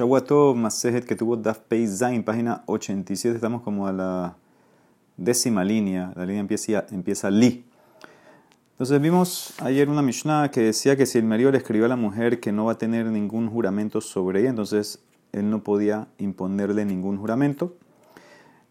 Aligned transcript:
Shawato 0.00 0.54
Masejet 0.54 1.04
que 1.04 1.14
tuvo 1.14 1.36
Daf 1.36 1.58
Zain, 1.86 2.24
página 2.24 2.62
87, 2.64 3.34
estamos 3.34 3.60
como 3.60 3.86
a 3.86 3.92
la 3.92 4.34
décima 5.18 5.62
línea, 5.62 6.10
la 6.16 6.24
línea 6.24 6.40
empieza, 6.40 6.86
empieza 6.90 7.30
Li. 7.30 7.66
Entonces 8.70 8.98
vimos 8.98 9.52
ayer 9.60 9.90
una 9.90 10.00
Mishnah 10.00 10.50
que 10.50 10.62
decía 10.62 10.96
que 10.96 11.04
si 11.04 11.18
el 11.18 11.24
marido 11.24 11.50
le 11.50 11.58
escribió 11.58 11.84
a 11.84 11.88
la 11.88 11.96
mujer 11.96 12.40
que 12.40 12.50
no 12.50 12.64
va 12.64 12.72
a 12.72 12.78
tener 12.78 13.04
ningún 13.08 13.50
juramento 13.50 14.00
sobre 14.00 14.40
ella, 14.40 14.48
entonces 14.48 15.00
él 15.32 15.50
no 15.50 15.62
podía 15.62 16.08
imponerle 16.16 16.86
ningún 16.86 17.18
juramento. 17.18 17.76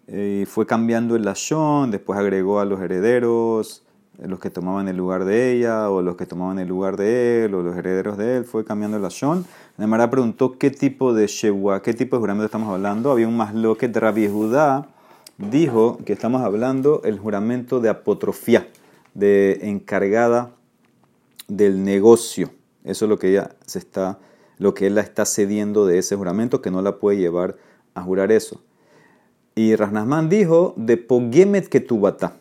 Eh, 0.07 0.48
fue 0.50 0.66
cambiando 0.66 1.16
el 1.16 1.25
lashon, 1.25 1.91
después 1.91 2.18
agregó 2.18 2.59
a 2.59 2.66
los 2.66 2.82
herederos, 2.82 3.84
los 4.21 4.39
que 4.39 4.49
tomaban 4.49 4.88
el 4.88 4.97
lugar 4.97 5.25
de 5.25 5.54
ella, 5.54 5.89
o 5.89 6.01
los 6.01 6.15
que 6.15 6.25
tomaban 6.25 6.59
el 6.59 6.68
lugar 6.68 6.97
de 6.97 7.45
él, 7.45 7.54
o 7.54 7.63
los 7.63 7.77
herederos 7.77 8.18
de 8.18 8.38
él, 8.38 8.45
fue 8.45 8.65
cambiando 8.65 8.97
el 8.97 9.04
lashon. 9.04 9.45
Nemara 9.77 10.09
preguntó 10.09 10.57
qué 10.57 10.71
tipo 10.71 11.13
de 11.13 11.27
shewa, 11.27 11.81
qué 11.81 11.93
tipo 11.93 12.15
de 12.15 12.19
juramento 12.19 12.45
estamos 12.45 12.73
hablando. 12.73 13.11
Había 13.11 13.27
un 13.27 13.37
más 13.37 13.54
que 13.77 13.87
de 13.87 14.00
Rabbi 14.00 14.27
Judá 14.27 14.87
dijo 15.37 16.00
que 16.05 16.13
estamos 16.13 16.41
hablando 16.41 17.01
el 17.05 17.18
juramento 17.18 17.79
de 17.79 17.89
apotrofía, 17.89 18.68
de 19.13 19.60
encargada 19.63 20.51
del 21.47 21.83
negocio. 21.83 22.51
Eso 22.83 23.05
es 23.05 23.10
lo 23.10 23.18
que 23.18 23.29
ella 23.29 23.55
se 23.65 23.79
está, 23.79 24.19
lo 24.57 24.74
que 24.74 24.88
él 24.88 24.96
la 24.96 25.01
está 25.01 25.25
cediendo 25.25 25.86
de 25.86 25.97
ese 25.97 26.15
juramento, 26.15 26.61
que 26.61 26.71
no 26.71 26.82
la 26.82 26.97
puede 26.97 27.18
llevar 27.18 27.55
a 27.96 28.01
jurar 28.01 28.32
eso. 28.32 28.61
Y 29.55 29.75
Rasnasman 29.75 30.29
dijo 30.29 30.74
de 30.77 30.97
Pogemet 30.97 31.68
Ketubata, 31.68 32.36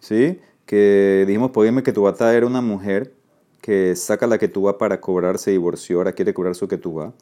¿sí? 0.00 0.40
Que 0.66 1.24
dijimos 1.26 1.52
Pogemet 1.52 1.84
Ketubata 1.84 2.34
era 2.34 2.46
una 2.46 2.60
mujer 2.60 3.14
que 3.60 3.96
saca 3.96 4.26
la 4.26 4.38
Ketubá 4.38 4.78
para 4.78 5.00
cobrar, 5.00 5.38
se 5.38 5.52
divorció, 5.52 5.98
ahora 5.98 6.12
quiere 6.12 6.34
cobrar 6.34 6.54
su 6.54 6.68
Ketubá. 6.68 7.12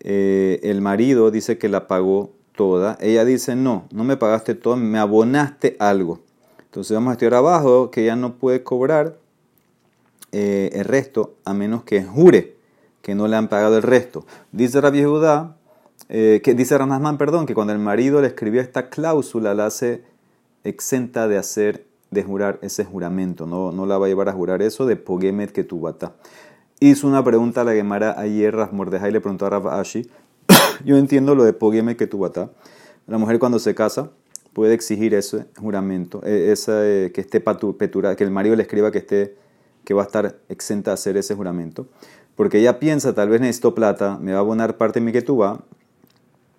Eh, 0.00 0.60
el 0.62 0.80
marido 0.80 1.30
dice 1.30 1.56
que 1.58 1.68
la 1.68 1.86
pagó 1.86 2.32
toda. 2.54 2.96
Ella 3.00 3.24
dice, 3.24 3.56
no, 3.56 3.86
no 3.92 4.04
me 4.04 4.16
pagaste 4.16 4.54
todo, 4.54 4.76
me 4.76 4.98
abonaste 4.98 5.76
algo. 5.78 6.20
Entonces 6.58 6.94
vamos 6.94 7.10
a 7.10 7.12
estudiar 7.12 7.34
abajo 7.34 7.90
que 7.90 8.02
ella 8.02 8.16
no 8.16 8.34
puede 8.34 8.62
cobrar 8.62 9.18
eh, 10.32 10.70
el 10.72 10.84
resto 10.84 11.36
a 11.44 11.54
menos 11.54 11.84
que 11.84 12.02
jure 12.02 12.56
que 13.02 13.14
no 13.14 13.28
le 13.28 13.36
han 13.36 13.48
pagado 13.48 13.76
el 13.76 13.82
resto. 13.82 14.26
Dice 14.50 14.80
Rabbi 14.80 15.04
Judá, 15.04 15.56
eh, 16.08 16.40
que 16.42 16.54
dice 16.54 16.76
Ranasman, 16.76 17.18
perdón, 17.18 17.46
que 17.46 17.54
cuando 17.54 17.72
el 17.72 17.78
marido 17.78 18.20
le 18.20 18.28
escribió 18.28 18.60
esta 18.60 18.88
cláusula 18.88 19.54
la 19.54 19.66
hace 19.66 20.02
exenta 20.64 21.28
de 21.28 21.36
hacer, 21.36 21.86
de 22.14 22.22
jurar 22.22 22.58
ese 22.62 22.84
juramento, 22.84 23.46
no, 23.46 23.72
no 23.72 23.84
la 23.84 23.98
va 23.98 24.06
a 24.06 24.08
llevar 24.08 24.28
a 24.28 24.32
jurar 24.32 24.62
eso 24.62 24.86
de 24.86 24.96
Pogemet 24.96 25.52
que 25.52 25.66
bata. 25.70 26.14
Hizo 26.80 27.06
una 27.06 27.22
pregunta 27.22 27.60
a 27.60 27.64
la 27.64 27.72
Gemara 27.72 28.18
ayer, 28.18 28.54
Rasmordejai 28.54 29.12
le 29.12 29.20
preguntó 29.20 29.46
a 29.46 29.50
Rav 29.50 29.68
Ashi, 29.68 30.08
yo 30.84 30.96
entiendo 30.96 31.34
lo 31.34 31.44
de 31.44 31.52
Pogemet 31.52 31.98
que 31.98 32.06
bata. 32.06 32.50
La 33.06 33.18
mujer 33.18 33.38
cuando 33.38 33.58
se 33.58 33.74
casa 33.74 34.10
puede 34.54 34.72
exigir 34.72 35.14
ese 35.14 35.46
juramento, 35.58 36.22
eh, 36.24 36.54
eh, 36.54 37.10
que 37.12 37.20
esté 37.20 37.40
petura, 37.40 38.16
que 38.16 38.24
el 38.24 38.30
marido 38.30 38.56
le 38.56 38.62
escriba 38.62 38.90
que 38.90 38.98
esté 38.98 39.36
que 39.84 39.94
va 39.94 40.02
a 40.02 40.06
estar 40.06 40.36
exenta 40.48 40.92
de 40.92 40.94
hacer 40.94 41.16
ese 41.16 41.34
juramento, 41.34 41.86
porque 42.36 42.58
ella 42.58 42.78
piensa, 42.78 43.14
tal 43.14 43.28
vez 43.28 43.40
necesito 43.40 43.74
plata, 43.74 44.18
me 44.18 44.32
va 44.32 44.38
a 44.38 44.40
abonar 44.40 44.76
parte 44.76 44.98
de 44.98 45.06
mi 45.06 45.12
ketubá, 45.12 45.60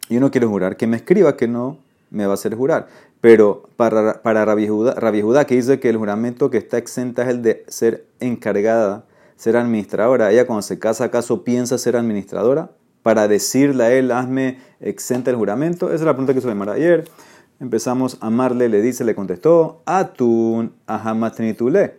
yo 0.09 0.19
no 0.19 0.29
quiero 0.29 0.47
jurar, 0.47 0.77
que 0.77 0.85
me 0.85 0.97
escriba 0.97 1.35
que 1.35 1.47
no 1.47 1.79
me 2.11 2.25
va 2.25 2.31
a 2.31 2.35
hacer 2.35 2.55
jurar. 2.55 2.87
Pero 3.25 3.63
para, 3.75 4.21
para 4.21 4.45
Rabbi, 4.45 4.67
Judá, 4.67 5.45
que 5.45 5.55
dice 5.55 5.79
que 5.79 5.89
el 5.89 5.97
juramento 5.97 6.51
que 6.51 6.59
está 6.59 6.77
exenta 6.77 7.23
es 7.23 7.29
el 7.29 7.41
de 7.41 7.65
ser 7.67 8.05
encargada, 8.19 9.07
ser 9.35 9.57
administradora. 9.57 10.31
Ella 10.31 10.45
cuando 10.45 10.61
se 10.61 10.77
casa, 10.77 11.05
¿acaso 11.05 11.43
piensa 11.43 11.79
ser 11.79 11.95
administradora? 11.95 12.69
Para 13.01 13.27
decirle 13.27 13.83
a 13.83 13.91
él, 13.91 14.11
hazme 14.11 14.59
exenta 14.79 15.31
el 15.31 15.37
juramento. 15.37 15.87
Esa 15.87 15.95
es 15.95 16.01
la 16.01 16.13
pregunta 16.13 16.33
que 16.33 16.37
hizo 16.37 16.53
Mar 16.53 16.69
ayer. 16.69 17.05
Empezamos 17.59 18.19
a 18.21 18.27
amarle, 18.27 18.69
le 18.69 18.79
dice, 18.79 19.03
le 19.03 19.15
contestó, 19.15 19.81
Atun 19.87 20.75
ahamatnitule. 20.85 21.95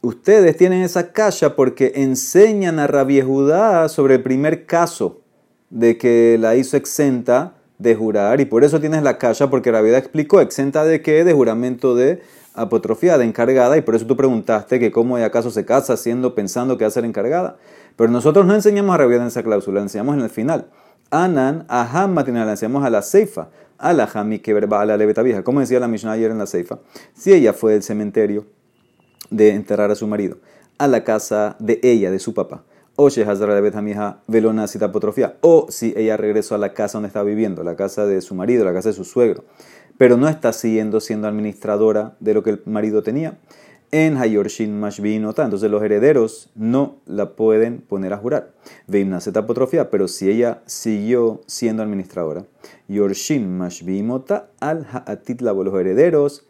Ustedes 0.00 0.56
tienen 0.56 0.80
esa 0.80 1.12
caja 1.12 1.54
porque 1.54 1.92
enseñan 1.96 2.78
a 2.78 2.86
Rabbi 2.86 3.20
Judá 3.20 3.86
sobre 3.90 4.14
el 4.14 4.22
primer 4.22 4.64
caso 4.64 5.20
de 5.68 5.98
que 5.98 6.38
la 6.40 6.56
hizo 6.56 6.78
exenta 6.78 7.52
de 7.82 7.96
jurar 7.96 8.40
y 8.40 8.44
por 8.44 8.62
eso 8.62 8.80
tienes 8.80 9.02
la 9.02 9.18
caja 9.18 9.50
porque 9.50 9.72
la 9.72 9.80
vida 9.80 9.98
explicó 9.98 10.40
exenta 10.40 10.84
de 10.84 11.02
qué, 11.02 11.24
de 11.24 11.32
juramento 11.32 11.96
de 11.96 12.22
apotrofía, 12.54 13.18
de 13.18 13.24
encargada 13.24 13.76
y 13.76 13.80
por 13.80 13.96
eso 13.96 14.06
tú 14.06 14.16
preguntaste 14.16 14.78
que 14.78 14.92
cómo 14.92 15.18
y 15.18 15.22
acaso 15.22 15.50
se 15.50 15.64
casa 15.64 15.94
haciendo 15.94 16.34
pensando 16.34 16.78
que 16.78 16.84
va 16.84 16.88
a 16.88 16.92
ser 16.92 17.04
encargada. 17.04 17.56
Pero 17.96 18.10
nosotros 18.10 18.46
no 18.46 18.54
enseñamos 18.54 18.94
a 18.94 18.98
Rabbi 18.98 19.16
en 19.16 19.22
esa 19.22 19.42
cláusula, 19.42 19.80
la 19.80 19.82
enseñamos 19.82 20.16
en 20.16 20.22
el 20.22 20.30
final. 20.30 20.66
Anan, 21.10 21.66
aham 21.68 22.14
matinal, 22.14 22.46
la 22.46 22.52
enseñamos 22.52 22.84
a 22.84 22.90
la 22.90 23.02
ceifa, 23.02 23.48
a 23.78 23.92
la 23.92 24.06
jami 24.06 24.38
que 24.38 24.54
verba 24.54 24.80
a 24.80 24.86
la 24.86 24.96
leveta 24.96 25.22
vieja. 25.22 25.42
Como 25.42 25.60
decía 25.60 25.80
la 25.80 25.88
Mishnah 25.88 26.12
ayer 26.12 26.30
en 26.30 26.38
la 26.38 26.46
ceifa, 26.46 26.78
si 27.14 27.32
ella 27.32 27.52
fue 27.52 27.72
del 27.72 27.82
cementerio 27.82 28.46
de 29.30 29.50
enterrar 29.50 29.90
a 29.90 29.94
su 29.96 30.06
marido, 30.06 30.38
a 30.78 30.86
la 30.86 31.04
casa 31.04 31.56
de 31.58 31.80
ella, 31.82 32.10
de 32.10 32.18
su 32.18 32.32
papá 32.32 32.62
o 33.04 34.16
Velona 34.28 34.68
Citapotrofia, 34.68 35.36
o 35.40 35.66
si 35.68 35.92
ella 35.96 36.16
regresó 36.16 36.54
a 36.54 36.58
la 36.58 36.72
casa 36.72 36.98
donde 36.98 37.08
está 37.08 37.22
viviendo, 37.22 37.62
la 37.64 37.76
casa 37.76 38.06
de 38.06 38.20
su 38.20 38.34
marido, 38.34 38.64
la 38.64 38.72
casa 38.72 38.90
de 38.90 38.94
su 38.94 39.04
suegro, 39.04 39.44
pero 39.98 40.16
no 40.16 40.28
está 40.28 40.52
siguiendo 40.52 41.00
siendo 41.00 41.28
administradora 41.28 42.16
de 42.20 42.34
lo 42.34 42.42
que 42.42 42.50
el 42.50 42.62
marido 42.66 43.02
tenía. 43.02 43.38
En 43.90 44.16
Hayorshin 44.16 44.80
Mashbinota, 44.80 45.44
entonces 45.44 45.70
los 45.70 45.82
herederos 45.82 46.50
no 46.54 46.96
la 47.04 47.36
pueden 47.36 47.82
poner 47.82 48.14
a 48.14 48.16
jurar. 48.16 48.52
Veimna 48.86 49.20
Cetapotrofia, 49.20 49.90
pero 49.90 50.08
si 50.08 50.30
ella 50.30 50.62
siguió 50.64 51.42
siendo 51.46 51.82
administradora, 51.82 52.46
Yorshin 52.88 53.58
Mashbimota 53.58 54.48
al 54.60 54.86
Ha'atitlabo, 54.90 55.62
los 55.62 55.78
herederos, 55.78 56.46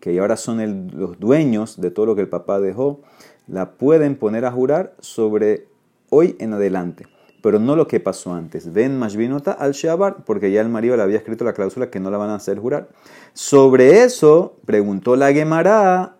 que 0.00 0.18
ahora 0.20 0.36
son 0.36 0.90
los 0.92 1.18
dueños 1.18 1.80
de 1.80 1.90
todo 1.90 2.04
lo 2.06 2.14
que 2.14 2.20
el 2.20 2.28
papá 2.28 2.60
dejó, 2.60 3.00
la 3.46 3.72
pueden 3.72 4.16
poner 4.16 4.44
a 4.44 4.52
jurar 4.52 4.94
sobre 5.00 5.71
hoy 6.12 6.36
en 6.38 6.52
adelante, 6.52 7.06
pero 7.42 7.58
no 7.58 7.74
lo 7.74 7.88
que 7.88 7.98
pasó 7.98 8.34
antes. 8.34 8.72
Ven 8.72 8.98
Mashbinota 8.98 9.52
al 9.52 9.72
Shabar, 9.72 10.24
porque 10.26 10.52
ya 10.52 10.60
el 10.60 10.68
marido 10.68 10.94
le 10.96 11.02
había 11.02 11.16
escrito 11.16 11.44
la 11.44 11.54
cláusula 11.54 11.90
que 11.90 12.00
no 12.00 12.10
la 12.10 12.18
van 12.18 12.30
a 12.30 12.34
hacer 12.34 12.58
jurar. 12.58 12.88
Sobre 13.32 14.04
eso 14.04 14.56
preguntó 14.66 15.16
la 15.16 15.32
Gemara, 15.32 16.16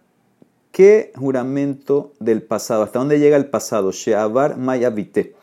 ¿qué 0.73 1.13
juramento 1.15 2.13
del 2.21 2.43
pasado? 2.43 2.83
¿Hasta 2.83 2.99
dónde 2.99 3.21
llega 3.21 3.37
el 3.37 3.47
pasado? 3.47 3.93
Sheabar 3.93 4.57
Mayavite. 4.57 5.37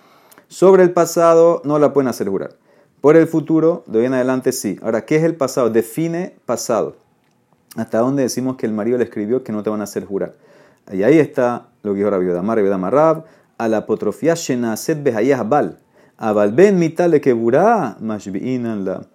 Sobre 0.47 0.81
el 0.81 0.93
pasado 0.93 1.61
no 1.63 1.77
la 1.77 1.93
pueden 1.93 2.07
hacer 2.07 2.27
jurar. 2.27 2.55
Por 3.01 3.15
el 3.15 3.27
futuro, 3.27 3.83
de 3.85 3.99
hoy 3.99 4.05
en 4.05 4.15
adelante 4.15 4.51
sí. 4.51 4.79
Ahora, 4.81 5.05
¿qué 5.05 5.17
es 5.17 5.23
el 5.23 5.35
pasado? 5.35 5.69
Define 5.69 6.35
pasado. 6.47 6.95
¿Hasta 7.75 7.99
dónde 7.99 8.23
decimos 8.23 8.57
que 8.57 8.65
el 8.65 8.73
marido 8.73 8.97
le 8.97 9.03
escribió 9.03 9.43
que 9.43 9.51
no 9.51 9.61
te 9.61 9.69
van 9.69 9.81
a 9.81 9.83
hacer 9.83 10.05
jurar? 10.05 10.33
Y 10.91 11.03
ahí 11.03 11.19
está 11.19 11.67
lo 11.83 11.93
que 11.93 11.99
dijo 11.99 12.09
Rabbi 12.09 12.29
Odamar, 12.29 12.57
Rabbi 12.57 12.89
Rab, 12.89 13.25
a 13.59 13.67
la 13.67 13.77
apotrofía 13.77 14.33
shenaset 14.33 15.03
behayah 15.03 15.43
bal. 15.43 15.77
Abal 16.17 16.51
ben 16.51 16.79
mitale 16.79 17.21
keburá 17.21 17.97
la. 17.99 19.07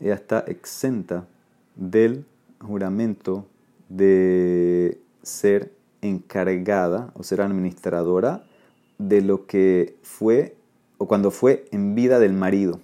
Ella 0.00 0.14
está 0.14 0.44
exenta 0.46 1.26
del 1.74 2.24
juramento 2.60 3.46
de 3.88 4.98
ser 5.22 5.72
encargada 6.02 7.12
o 7.14 7.22
ser 7.22 7.40
administradora 7.40 8.44
de 8.98 9.20
lo 9.22 9.46
que 9.46 9.96
fue 10.02 10.56
o 10.98 11.06
cuando 11.06 11.30
fue 11.30 11.66
en 11.72 11.94
vida 11.94 12.18
del 12.18 12.32
marido. 12.32 12.80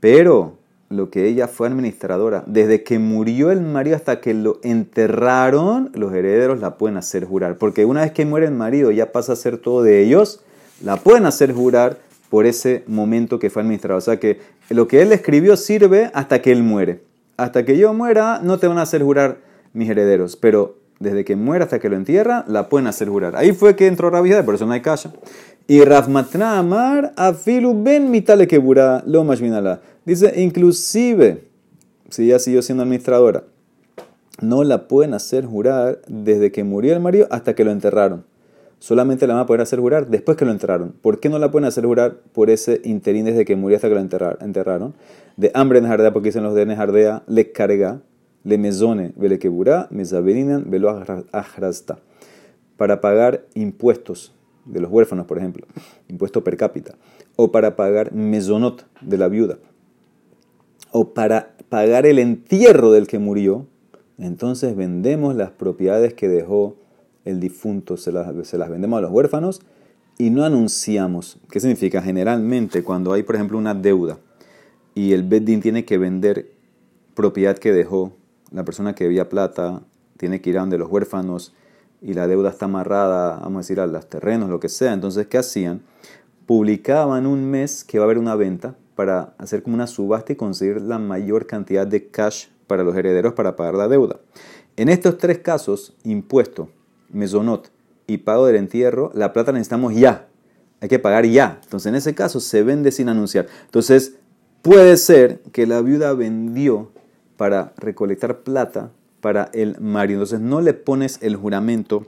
Pero 0.00 0.58
lo 0.88 1.10
que 1.10 1.26
ella 1.26 1.48
fue 1.48 1.66
administradora, 1.66 2.44
desde 2.46 2.82
que 2.84 2.98
murió 2.98 3.50
el 3.50 3.60
marido 3.60 3.96
hasta 3.96 4.20
que 4.20 4.34
lo 4.34 4.60
enterraron, 4.62 5.90
los 5.94 6.12
herederos 6.12 6.60
la 6.60 6.76
pueden 6.76 6.96
hacer 6.96 7.24
jurar. 7.24 7.58
Porque 7.58 7.84
una 7.84 8.02
vez 8.02 8.12
que 8.12 8.24
muere 8.24 8.46
el 8.46 8.52
marido 8.52 8.90
ya 8.92 9.12
pasa 9.12 9.32
a 9.32 9.36
ser 9.36 9.58
todo 9.58 9.82
de 9.82 10.02
ellos, 10.02 10.40
la 10.82 10.96
pueden 10.96 11.26
hacer 11.26 11.52
jurar 11.52 11.98
por 12.30 12.46
ese 12.46 12.84
momento 12.86 13.38
que 13.38 13.50
fue 13.50 13.62
administrado. 13.62 13.98
O 13.98 14.02
sea 14.02 14.18
que 14.18 14.40
lo 14.70 14.86
que 14.86 15.02
él 15.02 15.12
escribió 15.12 15.56
sirve 15.56 16.10
hasta 16.14 16.40
que 16.40 16.52
él 16.52 16.62
muere. 16.62 17.02
Hasta 17.36 17.64
que 17.64 17.76
yo 17.76 17.92
muera 17.92 18.40
no 18.42 18.58
te 18.58 18.66
van 18.66 18.78
a 18.78 18.82
hacer 18.82 19.02
jurar 19.02 19.38
mis 19.72 19.90
herederos, 19.90 20.36
pero 20.36 20.78
desde 20.98 21.24
que 21.24 21.36
muera 21.36 21.64
hasta 21.64 21.78
que 21.78 21.88
lo 21.88 21.96
entierra, 21.96 22.44
la 22.48 22.68
pueden 22.68 22.86
hacer 22.86 23.08
jurar. 23.08 23.36
Ahí 23.36 23.52
fue 23.52 23.76
que 23.76 23.86
entró 23.86 24.10
Rabbi 24.10 24.30
por 24.44 24.54
eso 24.54 24.66
no 24.66 24.72
hay 24.72 24.82
calla. 24.82 25.12
Y 25.66 25.82
Rafmatna 25.82 26.58
Amar 26.58 27.12
afilu 27.16 27.82
ben 27.82 28.10
mitale 28.10 28.46
kebura 28.46 29.02
lo 29.06 29.24
mashminala. 29.24 29.80
Dice, 30.04 30.32
inclusive, 30.40 31.48
si 32.08 32.24
ella 32.24 32.38
siguió 32.38 32.62
siendo 32.62 32.84
administradora, 32.84 33.44
no 34.40 34.64
la 34.64 34.86
pueden 34.86 35.14
hacer 35.14 35.44
jurar 35.44 36.00
desde 36.06 36.52
que 36.52 36.62
murió 36.62 36.92
el 36.92 37.00
marido 37.00 37.26
hasta 37.30 37.54
que 37.54 37.64
lo 37.64 37.72
enterraron. 37.72 38.24
Solamente 38.78 39.26
la 39.26 39.34
van 39.34 39.42
a 39.42 39.46
poder 39.46 39.62
hacer 39.62 39.80
jurar 39.80 40.08
después 40.08 40.36
que 40.36 40.44
lo 40.44 40.50
enterraron. 40.50 40.94
¿Por 41.00 41.18
qué 41.18 41.28
no 41.28 41.38
la 41.38 41.50
pueden 41.50 41.66
hacer 41.66 41.84
jurar 41.84 42.18
por 42.32 42.50
ese 42.50 42.80
interín 42.84 43.24
desde 43.24 43.44
que 43.44 43.56
murió 43.56 43.76
hasta 43.76 43.88
que 43.88 43.94
lo 43.94 44.00
enterraron? 44.00 44.94
De 45.36 45.50
hambre 45.54 45.78
en 45.78 45.86
jardea, 45.86 46.12
porque 46.12 46.28
dicen 46.28 46.42
los 46.44 46.54
de 46.54 46.76
jardea, 46.76 47.22
le 47.26 47.50
carga, 47.52 48.00
le 48.46 48.58
mezone, 48.58 49.12
vele 49.16 49.40
quebura, 49.40 49.88
mezaberinan, 49.90 50.70
velo 50.70 50.88
ajrasta. 51.32 51.98
Para 52.76 53.00
pagar 53.00 53.44
impuestos 53.54 54.32
de 54.64 54.80
los 54.80 54.90
huérfanos, 54.90 55.26
por 55.26 55.38
ejemplo, 55.38 55.66
impuesto 56.08 56.44
per 56.44 56.56
cápita 56.56 56.94
o 57.34 57.50
para 57.50 57.74
pagar 57.74 58.12
mesonot 58.12 58.86
de 59.00 59.18
la 59.18 59.28
viuda, 59.28 59.58
o 60.92 61.12
para 61.12 61.56
pagar 61.68 62.06
el 62.06 62.20
entierro 62.20 62.92
del 62.92 63.08
que 63.08 63.18
murió, 63.18 63.66
entonces 64.16 64.76
vendemos 64.76 65.34
las 65.34 65.50
propiedades 65.50 66.14
que 66.14 66.28
dejó 66.28 66.76
el 67.24 67.40
difunto, 67.40 67.96
se 67.96 68.12
las, 68.12 68.46
se 68.46 68.58
las 68.58 68.70
vendemos 68.70 68.98
a 68.98 69.02
los 69.02 69.10
huérfanos 69.10 69.60
y 70.18 70.30
no 70.30 70.44
anunciamos. 70.44 71.38
¿Qué 71.50 71.58
significa? 71.58 72.00
Generalmente 72.00 72.84
cuando 72.84 73.12
hay, 73.12 73.24
por 73.24 73.34
ejemplo, 73.34 73.58
una 73.58 73.74
deuda 73.74 74.18
y 74.94 75.12
el 75.12 75.24
Beddin 75.24 75.60
tiene 75.60 75.84
que 75.84 75.98
vender 75.98 76.52
propiedad 77.14 77.58
que 77.58 77.72
dejó, 77.72 78.12
la 78.50 78.64
persona 78.64 78.94
que 78.94 79.04
debía 79.04 79.28
plata 79.28 79.82
tiene 80.16 80.40
que 80.40 80.50
ir 80.50 80.58
a 80.58 80.60
donde 80.60 80.78
los 80.78 80.90
huérfanos 80.90 81.54
y 82.00 82.14
la 82.14 82.26
deuda 82.26 82.50
está 82.50 82.66
amarrada, 82.66 83.40
vamos 83.40 83.56
a 83.56 83.60
decir, 83.60 83.80
a 83.80 83.86
los 83.86 84.08
terrenos, 84.08 84.48
lo 84.48 84.60
que 84.60 84.68
sea. 84.68 84.92
Entonces, 84.92 85.26
¿qué 85.26 85.38
hacían? 85.38 85.82
Publicaban 86.46 87.26
un 87.26 87.50
mes 87.50 87.84
que 87.84 87.98
va 87.98 88.04
a 88.04 88.06
haber 88.06 88.18
una 88.18 88.36
venta 88.36 88.76
para 88.94 89.34
hacer 89.38 89.62
como 89.62 89.74
una 89.74 89.86
subasta 89.86 90.32
y 90.32 90.36
conseguir 90.36 90.80
la 90.80 90.98
mayor 90.98 91.46
cantidad 91.46 91.86
de 91.86 92.08
cash 92.08 92.46
para 92.66 92.82
los 92.82 92.96
herederos 92.96 93.34
para 93.34 93.56
pagar 93.56 93.74
la 93.74 93.88
deuda. 93.88 94.20
En 94.76 94.88
estos 94.88 95.18
tres 95.18 95.38
casos, 95.38 95.96
impuesto, 96.04 96.68
mesonot 97.10 97.70
y 98.06 98.18
pago 98.18 98.46
del 98.46 98.56
entierro, 98.56 99.10
la 99.14 99.32
plata 99.32 99.52
necesitamos 99.52 99.94
ya. 99.94 100.28
Hay 100.80 100.88
que 100.88 100.98
pagar 100.98 101.24
ya. 101.26 101.58
Entonces, 101.62 101.88
en 101.88 101.94
ese 101.94 102.14
caso, 102.14 102.40
se 102.40 102.62
vende 102.62 102.92
sin 102.92 103.08
anunciar. 103.08 103.46
Entonces, 103.64 104.16
puede 104.62 104.96
ser 104.96 105.40
que 105.52 105.66
la 105.66 105.80
viuda 105.80 106.12
vendió 106.12 106.90
para 107.36 107.72
recolectar 107.76 108.38
plata 108.40 108.90
para 109.20 109.50
el 109.52 109.80
marido. 109.80 110.20
Entonces, 110.20 110.40
no 110.40 110.60
le 110.60 110.74
pones 110.74 111.18
el 111.22 111.36
juramento 111.36 112.06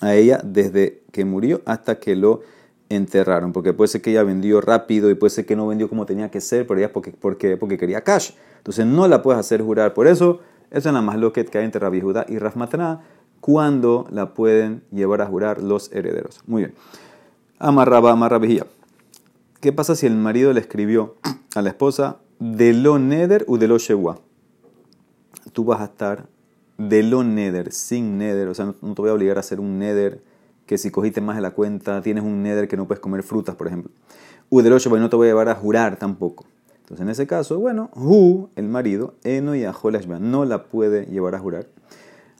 a 0.00 0.14
ella 0.14 0.40
desde 0.44 1.02
que 1.12 1.24
murió 1.24 1.62
hasta 1.64 1.98
que 1.98 2.16
lo 2.16 2.40
enterraron. 2.88 3.52
Porque 3.52 3.72
puede 3.72 3.88
ser 3.88 4.02
que 4.02 4.10
ella 4.10 4.22
vendió 4.22 4.60
rápido 4.60 5.10
y 5.10 5.14
puede 5.14 5.30
ser 5.30 5.46
que 5.46 5.56
no 5.56 5.66
vendió 5.66 5.88
como 5.88 6.06
tenía 6.06 6.30
que 6.30 6.40
ser, 6.40 6.66
pero 6.66 6.78
ella 6.80 6.92
porque, 6.92 7.12
porque, 7.12 7.56
porque 7.56 7.78
quería 7.78 8.02
cash. 8.02 8.32
Entonces, 8.58 8.86
no 8.86 9.08
la 9.08 9.22
puedes 9.22 9.40
hacer 9.40 9.62
jurar. 9.62 9.94
Por 9.94 10.06
eso, 10.06 10.40
eso 10.70 10.88
es 10.88 10.92
nada 10.92 11.02
más 11.02 11.18
lo 11.18 11.32
que 11.32 11.46
hay 11.54 11.64
entre 11.64 11.80
Rabbi 11.80 12.00
Judá 12.00 12.26
y 12.28 12.38
Rafmatana 12.38 13.02
cuando 13.40 14.06
la 14.10 14.34
pueden 14.34 14.84
llevar 14.92 15.20
a 15.20 15.26
jurar 15.26 15.62
los 15.62 15.92
herederos. 15.92 16.40
Muy 16.46 16.62
bien. 16.62 16.74
Amarraba, 17.58 18.12
amarra 18.12 18.40
¿Qué 19.60 19.72
pasa 19.72 19.94
si 19.96 20.06
el 20.06 20.16
marido 20.16 20.52
le 20.52 20.60
escribió 20.60 21.16
a 21.54 21.62
la 21.62 21.68
esposa 21.70 22.18
de 22.42 22.72
lo 22.72 22.98
neder 22.98 23.44
u 23.46 23.56
de 23.56 23.68
lo 23.68 23.78
shewa? 23.78 24.18
Tú 25.52 25.64
vas 25.64 25.80
a 25.80 25.84
estar 25.84 26.26
de 26.76 27.04
lo 27.04 27.22
neder, 27.22 27.72
sin 27.72 28.18
neder, 28.18 28.48
o 28.48 28.54
sea, 28.54 28.74
no, 28.82 28.94
te 28.94 29.02
voy 29.02 29.10
a 29.10 29.14
obligar 29.14 29.36
a 29.36 29.40
hacer 29.40 29.60
un 29.60 29.78
neder 29.78 30.20
que 30.66 30.76
si 30.76 30.90
cogiste 30.90 31.20
más 31.20 31.36
de 31.36 31.42
la 31.42 31.52
cuenta, 31.52 32.02
tienes 32.02 32.24
un 32.24 32.42
neder 32.42 32.66
que 32.66 32.76
no 32.76 32.88
puedes 32.88 33.00
comer 33.00 33.22
frutas, 33.22 33.54
por 33.54 33.68
ejemplo. 33.68 33.92
U 34.50 34.60
de 34.60 34.70
lo 34.70 34.78
shewa, 34.78 34.98
no 34.98 35.08
te 35.08 35.14
voy 35.14 35.28
a 35.28 35.30
llevar 35.30 35.48
a 35.50 35.54
jurar 35.54 35.96
tampoco. 35.98 36.44
Entonces, 36.80 37.00
en 37.00 37.10
ese 37.10 37.28
caso, 37.28 37.60
bueno, 37.60 37.90
hu, 37.94 38.48
el 38.56 38.68
marido, 38.68 39.14
eno 39.22 39.54
y 39.54 39.64
ajolashba, 39.64 40.18
no 40.18 40.44
la 40.44 40.64
puede 40.64 41.06
llevar 41.06 41.36
a 41.36 41.38
jurar. 41.38 41.68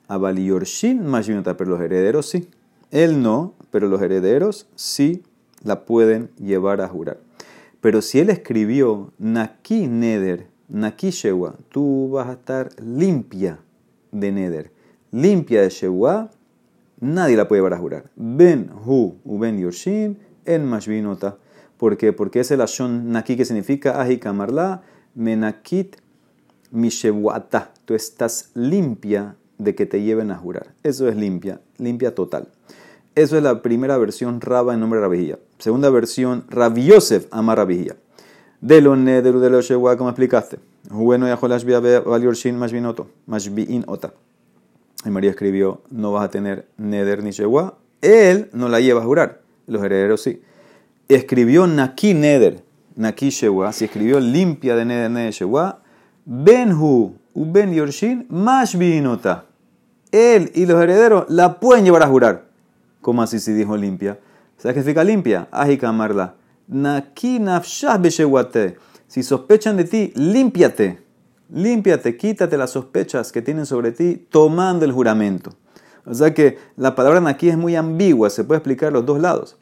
Abaliyorshin 0.08 1.06
Mashinota, 1.06 1.56
pero 1.56 1.70
los 1.70 1.80
herederos 1.80 2.26
sí. 2.28 2.48
Él 2.90 3.22
no, 3.22 3.54
pero 3.70 3.86
los 3.86 4.02
herederos 4.02 4.66
sí 4.74 5.22
la 5.62 5.84
pueden 5.84 6.30
llevar 6.38 6.80
a 6.80 6.88
jurar. 6.88 7.18
Pero 7.82 8.00
si 8.00 8.20
él 8.20 8.30
escribió 8.30 9.12
Naki 9.18 9.88
Neder, 9.88 10.46
Naki 10.68 11.10
Shewa, 11.10 11.56
tú 11.68 12.10
vas 12.12 12.28
a 12.28 12.34
estar 12.34 12.70
limpia 12.80 13.58
de 14.12 14.30
Neder, 14.30 14.70
limpia 15.10 15.62
de 15.62 15.68
Shewa, 15.68 16.30
nadie 17.00 17.36
la 17.36 17.48
puede 17.48 17.58
llevar 17.58 17.74
a 17.74 17.78
jurar. 17.78 18.10
Ben 18.14 18.70
Hu, 18.86 19.16
Ben 19.24 19.58
Yorshin, 19.58 20.16
en 20.44 20.64
Mashvinota. 20.64 21.38
¿Por 21.76 21.96
qué? 21.96 22.12
Porque 22.12 22.38
es 22.38 22.52
el 22.52 22.60
Ashon 22.60 23.10
Naki 23.10 23.36
que 23.36 23.44
significa 23.44 24.00
Ahikamarla, 24.00 24.82
Menakit 25.16 25.96
Mishewata. 26.70 27.72
Tú 27.84 27.94
estás 27.94 28.52
limpia 28.54 29.34
de 29.58 29.74
que 29.74 29.86
te 29.86 30.02
lleven 30.02 30.30
a 30.30 30.36
jurar. 30.36 30.72
Eso 30.84 31.08
es 31.08 31.16
limpia, 31.16 31.60
limpia 31.78 32.14
total. 32.14 32.46
Eso 33.16 33.36
es 33.36 33.42
la 33.42 33.60
primera 33.60 33.98
versión 33.98 34.40
Raba 34.40 34.72
en 34.72 34.80
nombre 34.80 35.00
de 35.00 35.02
Rabijía. 35.02 35.38
Segunda 35.62 35.90
versión, 35.90 36.44
Rabi 36.50 36.86
Yosef 36.86 37.28
ama 37.30 37.54
Rabijía. 37.54 37.94
De 38.60 38.80
lo 38.80 38.96
nederu 38.96 39.38
de 39.38 39.48
lo 39.48 39.60
shewa, 39.60 39.96
como 39.96 40.10
explicaste. 40.10 40.58
Bueno, 40.90 41.28
ya 41.28 41.36
valiorshin 41.36 42.58
mashbiin 42.58 43.84
ota. 43.86 44.12
Y 45.04 45.10
María 45.10 45.30
escribió, 45.30 45.80
no 45.88 46.10
vas 46.10 46.24
a 46.24 46.30
tener 46.30 46.66
neder 46.76 47.22
ni 47.22 47.30
shewa. 47.30 47.78
Él 48.00 48.50
no 48.52 48.68
la 48.68 48.80
lleva 48.80 49.02
a 49.02 49.04
jurar. 49.04 49.40
Los 49.68 49.84
herederos 49.84 50.22
sí. 50.22 50.42
Escribió 51.06 51.68
naki 51.68 52.12
neder, 52.12 52.64
naki 52.96 53.30
shewa. 53.30 53.72
Si 53.72 53.84
escribió 53.84 54.18
limpia 54.18 54.74
de 54.74 54.84
neder, 54.84 55.12
neder 55.12 55.32
shewa. 55.32 55.80
Benhu, 56.24 57.14
uben 57.34 57.72
yorshin 57.72 58.26
mashbiinota 58.28 59.46
él 60.10 60.50
y 60.56 60.66
los 60.66 60.82
herederos 60.82 61.26
la 61.28 61.60
pueden 61.60 61.84
llevar 61.84 62.02
a 62.02 62.08
jurar. 62.08 62.46
¿Cómo 63.00 63.22
así 63.22 63.38
si 63.38 63.52
dijo 63.52 63.76
limpia? 63.76 64.18
¿Sabes 64.62 64.76
qué 64.76 64.80
significa 64.82 65.02
limpia? 65.02 65.48
Ajikamarla. 65.50 66.36
Naki 66.68 67.40
Si 69.08 69.22
sospechan 69.24 69.76
de 69.76 69.82
ti, 69.82 70.12
límpiate. 70.14 71.02
Límpiate, 71.50 72.16
quítate 72.16 72.56
las 72.56 72.70
sospechas 72.70 73.32
que 73.32 73.42
tienen 73.42 73.66
sobre 73.66 73.90
ti 73.90 74.24
tomando 74.30 74.84
el 74.84 74.92
juramento. 74.92 75.50
O 76.06 76.14
sea 76.14 76.32
que 76.32 76.58
la 76.76 76.94
palabra 76.94 77.20
naki 77.20 77.48
es 77.48 77.58
muy 77.58 77.74
ambigua, 77.74 78.30
se 78.30 78.44
puede 78.44 78.58
explicar 78.58 78.92
los 78.92 79.04
dos 79.04 79.20
lados. 79.20 79.58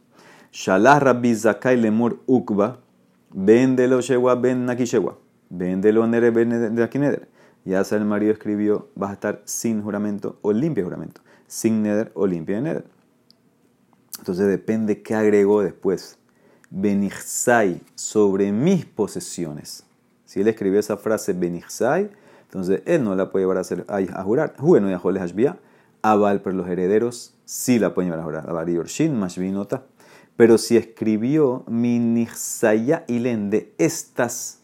Shalah 0.52 1.00
rabbi 1.00 1.34
zakai 1.34 1.78
lemur 1.78 2.20
ukba, 2.26 2.80
vendelo 3.30 4.02
shewa 4.02 4.34
ben 4.34 4.66
naki 4.66 4.84
shewa, 4.84 5.16
vendelo 5.48 6.06
nere 6.06 6.30
ben 6.30 6.74
naki 6.74 6.98
neder. 6.98 7.26
Ya 7.64 7.82
sea 7.84 7.96
el 7.96 8.04
marido 8.04 8.32
escribió, 8.34 8.90
vas 8.96 9.10
a 9.10 9.14
estar 9.14 9.42
sin 9.46 9.82
juramento 9.82 10.38
o 10.42 10.52
limpio 10.52 10.84
juramento, 10.84 11.22
sin 11.46 11.82
neder 11.82 12.12
o 12.14 12.26
limpio 12.26 12.56
de 12.56 12.60
neder. 12.60 12.99
Entonces 14.20 14.46
depende 14.46 15.02
qué 15.02 15.14
agregó 15.14 15.62
después. 15.62 16.18
Benixai 16.70 17.80
sobre 17.96 18.52
mis 18.52 18.84
posesiones. 18.84 19.82
Si 20.24 20.40
él 20.40 20.46
escribió 20.46 20.78
esa 20.78 20.96
frase 20.96 21.32
Benixai, 21.32 22.10
entonces 22.42 22.82
él 22.84 23.02
no 23.02 23.16
la 23.16 23.30
puede 23.30 23.44
llevar 23.44 23.56
a, 23.56 23.60
hacer, 23.62 23.84
a, 23.88 24.22
jurar. 24.22 24.54
Bueno, 24.58 24.88
ya 24.88 24.98
Joles 24.98 25.22
Hashbia. 25.22 25.58
Aval, 26.02 26.40
pero 26.42 26.56
los 26.56 26.68
herederos 26.68 27.34
sí 27.44 27.78
la 27.78 27.94
pueden 27.94 28.10
llevar 28.10 28.20
a 28.20 28.24
jurar. 28.24 28.50
Aval 28.50 28.68
Yorshin, 28.68 29.18
Mashvinota. 29.18 29.82
Pero 30.36 30.56
si 30.56 30.76
escribió 30.76 31.64
Minixaya 31.66 33.04
Ilen 33.08 33.50
de 33.50 33.72
estas 33.78 34.60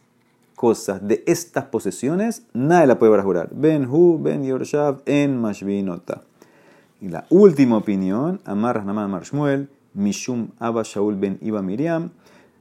cosas 0.54 1.06
de 1.06 1.22
estas 1.26 1.64
posesiones, 1.64 2.42
nadie 2.52 2.86
la 2.86 2.98
puede 2.98 3.20
jurar. 3.22 3.50
Ben 3.52 3.86
Hu, 3.86 4.18
Ben 4.22 4.44
Yorshav, 4.44 5.02
en 5.06 5.38
Mashvinota. 5.40 6.22
Y 7.00 7.08
la 7.08 7.26
última 7.28 7.76
opinión, 7.76 8.40
Amar 8.44 8.84
Naman 8.84 9.04
Amar 9.04 9.24
Shmuel, 9.24 9.68
Mishum 9.92 10.48
Abba 10.58 10.82
Shaul 10.82 11.16
Ben 11.16 11.38
Iba 11.42 11.60
Miriam, 11.60 12.10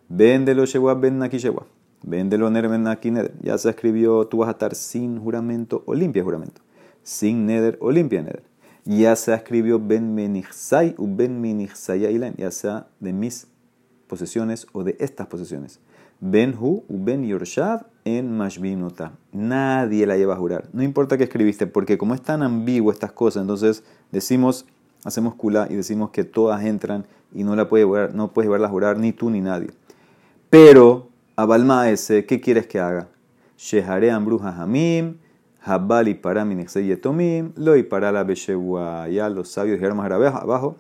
Ben 0.10 0.44
de 0.46 0.54
lo 0.54 0.65
Shewab 0.65 1.00
Ben 1.00 1.18
Nakishewa, 1.20 1.65
Ben 2.04 2.30
de 2.30 2.38
lo 2.38 2.50
Ner 2.50 2.68
Ben 2.68 2.84
Nakineder. 2.84 3.34
Ya 3.42 3.58
se 3.58 3.70
escribió, 3.70 4.27
tú 4.27 4.38
vas 4.39 4.50
a 4.50 4.51
estar 4.51 4.75
sin 4.75 5.20
juramento 5.20 5.84
o 5.86 5.94
limpia 5.94 6.24
juramento, 6.24 6.62
sin 7.01 7.46
Neder 7.46 7.77
o 7.80 7.92
limpia 7.92 8.22
Neder. 8.22 8.44
Ya 8.84 9.15
se 9.15 9.34
escribió 9.34 9.80
Ben 9.80 10.13
Menichsai 10.13 10.96
u 10.98 11.08
Ben 11.15 11.39
Menichsaya 11.39 12.10
ya 12.38 12.51
sea 12.51 12.88
de 13.00 13.13
mis 13.13 13.48
posesiones 14.08 14.68
o 14.74 14.84
de 14.84 14.96
estas 15.00 15.27
posesiones. 15.27 15.80
Ben 16.27 16.55
Hu 16.60 16.84
Ben 16.89 17.24
Yorshav 17.24 17.86
en 18.03 18.36
Mashbinota. 18.36 19.12
Nadie 19.32 20.08
la 20.08 20.17
lleva 20.17 20.34
a 20.34 20.38
jurar. 20.38 20.67
No 20.74 20.82
importa 20.82 21.20
qué 21.20 21.24
escribiste, 21.25 21.67
porque 21.67 22.00
como 22.00 22.15
es 22.15 22.22
tan 22.24 22.41
ambiguo 22.41 22.91
estas 22.91 23.12
cosas, 23.12 23.41
entonces 23.41 23.84
decimos, 24.12 24.65
hacemos 25.03 25.36
kula 25.36 25.67
y 25.70 25.75
decimos 25.75 26.10
que 26.10 26.24
todas 26.24 26.63
entran 26.65 27.05
y 27.32 27.44
no 27.44 27.55
la 27.55 27.70
puede 27.70 27.86
no 28.13 28.34
puedes 28.34 28.48
llevarla 28.48 28.65
a 28.65 28.72
jurar 28.72 28.98
ni 28.98 29.12
tú 29.12 29.29
ni 29.29 29.39
nadie. 29.39 29.70
Pero, 30.50 31.10
Abalma 31.36 31.91
ese, 31.91 32.25
¿qué 32.25 32.41
quieres 32.41 32.65
que 32.65 32.79
haga? 32.79 33.08
Shehare 33.55 34.10
Ambruja 34.10 34.50
Hamim, 34.50 35.17
Habali 35.62 36.15
para 36.15 36.44
Yetomim, 36.44 37.51
Loi 37.55 37.84
para 37.84 38.12
la 38.12 38.24
Beshewa. 38.24 39.08
Ya 39.10 39.29
los 39.29 39.50
sabios 39.50 39.77
dijeron 39.77 39.98
más 39.98 40.12
abajo 40.12 40.75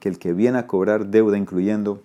que 0.00 0.10
el 0.10 0.18
que 0.18 0.34
viene 0.34 0.58
a 0.58 0.66
cobrar 0.66 1.06
deuda, 1.06 1.38
incluyendo 1.38 2.02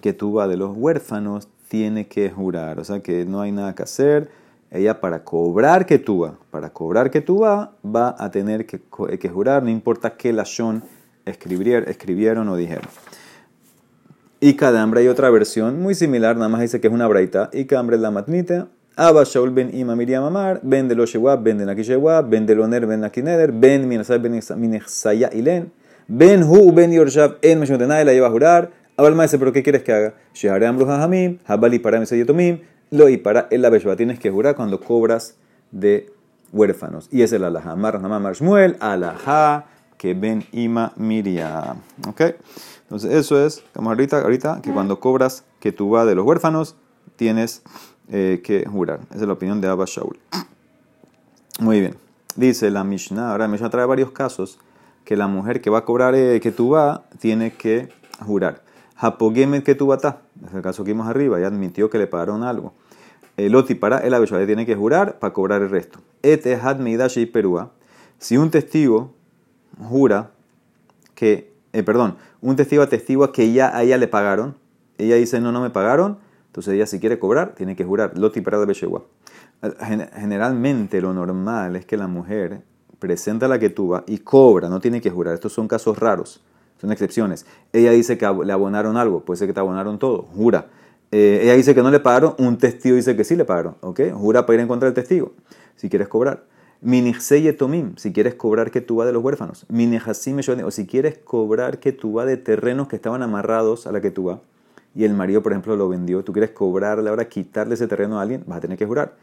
que 0.00 0.12
tuva 0.12 0.46
de 0.46 0.56
los 0.56 0.76
huérfanos, 0.76 1.48
tiene 1.70 2.08
que 2.08 2.30
jurar. 2.30 2.80
O 2.80 2.84
sea 2.84 2.98
que 2.98 3.24
no 3.24 3.40
hay 3.40 3.52
nada 3.52 3.76
que 3.76 3.84
hacer. 3.84 4.28
Ella 4.72 5.00
para 5.00 5.22
cobrar 5.22 5.86
que 5.86 5.98
tú 5.98 6.28
para 6.50 6.70
cobrar 6.70 7.10
que 7.10 7.20
tú 7.20 7.40
va 7.40 8.16
a 8.18 8.30
tener 8.30 8.66
que, 8.66 8.80
que 9.18 9.28
jurar, 9.28 9.62
no 9.62 9.70
importa 9.70 10.16
qué 10.16 10.32
lashon 10.32 10.82
escribieron, 11.24 11.88
escribieron 11.88 12.48
o 12.48 12.56
dijeron. 12.56 12.88
Y 14.40 14.54
cada 14.54 14.82
hambre 14.82 15.00
hay 15.00 15.08
otra 15.08 15.30
versión 15.30 15.80
muy 15.80 15.94
similar, 15.94 16.36
nada 16.36 16.48
más 16.48 16.60
dice 16.60 16.80
que 16.80 16.88
es 16.88 16.92
una 16.92 17.06
braita. 17.06 17.50
Y 17.52 17.66
cada 17.66 17.80
hambre 17.80 17.96
es 17.96 18.02
la 18.02 18.10
matnita. 18.10 18.68
Abba 18.96 19.22
Shaul 19.24 19.50
ben 19.50 19.70
Ima 19.72 19.94
Miriam 19.94 20.24
Amar, 20.24 20.60
ben 20.64 20.88
de 20.88 20.96
lo 20.96 21.06
Shewab, 21.06 21.42
ben 21.42 21.58
de 21.58 21.66
Nakishewab, 21.66 22.28
ben 22.28 22.46
de 22.46 22.54
lo 22.56 22.66
Ner, 22.66 22.84
ben 22.84 23.00
Nakineder, 23.00 23.52
ben 23.52 23.88
Minasai, 23.88 24.18
ben 24.18 24.40
Minexaya 24.56 25.30
Ilen, 25.32 25.70
ben 26.08 26.42
Hu, 26.42 26.72
ben 26.72 26.90
Yorshab, 26.90 27.38
en 27.42 27.60
Meshot, 27.60 27.80
nadie 27.80 28.04
la 28.04 28.12
lleva 28.12 28.26
a 28.26 28.30
jurar. 28.30 28.79
Abal 29.00 29.14
Maese, 29.14 29.38
pero 29.38 29.50
¿qué 29.50 29.62
quieres 29.62 29.82
que 29.82 29.94
haga? 29.94 30.14
Shehare 30.34 30.66
Amru 30.66 30.84
Jajamim, 30.84 31.38
Habali 31.46 31.78
para 31.78 31.98
Mesayetomim, 31.98 32.58
lo 32.90 33.08
y 33.08 33.16
para 33.16 33.48
el 33.50 33.62
la 33.62 33.96
Tienes 33.96 34.18
que 34.18 34.30
jurar 34.30 34.54
cuando 34.56 34.78
cobras 34.78 35.36
de 35.70 36.12
huérfanos. 36.52 37.08
Y 37.10 37.22
es 37.22 37.32
el 37.32 37.44
alajá. 37.44 37.76
Mar 37.76 37.98
Shmuel, 38.34 38.76
alajá, 38.78 39.64
que 39.96 40.12
ben 40.12 40.44
ima 40.52 40.92
miria. 40.96 41.76
¿Ok? 42.06 42.20
Entonces, 42.82 43.12
eso 43.12 43.42
es, 43.42 43.64
como 43.72 43.88
ahorita, 43.88 44.20
ahorita, 44.20 44.60
que 44.62 44.70
cuando 44.70 45.00
cobras 45.00 45.44
que 45.60 45.72
tú 45.72 45.88
vas 45.88 46.06
de 46.06 46.14
los 46.14 46.26
huérfanos, 46.26 46.76
tienes 47.16 47.62
eh, 48.10 48.42
que 48.44 48.66
jurar. 48.68 49.00
Esa 49.12 49.20
es 49.22 49.26
la 49.26 49.32
opinión 49.32 49.62
de 49.62 49.68
Abba 49.68 49.86
Shaul. 49.86 50.18
Muy 51.58 51.80
bien. 51.80 51.96
Dice 52.36 52.70
la 52.70 52.84
Mishnah, 52.84 53.30
ahora 53.30 53.46
la 53.46 53.48
Mishnah 53.48 53.70
trae 53.70 53.86
varios 53.86 54.10
casos 54.10 54.58
que 55.06 55.16
la 55.16 55.26
mujer 55.26 55.62
que 55.62 55.70
va 55.70 55.78
a 55.78 55.84
cobrar 55.86 56.14
eh, 56.14 56.38
que 56.42 56.52
tú 56.52 56.68
vas 56.68 57.00
tiene 57.18 57.54
que 57.54 57.88
jurar. 58.26 58.68
Tú 59.78 59.86
vas 59.86 60.04
es 60.04 60.54
el 60.54 60.62
caso 60.62 60.84
que 60.84 60.92
vimos 60.92 61.08
arriba, 61.08 61.40
ya 61.40 61.46
admitió 61.46 61.88
que 61.88 61.98
le 61.98 62.06
pagaron 62.06 62.42
algo. 62.42 62.74
El 63.36 63.54
para 63.78 63.98
el 63.98 64.12
abeshua 64.12 64.44
tiene 64.44 64.66
que 64.66 64.74
jurar 64.74 65.18
para 65.18 65.32
cobrar 65.32 65.62
el 65.62 65.70
resto. 65.70 66.00
Etehad 66.22 66.78
y 66.80 67.26
perúa. 67.26 67.70
Si 68.18 68.36
un 68.36 68.50
testigo 68.50 69.14
jura 69.78 70.32
que, 71.14 71.50
eh, 71.72 71.82
perdón, 71.82 72.16
un 72.42 72.56
testigo 72.56 72.82
atestigua 72.82 73.32
que 73.32 73.52
ya 73.52 73.74
a 73.74 73.82
ella 73.82 73.96
le 73.96 74.08
pagaron, 74.08 74.56
ella 74.98 75.16
dice 75.16 75.40
no, 75.40 75.52
no 75.52 75.62
me 75.62 75.70
pagaron, 75.70 76.18
entonces 76.46 76.74
ella 76.74 76.86
si 76.86 77.00
quiere 77.00 77.18
cobrar 77.18 77.54
tiene 77.54 77.76
que 77.76 77.84
jurar. 77.84 78.18
Loti 78.18 78.42
para 78.42 78.58
Beshua. 78.58 79.04
Generalmente 80.14 81.00
lo 81.00 81.14
normal 81.14 81.76
es 81.76 81.86
que 81.86 81.96
la 81.96 82.06
mujer 82.06 82.62
presenta 82.98 83.48
la 83.48 83.58
que 83.58 83.70
tuva 83.70 84.04
y 84.06 84.18
cobra, 84.18 84.68
no 84.68 84.80
tiene 84.80 85.00
que 85.00 85.10
jurar. 85.10 85.34
Estos 85.34 85.52
son 85.54 85.68
casos 85.68 85.98
raros, 85.98 86.42
son 86.80 86.92
excepciones. 86.92 87.46
Ella 87.72 87.90
dice 87.92 88.18
que 88.18 88.26
le 88.44 88.52
abonaron 88.52 88.96
algo, 88.96 89.20
puede 89.24 89.38
ser 89.38 89.48
que 89.48 89.54
te 89.54 89.60
abonaron 89.60 89.98
todo, 89.98 90.22
jura. 90.34 90.66
Eh, 91.12 91.40
ella 91.42 91.54
dice 91.54 91.74
que 91.74 91.82
no 91.82 91.90
le 91.90 92.00
pagaron, 92.00 92.34
un 92.38 92.58
testigo 92.58 92.96
dice 92.96 93.16
que 93.16 93.24
sí 93.24 93.36
le 93.36 93.44
pagaron, 93.44 93.76
¿ok? 93.80 94.12
Jura 94.12 94.46
para 94.46 94.54
ir 94.54 94.60
en 94.60 94.68
contra 94.68 94.86
del 94.86 94.94
testigo, 94.94 95.32
si 95.76 95.88
quieres 95.88 96.08
cobrar. 96.08 96.44
Minixeye 96.82 97.52
tomim, 97.52 97.94
si 97.96 98.12
quieres 98.12 98.34
cobrar 98.34 98.70
que 98.70 98.80
tuva 98.80 99.04
de 99.04 99.12
los 99.12 99.22
huérfanos. 99.22 99.66
Minejasime 99.68 100.42
o 100.64 100.70
si 100.70 100.86
quieres 100.86 101.18
cobrar 101.18 101.78
que 101.78 101.92
tuva 101.92 102.24
de 102.24 102.38
terrenos 102.38 102.88
que 102.88 102.96
estaban 102.96 103.22
amarrados 103.22 103.86
a 103.86 103.92
la 103.92 104.00
que 104.00 104.10
tuva 104.10 104.40
y 104.94 105.04
el 105.04 105.14
marido, 105.14 105.42
por 105.42 105.52
ejemplo, 105.52 105.76
lo 105.76 105.88
vendió, 105.88 106.24
tú 106.24 106.32
quieres 106.32 106.50
cobrarle 106.50 107.10
ahora, 107.10 107.28
quitarle 107.28 107.74
ese 107.74 107.86
terreno 107.86 108.18
a 108.18 108.22
alguien, 108.22 108.42
vas 108.46 108.58
a 108.58 108.60
tener 108.60 108.76
que 108.76 108.86
jurar. 108.86 109.14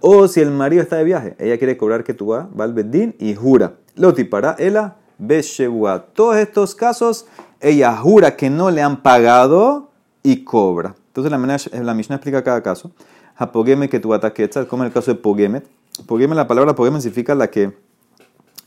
O 0.00 0.28
si 0.28 0.40
el 0.40 0.50
marido 0.50 0.82
está 0.82 0.96
de 0.96 1.04
viaje, 1.04 1.36
ella 1.38 1.58
quiere 1.58 1.76
cobrar 1.76 2.04
que 2.04 2.14
tú 2.14 2.26
vas, 2.26 2.46
va 2.58 2.64
al 2.64 2.74
bedín 2.74 3.14
y 3.18 3.34
jura. 3.34 3.74
Lo 3.94 4.14
tipará 4.14 4.56
ela 4.58 4.96
Beshewua. 5.18 6.06
Todos 6.12 6.36
estos 6.36 6.74
casos, 6.74 7.26
ella 7.60 7.96
jura 7.96 8.36
que 8.36 8.50
no 8.50 8.70
le 8.70 8.82
han 8.82 9.02
pagado 9.02 9.90
y 10.22 10.44
cobra. 10.44 10.94
Entonces 11.08 11.30
la, 11.30 11.82
la 11.84 11.94
Mishnah 11.94 12.16
explica 12.16 12.42
cada 12.44 12.62
caso. 12.62 12.90
Apogeme 13.36 13.88
que 13.88 14.00
tu 14.00 14.12
ataquetzal, 14.14 14.66
como 14.66 14.82
en 14.82 14.88
el 14.88 14.92
caso 14.92 15.12
de 15.12 15.18
Pogemet. 15.18 15.66
Pogemet, 16.06 16.36
la 16.36 16.46
palabra 16.46 16.74
Pogemet 16.74 17.02
significa 17.02 17.34
la 17.34 17.50
que 17.50 17.72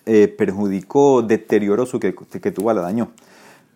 eh, 0.05 0.27
perjudicó, 0.27 1.21
deterioró 1.21 1.85
su 1.85 1.99
que, 1.99 2.15
que 2.15 2.51
tu 2.51 2.65
la 2.65 2.81
dañó. 2.81 3.11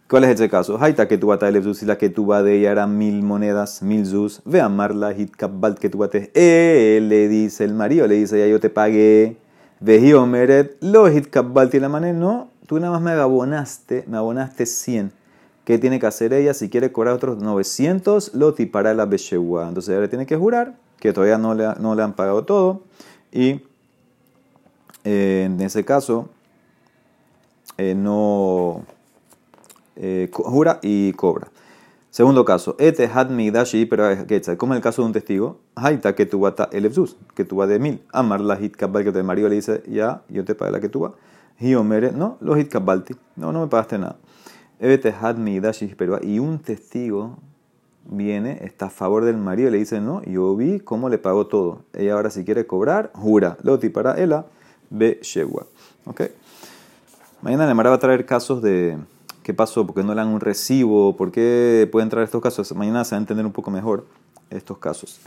¿Cuál 0.09 0.25
es 0.25 0.31
ese 0.31 0.49
caso? 0.49 0.77
Haita 0.79 1.07
que 1.07 1.17
tu 1.17 1.27
bata 1.27 1.49
y 1.49 1.85
la 1.85 1.97
que 1.97 2.09
tu 2.09 2.31
de 2.31 2.57
ella 2.57 2.71
era 2.71 2.85
mil 2.85 3.23
monedas, 3.23 3.81
mil 3.81 4.05
zus. 4.05 4.41
Ve 4.45 4.61
amarla, 4.61 5.13
hit 5.13 5.31
kabbalt 5.35 5.79
que 5.79 5.89
tu 5.89 5.97
bate. 5.97 6.29
Él 6.35 7.09
le 7.09 7.27
dice 7.27 7.63
el 7.63 7.73
marido, 7.73 8.05
le 8.05 8.15
dice 8.15 8.37
ya 8.37 8.45
yo 8.45 8.59
te 8.59 8.69
pagué. 8.69 9.37
Ve 9.79 10.13
omeret, 10.13 10.77
lo 10.81 11.09
hit 11.09 11.29
kabbalt 11.29 11.73
y 11.73 11.79
la 11.79 11.89
mané. 11.89 12.13
No, 12.13 12.49
tú 12.73 12.79
nada 12.79 12.93
más 12.93 13.03
me 13.03 13.11
abonaste, 13.11 14.03
me 14.07 14.17
abonaste 14.17 14.65
100. 14.65 15.11
¿Qué 15.63 15.77
tiene 15.77 15.99
que 15.99 16.07
hacer 16.07 16.33
ella? 16.33 16.55
Si 16.55 16.69
quiere 16.69 16.91
cobrar 16.91 17.13
otros 17.13 17.37
900, 17.37 18.33
lo 18.33 18.55
tipará 18.55 18.95
la 18.95 19.05
beshewa. 19.05 19.67
Entonces 19.67 19.95
ella 19.95 20.09
tiene 20.09 20.25
que 20.25 20.35
jurar 20.35 20.75
que 20.99 21.13
todavía 21.13 21.37
no 21.37 21.53
le, 21.53 21.67
no 21.79 21.93
le 21.93 22.01
han 22.01 22.13
pagado 22.13 22.45
todo. 22.45 22.81
Y 23.31 23.61
eh, 25.03 25.43
en 25.45 25.61
ese 25.61 25.85
caso, 25.85 26.29
eh, 27.77 27.93
no 27.93 28.81
eh, 29.95 30.31
jura 30.33 30.79
y 30.81 31.13
cobra. 31.13 31.49
Segundo 32.09 32.43
caso, 32.43 32.75
ete 32.79 33.05
had 33.05 33.29
midashi, 33.29 33.85
pero 33.85 34.05
como 34.57 34.73
el 34.73 34.81
caso 34.81 35.03
de 35.03 35.05
un 35.05 35.13
testigo, 35.13 35.59
haita 35.75 36.15
que 36.15 36.25
tu 36.25 36.39
bata 36.39 36.69
el 36.71 36.91
que 37.35 37.45
tu 37.45 37.61
de 37.61 37.77
mil. 37.77 38.01
Amar 38.11 38.41
la 38.41 38.57
hit 38.57 38.75
que 38.75 38.85
el 38.85 39.23
marido 39.23 39.47
le 39.47 39.55
dice, 39.55 39.83
ya, 39.87 40.23
yo 40.27 40.43
te 40.43 40.55
pagué 40.55 40.71
la 40.71 40.79
que 40.79 40.89
tu 40.89 41.01
va. 41.63 41.67
Hiomere, 41.67 42.11
no, 42.11 42.37
los 42.41 42.57
hit 42.57 42.73
no, 43.35 43.51
no 43.51 43.61
me 43.61 43.67
pagaste 43.67 43.97
nada. 43.97 44.17
Y 46.21 46.39
un 46.39 46.59
testigo 46.59 47.37
viene, 48.05 48.59
está 48.61 48.87
a 48.87 48.89
favor 48.89 49.23
del 49.23 49.37
marido 49.37 49.69
y 49.69 49.71
le 49.71 49.77
dice, 49.77 50.01
no, 50.01 50.21
yo 50.23 50.55
vi 50.55 50.79
cómo 50.79 51.09
le 51.09 51.17
pagó 51.17 51.47
todo. 51.47 51.83
Ella 51.93 52.13
ahora 52.13 52.29
si 52.29 52.43
quiere 52.43 52.65
cobrar, 52.65 53.11
jura. 53.13 53.57
Loti 53.63 53.89
para 53.89 54.21
ella, 54.21 54.45
be 54.89 55.19
shegua. 55.21 55.65
¿Ok? 56.05 56.21
Mañana 57.41 57.67
le 57.67 57.73
va 57.73 57.93
a 57.93 57.99
traer 57.99 58.25
casos 58.25 58.61
de 58.61 58.97
¿Qué 59.43 59.53
pasó? 59.53 59.85
¿Por 59.85 59.93
qué 59.93 60.03
no 60.03 60.13
le 60.13 60.21
dan 60.21 60.29
un 60.29 60.39
recibo? 60.39 61.17
¿Por 61.17 61.29
qué 61.29 61.87
pueden 61.91 62.09
traer 62.09 62.23
estos 62.23 62.41
casos? 62.41 62.73
Mañana 62.73 63.03
se 63.03 63.13
va 63.13 63.17
a 63.17 63.21
entender 63.21 63.45
un 63.45 63.51
poco 63.51 63.69
mejor 63.69 64.05
estos 64.49 64.77
casos. 64.77 65.19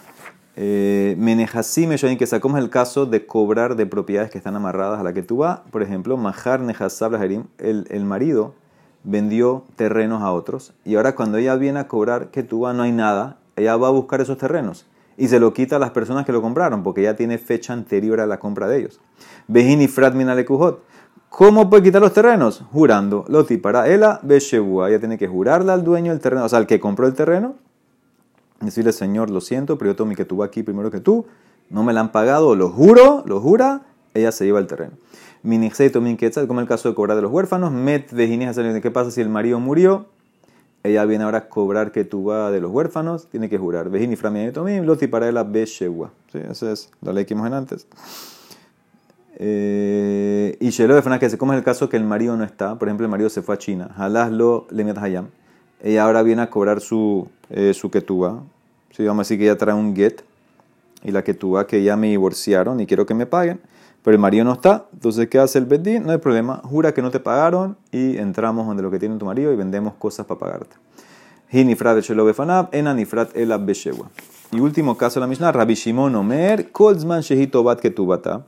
Eh, 0.59 1.15
Menejasí 1.19 1.87
me 1.87 1.97
que 2.17 2.27
sacamos 2.27 2.59
el 2.59 2.71
caso 2.71 3.05
de 3.05 3.27
cobrar 3.27 3.77
de 3.77 3.85
propiedades 3.85 4.31
que 4.31 4.39
están 4.39 4.57
amarradas 4.57 4.99
a 4.99 5.03
la 5.03 5.13
que 5.13 5.23
tú 5.23 5.39
vas. 5.39 5.61
Por 5.71 5.83
ejemplo, 5.83 6.17
Mahar 6.17 6.61
Nejasab 6.61 7.15
el, 7.15 7.87
el 7.91 8.05
marido 8.05 8.55
vendió 9.05 9.65
terrenos 9.77 10.23
a 10.23 10.33
otros 10.33 10.73
y 10.85 10.97
ahora 10.97 11.15
cuando 11.15 11.39
ella 11.39 11.55
viene 11.57 11.79
a 11.79 11.89
cobrar 11.89 12.29
que 12.29 12.43
tú 12.43 12.61
vas 12.61 12.75
no 12.75 12.83
hay 12.83 12.93
nada, 12.93 13.37
ella 13.55 13.77
va 13.77 13.89
a 13.89 13.93
buscar 13.93 14.21
esos 14.21 14.39
terrenos 14.39 14.87
y 15.17 15.29
se 15.29 15.41
lo 15.41 15.53
quita 15.53 15.77
a 15.77 15.79
las 15.79 15.91
personas 15.91 16.25
que 16.27 16.33
lo 16.33 16.43
compraron 16.43 16.83
porque 16.83 17.03
ya 17.03 17.17
tiene 17.17 17.39
fecha 17.39 17.73
anterior 17.73 18.21
a 18.21 18.27
la 18.27 18.39
compra 18.39 18.67
de 18.67 18.79
ellos. 18.79 19.01
Bejini 19.47 19.89
Frat. 19.89 20.15
¿Cómo 21.29 21.69
puede 21.69 21.83
quitar 21.83 22.01
los 22.01 22.13
terrenos? 22.13 22.65
Jurando. 22.73 23.25
Loti 23.29 23.59
para 23.59 23.89
ella, 23.89 24.21
Beshebua. 24.23 24.89
Ella 24.89 25.01
tiene 25.01 25.19
que 25.19 25.29
jurarle 25.29 25.73
al 25.73 25.85
dueño 25.85 26.13
del 26.13 26.21
terreno, 26.21 26.45
o 26.45 26.49
sea, 26.49 26.59
al 26.59 26.67
que 26.67 26.81
compró 26.81 27.07
el 27.07 27.15
terreno. 27.15 27.57
Decirle, 28.61 28.93
Señor, 28.93 29.31
lo 29.31 29.41
siento, 29.41 29.79
pero 29.79 29.93
yo 29.93 29.97
tomé 29.97 30.17
que 30.17 30.25
tú 30.25 30.43
aquí 30.43 30.63
primero 30.63 30.91
que 30.91 31.01
tú. 31.01 31.27
No 31.69 31.83
me 31.83 31.93
la 31.93 32.01
han 32.01 32.13
pagado, 32.13 32.55
lo 32.55 32.71
juro, 32.71 33.23
lo 33.27 33.41
jura. 33.41 33.83
Ella 34.15 34.33
se 34.33 34.45
lleva 34.45 34.61
el 34.61 34.67
terreno. 34.67 34.93
Minixeito 35.43 36.01
minquetzal, 36.01 36.47
como 36.47 36.61
el 36.61 36.67
caso 36.67 36.89
de 36.89 36.95
cobrar 36.95 37.17
de 37.17 37.23
los 37.23 37.31
huérfanos. 37.31 37.71
Met 37.73 38.11
de 38.11 38.81
¿Qué 38.81 38.91
pasa 38.91 39.11
si 39.11 39.21
el 39.21 39.29
marido 39.29 39.61
murió? 39.61 40.07
Ella 40.83 41.05
viene 41.05 41.25
ahora 41.25 41.39
a 41.39 41.49
cobrar 41.49 41.93
vas 41.95 42.53
de 42.53 42.61
los 42.61 42.71
huérfanos. 42.71 43.29
Tiene 43.29 43.49
que 43.49 43.59
jurar. 43.59 43.91
Vejini 43.91 44.17
tomim, 44.53 44.85
loti 44.85 45.07
para 45.07 45.29
ella, 45.29 45.43
Beshebua. 45.43 46.13
Sí, 46.33 46.39
esa 46.51 46.73
es 46.73 46.91
la 47.03 47.13
ley 47.13 47.25
que 47.25 47.35
vimos 47.35 47.49
en 47.49 47.55
antes. 47.55 47.87
Eh, 49.39 50.57
y 50.61 50.71
Shelo 50.71 50.95
de 50.95 51.19
que 51.19 51.29
se 51.29 51.37
como 51.37 51.53
es 51.53 51.59
el 51.59 51.65
caso 51.65 51.91
que 51.91 51.99
el 51.99 52.05
marido 52.05 52.37
no 52.37 52.45
está, 52.45 52.79
por 52.79 52.89
ejemplo, 52.89 53.05
el 53.05 53.11
marido 53.11 53.29
se 53.29 53.43
fue 53.43 53.55
a 53.55 53.59
China, 53.59 53.91
Halaslo 53.97 54.67
le 54.71 54.91
hayam. 54.91 55.29
Ella 55.83 56.05
ahora 56.05 56.23
viene 56.23 56.43
a 56.43 56.51
cobrar 56.51 56.81
su, 56.81 57.29
eh, 57.51 57.75
su 57.75 57.91
ketúa. 57.91 58.43
Sí, 58.91 59.05
vamos 59.05 59.31
a 59.31 59.37
que 59.37 59.43
ella 59.43 59.59
trae 59.59 59.75
un 59.75 59.95
get 59.95 60.23
y 61.03 61.11
la 61.11 61.23
ketúa 61.23 61.67
que 61.67 61.83
ya 61.83 61.97
me 61.97 62.09
divorciaron 62.09 62.81
y 62.81 62.87
quiero 62.87 63.07
que 63.07 63.15
me 63.15 63.27
paguen, 63.27 63.61
pero 64.03 64.15
el 64.15 64.21
marido 64.21 64.45
no 64.45 64.55
está. 64.55 64.87
Entonces, 64.93 65.29
¿qué 65.29 65.39
hace 65.39 65.59
el 65.59 65.67
bedín? 65.67 66.05
No 66.05 66.13
hay 66.13 66.19
problema, 66.19 66.61
jura 66.65 66.93
que 66.93 67.03
no 67.03 67.11
te 67.11 67.21
pagaron 67.21 67.77
y 67.93 68.17
entramos 68.17 68.67
donde 68.67 68.83
lo 68.83 68.91
que 68.91 68.99
tiene 68.99 69.17
tu 69.17 69.27
marido 69.27 69.53
y 69.53 69.57
vendemos 69.57 69.95
cosas 69.95 70.27
para 70.27 70.41
pagarte. 70.41 70.77
Hinifrat 71.53 71.99
el 73.35 73.53
Y 74.53 74.61
último 74.61 74.97
caso 74.97 75.21
de 75.21 75.21
la 75.21 75.27
Mishnah, 75.29 75.53
Rabbi 75.53 75.75
Shimon 75.75 76.15
Omer, 76.17 76.73
Kolzman 76.73 77.21
Shehito 77.21 77.63
Bat 77.63 77.81
Ketubata. 77.81 78.45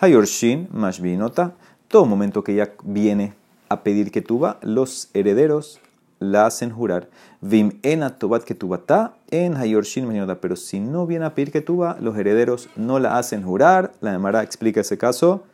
Hayorshin, 0.00 0.68
Mashbinota, 0.72 1.54
todo 1.88 2.06
momento 2.06 2.44
que 2.44 2.52
ella 2.52 2.72
viene 2.84 3.34
a 3.68 3.82
pedir 3.82 4.12
que 4.12 4.22
tuba, 4.22 4.58
los 4.62 5.10
herederos 5.12 5.80
la 6.18 6.46
hacen 6.46 6.70
jurar. 6.70 7.08
Vim 7.40 7.78
ena 7.82 8.18
tobat 8.18 8.44
que 8.44 8.54
tubata 8.54 9.14
en 9.30 9.56
Hayorshin 9.56 10.06
Mashbinota. 10.06 10.40
Pero 10.40 10.56
si 10.56 10.80
no 10.80 11.06
viene 11.06 11.24
a 11.24 11.34
pedir 11.34 11.52
que 11.52 11.60
tuba, 11.60 11.96
los 12.00 12.16
herederos 12.16 12.68
no 12.76 12.98
la 12.98 13.18
hacen 13.18 13.42
jurar. 13.42 13.92
La 14.00 14.12
Gemara 14.12 14.42
explica 14.42 14.80
ese 14.80 14.98
caso 14.98 15.44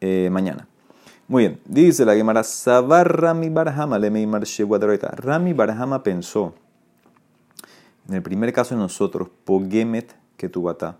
eh, 0.00 0.28
mañana. 0.30 0.66
Muy 1.28 1.42
bien, 1.42 1.60
dice 1.66 2.06
la 2.06 2.14
Gemara, 2.14 2.42
Sabar 2.42 3.20
Rami 3.20 3.50
Barhama 3.50 3.98
le 3.98 4.08
Rami 4.08 5.52
Barhama 5.52 6.02
pensó, 6.02 6.54
en 8.08 8.14
el 8.14 8.22
primer 8.22 8.50
caso 8.54 8.74
de 8.74 8.80
nosotros, 8.80 9.28
Pogemet 9.44 10.16
que 10.38 10.48
tubata, 10.48 10.96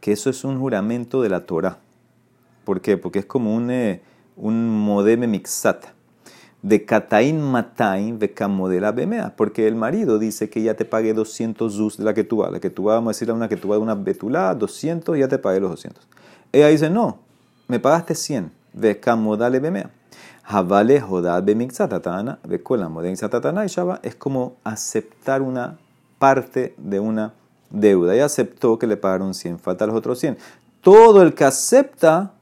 que 0.00 0.12
eso 0.12 0.28
es 0.28 0.44
un 0.44 0.60
juramento 0.60 1.22
de 1.22 1.30
la 1.30 1.46
Torah. 1.46 1.78
¿Por 2.66 2.82
qué? 2.82 2.98
Porque 2.98 3.20
es 3.20 3.24
como 3.24 3.54
un, 3.54 3.70
eh, 3.70 4.02
un 4.36 4.68
modeme 4.68 5.26
mixat. 5.26 5.93
De 6.64 6.86
katain 6.86 7.38
matain 7.38 8.18
de 8.18 8.32
camodela 8.32 8.90
bemea. 8.90 9.34
Porque 9.36 9.68
el 9.68 9.74
marido 9.74 10.18
dice 10.18 10.48
que 10.48 10.62
ya 10.62 10.72
te 10.72 10.86
pague 10.86 11.12
200 11.12 11.72
zuz 11.72 11.98
de 11.98 12.04
la 12.04 12.14
que 12.14 12.24
tú 12.24 12.38
vas. 12.38 12.50
La 12.50 12.58
que 12.58 12.70
tú 12.70 12.84
vas, 12.84 12.96
vamos 12.96 13.10
a 13.10 13.12
decirle 13.12 13.32
a 13.32 13.36
una 13.36 13.48
que 13.48 13.58
tú 13.58 13.68
vas 13.68 13.78
de 13.78 13.82
una 13.82 13.94
betulá, 13.94 14.54
200, 14.54 15.18
ya 15.18 15.28
te 15.28 15.38
pagué 15.38 15.60
los 15.60 15.70
200. 15.70 16.08
Ella 16.52 16.68
dice, 16.68 16.88
no, 16.88 17.18
me 17.68 17.80
pagaste 17.80 18.14
100 18.14 18.50
de 18.72 18.98
camodale 18.98 19.60
bemea. 19.60 19.90
Havale 20.46 21.00
Jodad 21.00 21.42
Bemixatatana, 21.42 22.38
de 22.44 22.56
y 22.56 23.68
Shaba, 23.68 24.00
es 24.02 24.14
como 24.14 24.56
aceptar 24.62 25.40
una 25.40 25.78
parte 26.18 26.74
de 26.76 27.00
una 27.00 27.32
deuda. 27.70 28.14
Y 28.14 28.20
aceptó 28.20 28.78
que 28.78 28.86
le 28.86 28.96
pagaron 28.96 29.32
100, 29.32 29.58
falta 29.58 29.86
los 29.86 29.96
otros 29.96 30.18
100. 30.18 30.36
Todo 30.82 31.22
el 31.22 31.34
que 31.34 31.44
acepta 31.44 32.32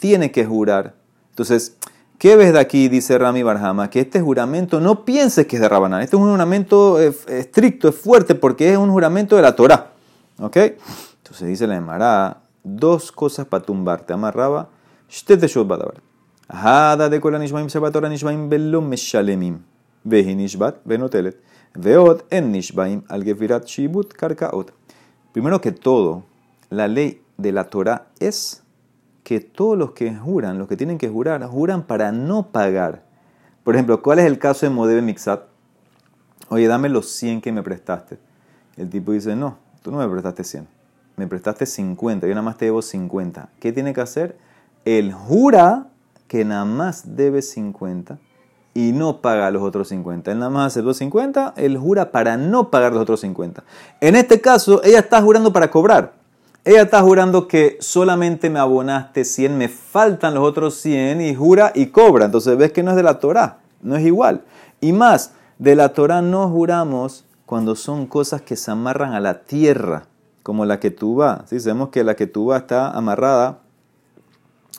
tiene 0.00 0.32
que 0.32 0.44
jurar. 0.44 0.94
Entonces, 1.30 1.76
¿qué 2.18 2.36
ves 2.36 2.52
de 2.52 2.60
aquí? 2.60 2.88
Dice 2.88 3.16
Rami 3.16 3.42
Barhama, 3.42 3.88
que 3.90 4.00
este 4.00 4.20
juramento 4.20 4.80
no 4.80 5.04
pienses 5.04 5.46
que 5.46 5.56
es 5.56 5.62
de 5.62 5.68
Rabanán. 5.68 6.02
Este 6.02 6.16
es 6.16 6.22
un 6.22 6.30
juramento 6.30 7.00
eh, 7.00 7.14
estricto, 7.28 7.88
es 7.88 7.96
fuerte, 7.96 8.34
porque 8.34 8.72
es 8.72 8.78
un 8.78 8.90
juramento 8.90 9.36
de 9.36 9.42
la 9.42 9.56
Torah. 9.56 9.92
¿Ok? 10.38 10.56
Entonces 10.56 11.48
dice 11.48 11.66
la 11.66 11.76
Emara, 11.76 12.42
dos 12.62 13.12
cosas 13.12 13.46
para 13.46 13.64
tumbarte. 13.64 14.12
Amarraba, 14.12 14.68
Shtet 15.08 15.40
de 15.40 15.48
Hada 16.48 17.10
de 17.10 17.20
kola 17.20 17.38
nishbaim 17.38 17.68
sebatora 17.68 18.08
meshalemim. 18.08 19.58
Nishbat 20.04 20.76
benotelet. 20.84 21.36
Veot 21.74 22.24
en 22.30 22.52
nishbaim 22.52 23.02
shibut 23.66 24.14
karkaot. 24.14 24.72
Primero 25.32 25.60
que 25.60 25.72
todo, 25.72 26.24
la 26.70 26.88
ley 26.88 27.22
de 27.36 27.52
la 27.52 27.64
Torah 27.64 28.06
es 28.18 28.62
que 29.28 29.40
todos 29.40 29.76
los 29.76 29.90
que 29.90 30.14
juran, 30.14 30.56
los 30.56 30.68
que 30.68 30.76
tienen 30.78 30.96
que 30.96 31.10
jurar, 31.10 31.44
juran 31.44 31.82
para 31.82 32.12
no 32.12 32.46
pagar. 32.46 33.02
Por 33.62 33.74
ejemplo, 33.74 34.00
¿cuál 34.00 34.20
es 34.20 34.24
el 34.24 34.38
caso 34.38 34.64
de 34.64 34.70
Modebe 34.70 35.02
Mixat? 35.02 35.42
Oye, 36.48 36.66
dame 36.66 36.88
los 36.88 37.10
100 37.10 37.42
que 37.42 37.52
me 37.52 37.62
prestaste. 37.62 38.18
El 38.78 38.88
tipo 38.88 39.12
dice, 39.12 39.36
no, 39.36 39.58
tú 39.82 39.90
no 39.90 39.98
me 39.98 40.08
prestaste 40.08 40.44
100. 40.44 40.66
Me 41.16 41.26
prestaste 41.26 41.66
50, 41.66 42.26
yo 42.26 42.30
nada 42.32 42.40
más 42.40 42.56
te 42.56 42.64
debo 42.64 42.80
50. 42.80 43.50
¿Qué 43.60 43.70
tiene 43.70 43.92
que 43.92 44.00
hacer? 44.00 44.38
Él 44.86 45.12
jura 45.12 45.88
que 46.26 46.46
nada 46.46 46.64
más 46.64 47.14
debe 47.14 47.42
50 47.42 48.18
y 48.72 48.92
no 48.92 49.20
paga 49.20 49.50
los 49.50 49.62
otros 49.62 49.88
50. 49.88 50.32
Él 50.32 50.38
nada 50.38 50.50
más 50.50 50.68
hace 50.68 50.80
250, 50.80 51.52
él 51.58 51.76
jura 51.76 52.12
para 52.12 52.38
no 52.38 52.70
pagar 52.70 52.94
los 52.94 53.02
otros 53.02 53.20
50. 53.20 53.62
En 54.00 54.16
este 54.16 54.40
caso, 54.40 54.82
ella 54.84 55.00
está 55.00 55.20
jurando 55.20 55.52
para 55.52 55.70
cobrar. 55.70 56.17
Ella 56.68 56.82
está 56.82 57.00
jurando 57.00 57.48
que 57.48 57.78
solamente 57.80 58.50
me 58.50 58.58
abonaste 58.58 59.24
100, 59.24 59.56
me 59.56 59.68
faltan 59.70 60.34
los 60.34 60.44
otros 60.44 60.74
100 60.74 61.22
y 61.22 61.34
jura 61.34 61.72
y 61.74 61.86
cobra. 61.86 62.26
Entonces 62.26 62.58
ves 62.58 62.72
que 62.72 62.82
no 62.82 62.90
es 62.90 62.96
de 62.98 63.02
la 63.02 63.20
Torah, 63.20 63.60
no 63.80 63.96
es 63.96 64.04
igual. 64.04 64.42
Y 64.78 64.92
más, 64.92 65.32
de 65.58 65.74
la 65.74 65.94
Torah 65.94 66.20
no 66.20 66.46
juramos 66.50 67.24
cuando 67.46 67.74
son 67.74 68.06
cosas 68.06 68.42
que 68.42 68.54
se 68.54 68.70
amarran 68.70 69.14
a 69.14 69.20
la 69.20 69.44
tierra, 69.44 70.08
como 70.42 70.66
la 70.66 70.78
que 70.78 70.90
tú 70.90 71.14
vas. 71.14 71.40
¿Sí? 71.48 71.58
Sabemos 71.58 71.88
que 71.88 72.04
la 72.04 72.16
que 72.16 72.26
tú 72.26 72.44
vas 72.44 72.60
está 72.60 72.90
amarrada 72.90 73.60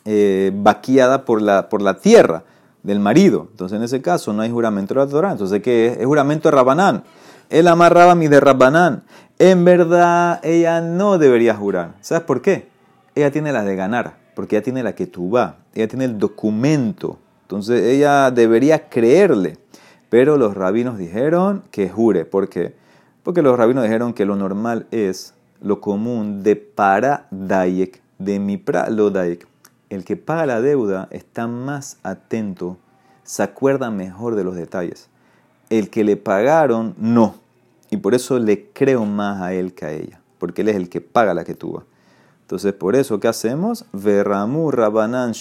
eh, 0.05 0.51
vaqueada 0.53 1.25
por 1.25 1.41
la, 1.41 1.69
por 1.69 1.81
la 1.81 1.97
tierra 1.97 2.43
del 2.83 2.99
marido. 2.99 3.47
Entonces, 3.49 3.75
en 3.75 3.83
ese 3.83 3.99
caso, 3.99 4.31
no 4.31 4.43
hay 4.43 4.51
juramento 4.51 4.93
de 4.93 4.99
la 4.99 5.07
Torah. 5.07 5.31
Entonces, 5.31 5.59
¿qué 5.63 5.87
es? 5.87 5.97
Es 5.97 6.05
juramento 6.05 6.49
de 6.49 6.55
Rabanán. 6.55 7.03
Él 7.49 7.67
amarraba 7.67 8.15
mi 8.15 8.27
de 8.27 8.39
Rabanán. 8.39 9.03
En 9.37 9.65
verdad, 9.65 10.39
ella 10.43 10.81
no 10.81 11.17
debería 11.17 11.55
jurar. 11.55 11.95
¿Sabes 12.01 12.23
por 12.23 12.41
qué? 12.41 12.69
Ella 13.15 13.31
tiene 13.31 13.51
la 13.51 13.63
de 13.63 13.75
ganar, 13.75 14.17
porque 14.35 14.55
ella 14.55 14.63
tiene 14.63 14.83
la 14.83 14.93
que 14.93 15.07
tú 15.07 15.31
vas. 15.31 15.55
Ella 15.73 15.87
tiene 15.87 16.05
el 16.05 16.17
documento. 16.17 17.17
Entonces, 17.43 17.83
ella 17.83 18.31
debería 18.31 18.89
creerle. 18.89 19.57
Pero 20.09 20.37
los 20.37 20.55
rabinos 20.55 20.97
dijeron 20.97 21.63
que 21.71 21.89
jure. 21.89 22.25
¿Por 22.25 22.49
qué? 22.49 22.75
Porque 23.23 23.41
los 23.41 23.57
rabinos 23.57 23.83
dijeron 23.83 24.13
que 24.13 24.25
lo 24.25 24.35
normal 24.35 24.87
es 24.91 25.33
lo 25.61 25.81
común 25.81 26.43
de 26.43 26.55
para 26.55 27.27
Dayek, 27.31 28.01
de 28.17 28.39
mi 28.39 28.57
pra 28.57 28.89
lo 28.89 29.11
el 29.89 30.05
que 30.05 30.15
paga 30.15 30.45
la 30.45 30.61
deuda 30.61 31.07
está 31.11 31.47
más 31.47 31.97
atento, 32.03 32.77
se 33.23 33.41
acuerda 33.41 33.89
mejor 33.89 34.35
de 34.35 34.43
los 34.43 34.55
detalles. 34.55 35.09
El 35.69 35.89
que 35.89 36.03
le 36.03 36.17
pagaron, 36.17 36.95
no. 36.97 37.35
Y 37.91 37.97
por 37.97 38.13
eso 38.13 38.39
le 38.39 38.69
creo 38.71 39.05
más 39.05 39.41
a 39.41 39.53
él 39.53 39.73
que 39.73 39.85
a 39.85 39.91
ella, 39.91 40.21
porque 40.37 40.61
él 40.61 40.69
es 40.69 40.75
el 40.75 40.89
que 40.89 41.01
paga 41.01 41.33
la 41.33 41.43
que 41.43 41.55
tuvo. 41.55 41.83
Entonces, 42.41 42.73
por 42.73 42.95
eso, 42.95 43.19
¿qué 43.19 43.27
hacemos? 43.27 43.85
Verramu 43.93 44.71
Rabanan. 44.71 45.33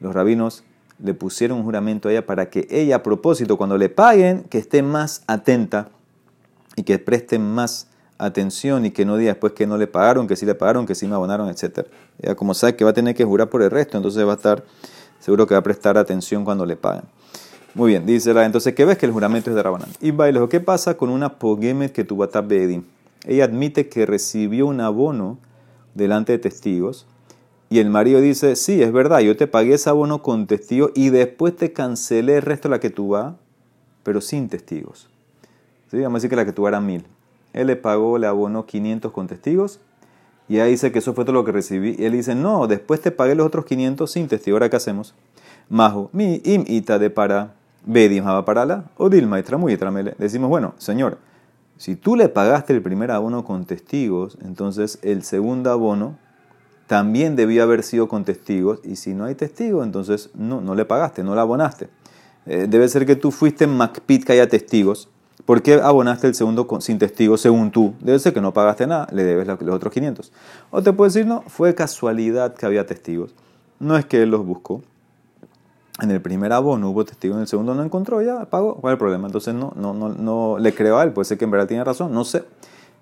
Los 0.00 0.14
rabinos 0.14 0.64
le 0.98 1.14
pusieron 1.14 1.58
un 1.58 1.64
juramento 1.64 2.08
a 2.08 2.12
ella 2.12 2.26
para 2.26 2.50
que 2.50 2.66
ella, 2.70 2.96
a 2.96 3.02
propósito, 3.02 3.56
cuando 3.56 3.78
le 3.78 3.88
paguen, 3.88 4.44
que 4.44 4.58
esté 4.58 4.82
más 4.82 5.22
atenta 5.26 5.90
y 6.74 6.82
que 6.82 6.98
preste 6.98 7.38
más 7.38 7.88
atención 8.18 8.86
y 8.86 8.90
que 8.90 9.04
no 9.04 9.16
diga 9.16 9.32
después 9.32 9.52
que 9.52 9.66
no 9.66 9.76
le 9.76 9.86
pagaron, 9.86 10.26
que 10.26 10.36
sí 10.36 10.46
le 10.46 10.54
pagaron, 10.54 10.86
que 10.86 10.94
sí 10.94 11.06
me 11.06 11.14
abonaron, 11.14 11.48
etc. 11.48 11.86
Ya 12.18 12.34
como 12.34 12.54
sabe 12.54 12.76
que 12.76 12.84
va 12.84 12.90
a 12.90 12.94
tener 12.94 13.14
que 13.14 13.24
jurar 13.24 13.48
por 13.48 13.62
el 13.62 13.70
resto, 13.70 13.96
entonces 13.96 14.26
va 14.26 14.32
a 14.32 14.36
estar 14.36 14.64
seguro 15.20 15.46
que 15.46 15.54
va 15.54 15.60
a 15.60 15.62
prestar 15.62 15.98
atención 15.98 16.44
cuando 16.44 16.64
le 16.66 16.76
paguen. 16.76 17.04
Muy 17.76 17.90
bien, 17.90 18.06
dice 18.06 18.32
la 18.32 18.46
entonces, 18.46 18.74
¿qué 18.74 18.86
ves 18.86 18.96
que 18.96 19.04
el 19.04 19.12
juramento 19.12 19.50
es 19.50 19.56
de 19.56 19.62
Rabanán? 19.62 19.90
Y 20.00 20.10
bailo, 20.10 20.48
¿qué 20.48 20.60
pasa 20.60 20.96
con 20.96 21.10
una 21.10 21.34
pogemet 21.34 21.92
que 21.92 22.04
tuvo 22.04 22.26
Bedim? 22.26 22.84
Ella 23.26 23.44
admite 23.44 23.90
que 23.90 24.06
recibió 24.06 24.66
un 24.66 24.80
abono 24.80 25.36
delante 25.94 26.32
de 26.32 26.38
testigos 26.38 27.06
y 27.68 27.80
el 27.80 27.90
marido 27.90 28.22
dice, 28.22 28.56
sí, 28.56 28.82
es 28.82 28.92
verdad, 28.92 29.20
yo 29.20 29.36
te 29.36 29.46
pagué 29.46 29.74
ese 29.74 29.90
abono 29.90 30.22
con 30.22 30.46
testigos 30.46 30.90
y 30.94 31.10
después 31.10 31.54
te 31.54 31.74
cancelé 31.74 32.36
el 32.36 32.42
resto 32.42 32.70
de 32.70 32.76
la 32.76 32.80
que 32.80 32.88
tú 32.88 33.08
vas, 33.08 33.34
pero 34.04 34.22
sin 34.22 34.48
testigos. 34.48 35.10
Vamos 35.92 36.12
a 36.12 36.14
decir 36.14 36.30
que 36.30 36.36
la 36.36 36.46
que 36.46 36.54
tú 36.54 36.66
era 36.66 36.80
mil. 36.80 37.04
Él 37.52 37.66
le 37.66 37.76
pagó, 37.76 38.16
le 38.16 38.26
abonó 38.26 38.64
500 38.64 39.12
con 39.12 39.26
testigos. 39.26 39.80
Y 40.48 40.60
ahí 40.60 40.70
dice 40.70 40.92
que 40.92 41.00
eso 41.00 41.12
fue 41.12 41.26
todo 41.26 41.34
lo 41.34 41.44
que 41.44 41.52
recibí. 41.52 41.94
Y 41.98 42.06
él 42.06 42.12
dice, 42.12 42.34
no, 42.34 42.68
después 42.68 43.02
te 43.02 43.10
pagué 43.10 43.34
los 43.34 43.46
otros 43.46 43.66
500 43.66 44.10
sin 44.10 44.28
testigos. 44.28 44.56
¿Ahora 44.56 44.70
qué 44.70 44.76
hacemos? 44.76 45.14
Majo, 45.68 46.08
mi 46.12 46.40
im 46.44 46.64
ita 46.66 46.98
de 46.98 47.10
para, 47.10 47.54
bedim 47.86 48.24
para 48.44 48.66
la, 48.66 48.84
o 48.98 49.08
dilma 49.08 49.38
y 49.38 49.42
tramele. 49.42 50.14
Decimos, 50.18 50.50
bueno, 50.50 50.74
señor, 50.76 51.18
si 51.78 51.96
tú 51.96 52.16
le 52.16 52.28
pagaste 52.28 52.74
el 52.74 52.82
primer 52.82 53.10
abono 53.10 53.44
con 53.44 53.64
testigos, 53.64 54.36
entonces 54.44 54.98
el 55.02 55.22
segundo 55.22 55.70
abono 55.70 56.18
también 56.86 57.36
debía 57.36 57.62
haber 57.62 57.82
sido 57.82 58.08
con 58.08 58.24
testigos. 58.24 58.80
Y 58.84 58.96
si 58.96 59.14
no 59.14 59.24
hay 59.24 59.34
testigos, 59.34 59.86
entonces 59.86 60.30
no, 60.34 60.60
no 60.60 60.74
le 60.74 60.84
pagaste, 60.84 61.22
no 61.22 61.34
le 61.34 61.40
abonaste. 61.40 61.88
Eh, 62.44 62.66
debe 62.68 62.88
ser 62.88 63.06
que 63.06 63.16
tú 63.16 63.30
fuiste 63.30 63.64
en 63.64 63.76
Macpit 63.76 64.24
que 64.24 64.32
haya 64.32 64.48
testigos 64.48 65.08
¿Por 65.46 65.62
qué 65.62 65.74
abonaste 65.74 66.26
el 66.26 66.34
segundo 66.34 66.66
sin 66.80 66.98
testigo 66.98 67.36
según 67.36 67.70
tú? 67.70 67.94
Debe 68.00 68.18
ser 68.18 68.34
que 68.34 68.40
no 68.40 68.52
pagaste 68.52 68.84
nada, 68.88 69.06
le 69.12 69.22
debes 69.22 69.46
los 69.46 69.74
otros 69.76 69.92
500. 69.92 70.32
O 70.70 70.82
te 70.82 70.92
puedes 70.92 71.14
decir, 71.14 71.26
no, 71.26 71.44
fue 71.46 71.72
casualidad 71.74 72.54
que 72.54 72.66
había 72.66 72.84
testigos. 72.84 73.32
No 73.78 73.96
es 73.96 74.04
que 74.06 74.22
él 74.22 74.30
los 74.30 74.44
buscó. 74.44 74.82
En 76.02 76.10
el 76.10 76.20
primer 76.20 76.52
abono 76.52 76.90
hubo 76.90 77.04
testigos, 77.04 77.36
en 77.36 77.42
el 77.42 77.48
segundo 77.48 77.74
no 77.74 77.82
encontró, 77.82 78.20
ya 78.20 78.44
pagó. 78.44 78.76
¿Cuál 78.76 78.92
es 78.92 78.94
el 78.96 78.98
problema? 78.98 79.26
Entonces 79.26 79.54
no, 79.54 79.72
no, 79.76 79.94
no, 79.94 80.10
no 80.10 80.58
le 80.58 80.74
creo 80.74 80.98
a 80.98 81.04
él, 81.04 81.12
puede 81.12 81.24
ser 81.24 81.38
que 81.38 81.44
en 81.44 81.50
verdad 81.50 81.66
tiene 81.66 81.84
razón, 81.84 82.12
no 82.12 82.24
sé. 82.24 82.44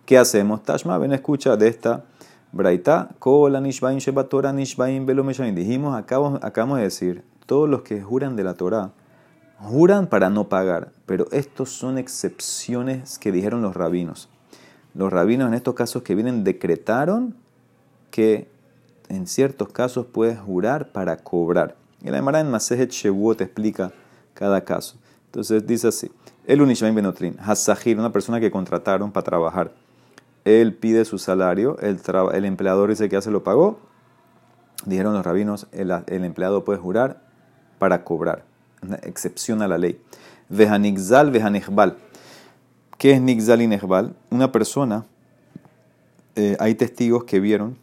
¿Qué 0.06 0.16
hacemos? 0.18 0.62
Tashma, 0.62 0.98
ven, 0.98 1.12
escucha 1.12 1.56
de 1.56 1.68
esta 1.68 2.04
braita. 2.52 3.10
Dijimos, 5.54 5.96
acabamos, 5.96 6.44
acabamos 6.44 6.78
de 6.78 6.84
decir, 6.84 7.24
todos 7.46 7.68
los 7.68 7.82
que 7.82 8.00
juran 8.00 8.36
de 8.36 8.44
la 8.44 8.54
Torah 8.54 8.92
juran 9.58 10.06
para 10.06 10.30
no 10.30 10.48
pagar, 10.48 10.92
pero 11.06 11.26
estos 11.32 11.70
son 11.70 11.98
excepciones 11.98 13.18
que 13.18 13.32
dijeron 13.32 13.62
los 13.62 13.74
rabinos. 13.74 14.28
Los 14.94 15.12
rabinos 15.12 15.48
en 15.48 15.54
estos 15.54 15.74
casos 15.74 16.02
que 16.02 16.14
vienen 16.14 16.44
decretaron 16.44 17.34
que 18.10 18.48
en 19.08 19.26
ciertos 19.26 19.68
casos 19.70 20.06
puedes 20.06 20.38
jurar 20.38 20.92
para 20.92 21.16
cobrar. 21.16 21.76
Y 22.04 22.10
la 22.10 22.18
Emara 22.18 22.40
en 22.40 22.50
Masejet 22.50 22.90
Shevuot 22.90 23.40
explica 23.40 23.90
cada 24.34 24.62
caso. 24.62 24.96
Entonces 25.26 25.66
dice 25.66 25.88
así: 25.88 26.12
El 26.46 26.60
Unishmaim 26.60 26.94
Benotrin, 26.94 27.36
Hasahir, 27.40 27.98
una 27.98 28.12
persona 28.12 28.38
que 28.40 28.50
contrataron 28.50 29.10
para 29.10 29.24
trabajar. 29.24 29.72
Él 30.44 30.74
pide 30.74 31.06
su 31.06 31.16
salario, 31.16 31.78
el, 31.80 31.98
el 32.34 32.44
empleador 32.44 32.90
dice 32.90 33.08
que 33.08 33.14
ya 33.14 33.22
se 33.22 33.30
lo 33.30 33.42
pagó. 33.42 33.80
Dijeron 34.84 35.14
los 35.14 35.24
rabinos: 35.24 35.66
el, 35.72 35.90
empleado 36.24 36.62
puede 36.64 36.78
jurar 36.78 37.22
para 37.78 38.04
cobrar 38.04 38.44
una 38.82 38.96
excepción 38.96 39.62
a 39.62 39.68
la 39.68 39.78
ley. 39.78 39.98
Vejanixal, 40.50 41.30
vejanejbal. 41.30 41.96
¿Qué 42.98 43.12
es 43.12 43.20
nixal 43.20 43.62
y 43.62 43.66
nejbal? 43.66 44.14
Una 44.30 44.52
persona, 44.52 45.06
eh, 46.36 46.54
hay 46.60 46.74
testigos 46.74 47.24
que 47.24 47.40
vieron 47.40 47.78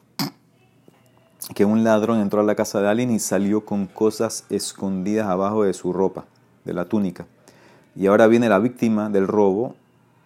que 1.54 1.66
un 1.66 1.84
ladrón 1.84 2.20
entró 2.20 2.42
a 2.42 2.44
la 2.44 2.56
casa 2.56 2.82
de 2.82 2.88
alguien 2.88 3.12
y 3.12 3.20
salió 3.20 3.66
con 3.66 3.88
cosas 3.88 4.46
escondidas 4.50 5.28
abajo 5.28 5.64
de 5.64 5.74
su 5.74 5.92
ropa, 5.92 6.26
de 6.66 6.74
la 6.74 6.86
túnica. 6.86 7.26
Y 7.96 8.08
ahora 8.08 8.28
viene 8.28 8.48
la 8.48 8.60
víctima 8.60 9.10
del 9.10 9.28
robo 9.28 9.76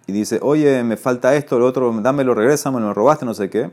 y 0.07 0.11
dice, 0.11 0.39
oye, 0.41 0.83
me 0.83 0.97
falta 0.97 1.35
esto, 1.35 1.57
lo 1.57 1.65
otro, 1.65 1.91
dámelo, 2.01 2.35
regresa, 2.35 2.69
me 2.69 2.79
lo 2.79 2.93
robaste, 2.93 3.25
no 3.25 3.33
sé 3.33 3.49
qué. 3.49 3.71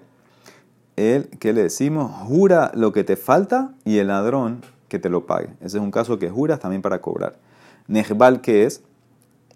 Él, 0.96 1.28
¿qué 1.40 1.52
le 1.52 1.62
decimos? 1.64 2.10
Jura 2.26 2.70
lo 2.74 2.92
que 2.92 3.04
te 3.04 3.16
falta 3.16 3.72
y 3.84 3.98
el 3.98 4.08
ladrón 4.08 4.62
que 4.88 4.98
te 4.98 5.08
lo 5.08 5.26
pague. 5.26 5.48
Ese 5.60 5.78
es 5.78 5.82
un 5.82 5.90
caso 5.90 6.18
que 6.18 6.30
juras 6.30 6.60
también 6.60 6.82
para 6.82 7.00
cobrar. 7.00 7.38
Nejbal, 7.86 8.40
¿qué 8.40 8.64
es? 8.64 8.82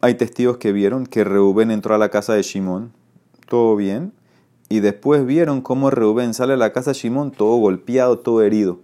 Hay 0.00 0.14
testigos 0.14 0.58
que 0.58 0.72
vieron 0.72 1.06
que 1.06 1.24
Reuben 1.24 1.70
entró 1.70 1.94
a 1.94 1.98
la 1.98 2.10
casa 2.10 2.34
de 2.34 2.42
Shimón, 2.42 2.92
todo 3.48 3.76
bien, 3.76 4.12
y 4.68 4.80
después 4.80 5.24
vieron 5.26 5.60
cómo 5.60 5.90
Reuben 5.90 6.34
sale 6.34 6.54
a 6.54 6.56
la 6.56 6.72
casa 6.72 6.90
de 6.90 6.98
Shimón 6.98 7.30
todo 7.30 7.56
golpeado, 7.56 8.18
todo 8.18 8.42
herido. 8.42 8.78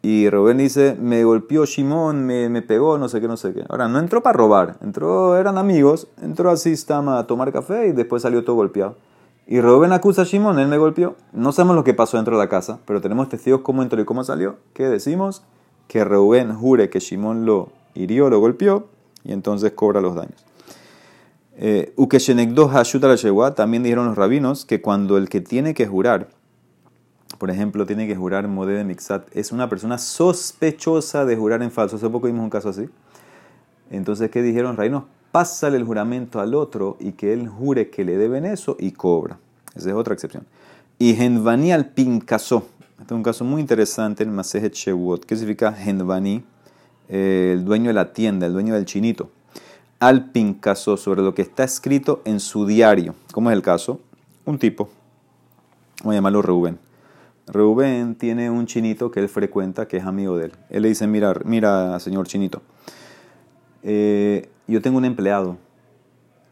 Y 0.00 0.30
Rubén 0.30 0.58
dice, 0.58 0.96
me 1.00 1.24
golpeó 1.24 1.64
Shimón, 1.64 2.24
me, 2.24 2.48
me, 2.48 2.62
pegó, 2.62 2.98
no 2.98 3.08
sé 3.08 3.20
qué, 3.20 3.26
no 3.26 3.36
sé 3.36 3.52
qué. 3.52 3.64
Ahora, 3.68 3.88
no 3.88 3.98
entró 3.98 4.22
para 4.22 4.36
robar, 4.36 4.76
entró, 4.80 5.36
eran 5.36 5.58
amigos, 5.58 6.06
entró 6.22 6.50
así, 6.50 6.70
estaba 6.70 7.18
a 7.18 7.26
tomar 7.26 7.52
café 7.52 7.88
y 7.88 7.92
después 7.92 8.22
salió 8.22 8.44
todo 8.44 8.56
golpeado. 8.56 8.96
Y 9.46 9.60
Rubén 9.60 9.92
acusa 9.92 10.22
a 10.22 10.24
Shimón, 10.24 10.60
él 10.60 10.68
me 10.68 10.78
golpeó. 10.78 11.16
No 11.32 11.52
sabemos 11.52 11.74
lo 11.74 11.82
que 11.82 11.94
pasó 11.94 12.16
dentro 12.16 12.36
de 12.36 12.44
la 12.44 12.48
casa, 12.48 12.78
pero 12.84 13.00
tenemos 13.00 13.28
testigos 13.28 13.62
cómo 13.62 13.82
entró 13.82 14.00
y 14.00 14.04
cómo 14.04 14.22
salió. 14.22 14.56
¿Qué 14.72 14.88
decimos? 14.88 15.42
Que 15.88 16.04
Rubén 16.04 16.54
jure 16.54 16.90
que 16.90 17.00
Shimón 17.00 17.44
lo 17.44 17.70
hirió, 17.94 18.30
lo 18.30 18.38
golpeó 18.38 18.86
y 19.24 19.32
entonces 19.32 19.72
cobra 19.72 20.00
los 20.00 20.14
daños. 20.14 20.44
Eh, 21.60 21.92
también 23.56 23.82
dijeron 23.82 24.06
los 24.06 24.16
rabinos 24.16 24.64
que 24.64 24.80
cuando 24.80 25.18
el 25.18 25.28
que 25.28 25.40
tiene 25.40 25.74
que 25.74 25.88
jurar, 25.88 26.28
por 27.38 27.50
ejemplo, 27.50 27.84
tiene 27.84 28.06
que 28.06 28.14
jurar 28.14 28.46
Modé 28.46 28.74
de 28.74 28.84
Mixat, 28.84 29.26
es 29.36 29.50
una 29.50 29.68
persona 29.68 29.98
sospechosa 29.98 31.24
de 31.24 31.36
jurar 31.36 31.62
en 31.62 31.72
falso. 31.72 31.96
Hace 31.96 32.08
poco 32.08 32.28
vimos 32.28 32.44
un 32.44 32.50
caso 32.50 32.68
así. 32.68 32.88
Entonces, 33.90 34.30
¿qué 34.30 34.40
dijeron 34.40 34.76
rabinos? 34.76 35.04
Pásale 35.32 35.76
el 35.76 35.84
juramento 35.84 36.40
al 36.40 36.54
otro 36.54 36.96
y 37.00 37.12
que 37.12 37.32
él 37.32 37.48
jure 37.48 37.90
que 37.90 38.04
le 38.04 38.16
deben 38.16 38.44
eso 38.44 38.76
y 38.78 38.92
cobra. 38.92 39.38
Esa 39.74 39.88
es 39.88 39.94
otra 39.94 40.14
excepción. 40.14 40.46
Y 40.98 41.14
Genvani 41.14 41.72
al 41.72 41.90
Pincasó. 41.90 42.68
Este 43.00 43.14
es 43.14 43.16
un 43.16 43.22
caso 43.22 43.44
muy 43.44 43.60
interesante 43.60 44.22
en 44.22 44.32
Masejet 44.32 44.74
Shewot. 44.74 45.24
¿Qué 45.24 45.36
significa 45.36 45.72
Genvani? 45.72 46.44
Eh, 47.08 47.50
el 47.54 47.64
dueño 47.64 47.88
de 47.88 47.94
la 47.94 48.12
tienda, 48.12 48.46
el 48.46 48.52
dueño 48.52 48.74
del 48.74 48.84
chinito 48.84 49.30
al 50.00 50.30
pincaso 50.30 50.96
sobre 50.96 51.22
lo 51.22 51.34
que 51.34 51.42
está 51.42 51.64
escrito 51.64 52.22
en 52.24 52.40
su 52.40 52.66
diario. 52.66 53.14
¿Cómo 53.32 53.50
es 53.50 53.56
el 53.56 53.62
caso? 53.62 54.00
Un 54.44 54.58
tipo, 54.58 54.88
voy 56.04 56.14
a 56.14 56.18
llamarlo 56.18 56.42
Reuben. 56.42 56.78
Reuben 57.46 58.14
tiene 58.14 58.50
un 58.50 58.66
chinito 58.66 59.10
que 59.10 59.20
él 59.20 59.28
frecuenta, 59.28 59.88
que 59.88 59.96
es 59.96 60.04
amigo 60.04 60.36
de 60.36 60.46
él. 60.46 60.52
Él 60.70 60.82
le 60.82 60.88
dice, 60.88 61.06
mira, 61.06 61.34
mira 61.44 61.98
señor 62.00 62.26
chinito, 62.26 62.62
eh, 63.82 64.50
yo 64.66 64.82
tengo 64.82 64.98
un 64.98 65.04
empleado 65.04 65.56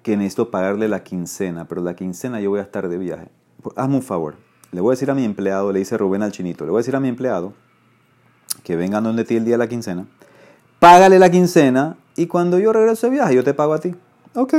que 0.03 0.17
necesito 0.17 0.51
pagarle 0.51 0.89
la 0.89 1.03
quincena, 1.03 1.67
pero 1.67 1.83
la 1.83 1.95
quincena 1.95 2.41
yo 2.41 2.51
voy 2.51 2.61
a 2.61 2.63
estar 2.63 2.89
de 2.89 2.99
viaje. 2.99 3.29
Hazme 3.77 3.97
un 3.97 4.03
favor. 4.03 4.37
Le 4.73 4.81
voy 4.81 4.91
a 4.91 4.95
decir 4.95 5.11
a 5.11 5.15
mi 5.15 5.25
empleado, 5.25 5.73
le 5.73 5.81
dice 5.81 5.97
Rubén 5.97 6.23
al 6.23 6.33
chinito, 6.33 6.65
le 6.65 6.71
voy 6.71 6.79
a 6.79 6.81
decir 6.81 6.97
a 6.97 7.01
mi 7.01 7.09
empleado 7.09 7.53
que 8.63 8.77
venga 8.77 9.01
donde 9.01 9.25
ti 9.25 9.37
el 9.37 9.45
día 9.45 9.55
de 9.55 9.59
la 9.59 9.69
quincena, 9.69 10.07
págale 10.81 11.19
la 11.19 11.31
quincena 11.31 11.97
y 12.17 12.27
cuando 12.27 12.59
yo 12.59 12.73
regreso 12.73 13.07
de 13.07 13.13
viaje, 13.13 13.35
yo 13.35 13.45
te 13.45 13.55
pago 13.55 13.75
a 13.75 13.79
ti. 13.79 13.95
Ok, 14.35 14.55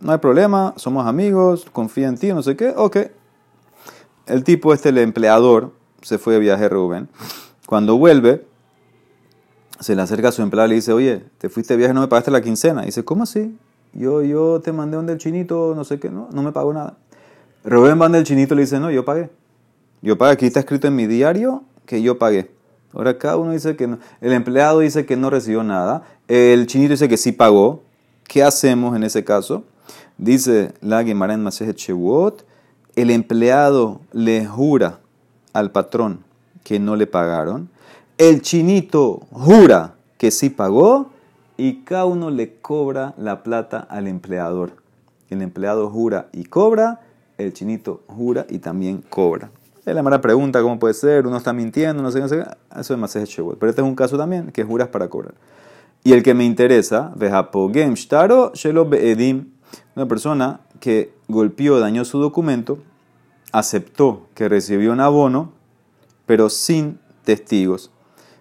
no 0.00 0.12
hay 0.12 0.18
problema, 0.18 0.74
somos 0.76 1.06
amigos, 1.06 1.66
confía 1.72 2.08
en 2.08 2.16
ti, 2.16 2.32
no 2.32 2.42
sé 2.42 2.56
qué, 2.56 2.72
ok. 2.76 2.96
El 4.26 4.44
tipo 4.44 4.72
este, 4.72 4.90
el 4.90 4.98
empleador, 4.98 5.72
se 6.02 6.18
fue 6.18 6.34
de 6.34 6.40
viaje 6.40 6.68
Rubén. 6.68 7.08
Cuando 7.66 7.98
vuelve, 7.98 8.46
se 9.80 9.94
le 9.94 10.02
acerca 10.02 10.28
a 10.28 10.32
su 10.32 10.42
empleado 10.42 10.66
y 10.66 10.70
le 10.70 10.74
dice, 10.76 10.92
oye, 10.92 11.24
te 11.38 11.48
fuiste 11.48 11.74
de 11.74 11.78
viaje, 11.78 11.94
no 11.94 12.00
me 12.00 12.08
pagaste 12.08 12.30
la 12.30 12.40
quincena. 12.40 12.82
Y 12.82 12.86
dice, 12.86 13.04
¿cómo 13.04 13.24
así? 13.24 13.56
Yo, 13.92 14.22
yo 14.22 14.60
te 14.60 14.72
mandé 14.72 14.96
donde 14.96 15.12
el 15.12 15.18
chinito, 15.18 15.74
no 15.74 15.84
sé 15.84 15.98
qué, 15.98 16.10
no, 16.10 16.28
no 16.32 16.42
me 16.42 16.52
pagó 16.52 16.72
nada. 16.72 16.96
Rubén 17.64 17.98
donde 17.98 18.18
el 18.18 18.24
chinito 18.24 18.54
y 18.54 18.58
le 18.58 18.62
dice, 18.62 18.78
no, 18.78 18.90
yo 18.90 19.04
pagué. 19.04 19.30
Yo 20.02 20.16
pagué, 20.16 20.32
aquí 20.32 20.46
está 20.46 20.60
escrito 20.60 20.86
en 20.86 20.96
mi 20.96 21.06
diario 21.06 21.64
que 21.86 22.00
yo 22.02 22.18
pagué. 22.18 22.50
Ahora 22.92 23.18
cada 23.18 23.36
uno 23.36 23.52
dice 23.52 23.76
que 23.76 23.86
no. 23.86 23.98
El 24.20 24.32
empleado 24.32 24.80
dice 24.80 25.06
que 25.06 25.16
no 25.16 25.30
recibió 25.30 25.62
nada. 25.62 26.02
El 26.28 26.66
chinito 26.66 26.92
dice 26.92 27.08
que 27.08 27.16
sí 27.16 27.32
pagó. 27.32 27.82
¿Qué 28.24 28.42
hacemos 28.42 28.96
en 28.96 29.04
ese 29.04 29.24
caso? 29.24 29.64
Dice 30.18 30.72
la 30.80 31.02
Gemara 31.02 31.34
en 31.34 31.44
el 32.96 33.10
empleado 33.10 34.00
le 34.12 34.46
jura 34.46 34.98
al 35.52 35.70
patrón 35.70 36.24
que 36.64 36.78
no 36.78 36.96
le 36.96 37.06
pagaron. 37.06 37.68
El 38.18 38.42
chinito 38.42 39.22
jura 39.30 39.94
que 40.18 40.30
sí 40.30 40.50
pagó 40.50 41.10
y 41.56 41.82
cada 41.84 42.04
uno 42.04 42.30
le 42.30 42.54
cobra 42.60 43.14
la 43.16 43.42
plata 43.42 43.78
al 43.78 44.06
empleador. 44.06 44.72
El 45.30 45.42
empleado 45.42 45.88
jura 45.88 46.28
y 46.32 46.44
cobra, 46.44 47.00
el 47.38 47.52
chinito 47.52 48.02
jura 48.06 48.46
y 48.48 48.58
también 48.58 49.02
cobra. 49.08 49.50
La 49.94 50.02
mala 50.02 50.20
pregunta, 50.20 50.62
¿cómo 50.62 50.78
puede 50.78 50.94
ser? 50.94 51.26
Uno 51.26 51.36
está 51.36 51.52
mintiendo, 51.52 52.02
no 52.02 52.10
sé, 52.12 52.20
no 52.20 52.28
sé. 52.28 52.44
Eso 52.78 52.94
es 52.94 53.00
más 53.00 53.12
Pero 53.12 53.68
este 53.68 53.80
es 53.80 53.86
un 53.86 53.96
caso 53.96 54.16
también 54.16 54.52
que 54.52 54.62
juras 54.62 54.88
para 54.88 55.08
cobrar. 55.08 55.34
Y 56.04 56.12
el 56.12 56.22
que 56.22 56.32
me 56.32 56.44
interesa, 56.44 57.12
Vejapogem 57.16 57.94
Shtaro 57.94 58.52
Shelo 58.54 58.88
Beedim, 58.88 59.50
una 59.96 60.06
persona 60.06 60.60
que 60.80 61.12
golpeó, 61.28 61.78
dañó 61.78 62.04
su 62.04 62.18
documento, 62.20 62.78
aceptó 63.52 64.26
que 64.34 64.48
recibió 64.48 64.92
un 64.92 65.00
abono, 65.00 65.52
pero 66.24 66.48
sin 66.48 66.98
testigos. 67.24 67.90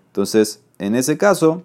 Entonces, 0.08 0.62
en 0.78 0.96
ese 0.96 1.18
caso, 1.18 1.64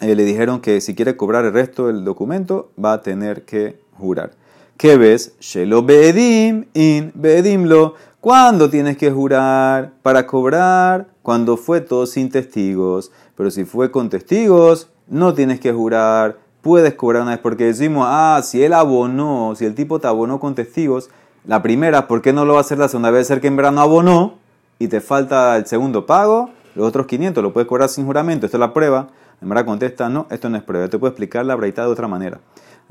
eh, 0.00 0.16
le 0.16 0.24
dijeron 0.24 0.60
que 0.60 0.80
si 0.80 0.94
quiere 0.94 1.16
cobrar 1.16 1.44
el 1.44 1.52
resto 1.52 1.86
del 1.86 2.04
documento, 2.04 2.70
va 2.82 2.94
a 2.94 3.02
tener 3.02 3.44
que 3.44 3.80
jurar. 3.98 4.32
¿Qué 4.76 4.96
ves? 4.96 5.34
Shelo 5.38 5.84
Beedim 5.84 6.64
in 6.74 7.12
Beedim 7.14 7.66
lo 7.66 7.94
¿Cuándo 8.22 8.70
tienes 8.70 8.98
que 8.98 9.10
jurar 9.10 9.94
para 10.00 10.28
cobrar? 10.28 11.08
Cuando 11.22 11.56
fue 11.56 11.80
todo 11.80 12.06
sin 12.06 12.30
testigos. 12.30 13.10
Pero 13.36 13.50
si 13.50 13.64
fue 13.64 13.90
con 13.90 14.10
testigos, 14.10 14.88
no 15.08 15.34
tienes 15.34 15.58
que 15.58 15.72
jurar. 15.72 16.38
Puedes 16.60 16.94
cobrar 16.94 17.22
una 17.22 17.32
vez 17.32 17.40
porque 17.40 17.64
decimos, 17.64 18.06
ah, 18.08 18.40
si 18.44 18.62
él 18.62 18.74
abonó, 18.74 19.54
si 19.56 19.64
el 19.64 19.74
tipo 19.74 19.98
te 19.98 20.06
abonó 20.06 20.38
con 20.38 20.54
testigos, 20.54 21.10
la 21.44 21.62
primera, 21.62 22.06
¿por 22.06 22.22
qué 22.22 22.32
no 22.32 22.44
lo 22.44 22.52
va 22.52 22.58
a 22.58 22.60
hacer 22.60 22.78
la 22.78 22.86
segunda 22.86 23.10
vez? 23.10 23.26
Ser 23.26 23.40
que 23.40 23.48
en 23.48 23.56
verano 23.56 23.80
abonó 23.80 24.34
y 24.78 24.86
te 24.86 25.00
falta 25.00 25.56
el 25.56 25.66
segundo 25.66 26.06
pago, 26.06 26.50
los 26.76 26.86
otros 26.86 27.08
500 27.08 27.42
lo 27.42 27.52
puedes 27.52 27.68
cobrar 27.68 27.88
sin 27.88 28.06
juramento. 28.06 28.46
Esto 28.46 28.56
es 28.56 28.60
la 28.60 28.72
prueba. 28.72 29.08
Verdad 29.40 29.64
contesta, 29.64 30.08
no, 30.08 30.28
esto 30.30 30.48
no 30.48 30.58
es 30.58 30.62
prueba. 30.62 30.86
Te 30.86 30.96
puedo 30.96 31.10
explicar 31.10 31.44
la 31.44 31.56
braita 31.56 31.82
de 31.82 31.88
otra 31.88 32.06
manera. 32.06 32.38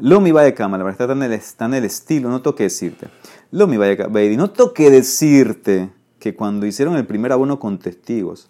Lo 0.02 0.20
mi 0.20 0.32
va 0.32 0.42
de 0.42 0.56
cama, 0.56 0.80
la 0.80 0.84
verdad 0.84 1.02
está 1.02 1.14
en, 1.14 1.22
el, 1.22 1.32
está 1.32 1.66
en 1.66 1.76
el 1.76 1.86
estilo, 1.86 2.30
no 2.30 2.42
toque 2.42 2.64
decirte. 2.64 3.10
Lo 3.52 3.68
mi 3.68 3.78
va 3.78 3.86
de 3.86 4.36
no 4.36 4.50
toque 4.50 4.90
decirte 4.90 5.92
que 6.18 6.36
cuando 6.36 6.66
hicieron 6.66 6.96
el 6.96 7.06
primer 7.06 7.32
abono 7.32 7.60
con 7.60 7.78
testigos, 7.78 8.50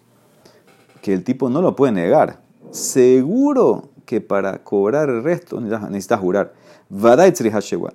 que 1.02 1.12
el 1.12 1.24
tipo 1.24 1.50
no 1.50 1.60
lo 1.60 1.76
puede 1.76 1.92
negar. 1.92 2.40
Seguro 2.70 3.90
que 4.06 4.22
para 4.22 4.64
cobrar 4.64 5.10
el 5.10 5.22
resto 5.22 5.60
necesitas 5.60 6.20
jurar. 6.20 6.54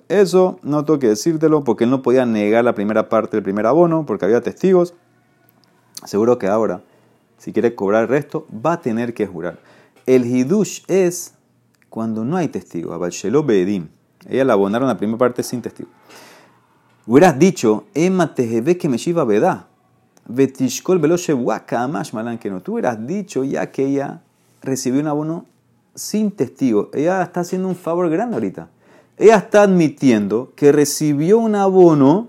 Eso 0.07 0.59
no 0.61 0.85
tengo 0.85 0.99
que 0.99 1.07
decírtelo 1.07 1.63
porque 1.63 1.85
él 1.85 1.89
no 1.89 2.03
podía 2.03 2.27
negar 2.27 2.63
la 2.63 2.75
primera 2.75 3.09
parte 3.09 3.37
del 3.37 3.43
primer 3.43 3.65
abono 3.65 4.05
porque 4.05 4.25
había 4.25 4.41
testigos. 4.41 4.93
Seguro 6.05 6.37
que 6.37 6.45
ahora, 6.45 6.83
si 7.39 7.53
quiere 7.53 7.73
cobrar 7.73 8.03
el 8.03 8.09
resto, 8.09 8.45
va 8.53 8.73
a 8.73 8.81
tener 8.81 9.15
que 9.15 9.25
jurar. 9.25 9.57
El 10.05 10.27
hidush 10.27 10.83
es 10.87 11.36
cuando 11.89 12.23
no 12.23 12.37
hay 12.37 12.47
testigo. 12.47 12.93
Abalshelo 12.93 13.43
Bedim. 13.43 13.87
Ella 14.27 14.45
la 14.45 14.53
abonaron 14.53 14.87
la 14.87 14.97
primera 14.97 15.17
parte 15.17 15.43
sin 15.43 15.61
testigo. 15.61 15.89
Hubieras 17.05 17.39
dicho, 17.39 17.85
Emma 17.93 18.33
Tejebe 18.35 18.77
que 18.77 18.89
me 18.89 18.97
shiva 18.97 19.23
veda. 19.23 19.67
Betishkol 20.27 20.99
veloshe 20.99 21.33
amash 21.69 22.13
malan 22.13 22.37
que 22.37 22.49
no. 22.49 22.61
Tú 22.61 22.73
hubieras 22.73 23.05
dicho 23.07 23.43
ya 23.43 23.71
que 23.71 23.85
ella 23.85 24.21
recibió 24.61 24.99
un 24.99 25.07
abono 25.07 25.45
sin 25.95 26.31
testigo. 26.31 26.89
Ella 26.93 27.21
está 27.21 27.41
haciendo 27.41 27.67
un 27.69 27.75
favor 27.75 28.09
grande 28.09 28.35
ahorita. 28.35 28.69
Ella 29.17 29.37
está 29.37 29.63
admitiendo 29.63 30.51
que 30.55 30.71
recibió 30.71 31.39
un 31.39 31.55
abono 31.55 32.27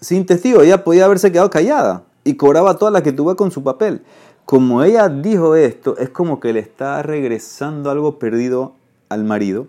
sin 0.00 0.26
testigo. 0.26 0.62
Ella 0.62 0.82
podía 0.82 1.04
haberse 1.04 1.30
quedado 1.30 1.48
callada 1.50 2.04
y 2.24 2.34
cobraba 2.34 2.76
toda 2.76 2.90
la 2.90 3.02
que 3.02 3.12
tuvo 3.12 3.34
con 3.36 3.50
su 3.50 3.62
papel 3.62 4.02
como 4.44 4.82
ella 4.82 5.08
dijo 5.08 5.54
esto, 5.54 5.96
es 5.98 6.10
como 6.10 6.40
que 6.40 6.52
le 6.52 6.60
está 6.60 7.02
regresando 7.02 7.90
algo 7.90 8.18
perdido 8.18 8.74
al 9.08 9.24
marido 9.24 9.66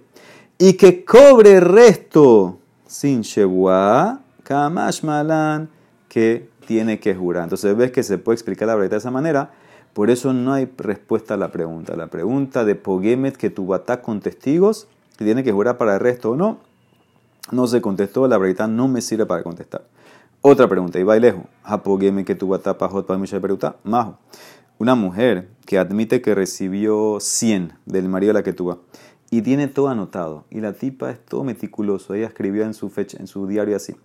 y 0.58 0.74
que 0.74 1.06
cobre 1.06 1.60
resto 1.60 2.58
sin 2.88 3.22
Shewa, 3.22 4.22
Kamash 4.44 5.04
Malan, 5.04 5.70
que 6.10 6.50
tiene 6.66 7.00
que 7.00 7.16
jurar. 7.16 7.44
Entonces 7.44 7.76
ves 7.76 7.92
que 7.92 8.04
se 8.04 8.18
puede 8.18 8.36
explicar 8.36 8.68
la 8.68 8.76
verdad 8.76 8.92
de 8.92 8.98
esa 8.98 9.12
manera. 9.12 9.52
Por 9.94 10.10
eso 10.10 10.34
no 10.34 10.54
hay 10.54 10.70
respuesta 10.78 11.36
a 11.36 11.38
la 11.38 11.52
pregunta. 11.52 11.96
La 11.96 12.08
pregunta 12.08 12.66
de 12.66 12.76
Pogemet 12.76 13.38
que 13.38 13.50
tu 13.50 13.68
batá 13.68 14.02
con 14.02 14.22
testigos, 14.22 14.88
que 15.18 15.26
tiene 15.26 15.44
que 15.44 15.52
jurar 15.52 15.78
para 15.78 15.96
el 15.96 16.00
resto 16.00 16.32
o 16.32 16.36
no, 16.36 16.58
no 17.52 17.68
se 17.68 17.82
contestó. 17.82 18.28
La 18.28 18.38
verdad 18.38 18.68
no 18.68 18.88
me 18.88 19.02
sirve 19.02 19.26
para 19.26 19.44
contestar. 19.44 19.84
Otra 20.42 20.68
pregunta, 20.68 21.00
y 21.00 21.04
va 21.04 21.16
lejos. 21.16 21.44
Apogeme 21.64 22.26
que 22.26 22.36
tu 22.36 22.48
batá 22.48 22.78
pajot 22.78 23.06
para 23.06 23.20
pregunta. 23.20 23.76
Majo 23.84 24.18
una 24.84 24.96
mujer 24.96 25.48
que 25.66 25.80
admite 25.80 26.22
que 26.22 26.36
recibió 26.36 27.18
100 27.22 27.72
del 27.86 28.10
marido 28.10 28.34
de 28.34 28.40
la 28.40 28.44
que 28.44 28.52
tuvo. 28.52 28.82
Y 29.32 29.42
tiene 29.42 29.68
todo 29.68 29.88
anotado. 29.88 30.44
Y 30.52 30.60
la 30.60 30.74
tipa 30.74 31.10
es 31.10 31.24
todo 31.26 31.46
meticuloso, 31.46 32.14
ella 32.14 32.28
escribió 32.28 32.66
en 32.66 32.74
su 32.74 32.90
fecha, 32.90 33.18
en 33.18 33.28
su 33.28 33.48
diario 33.48 33.78
así, 33.78 33.96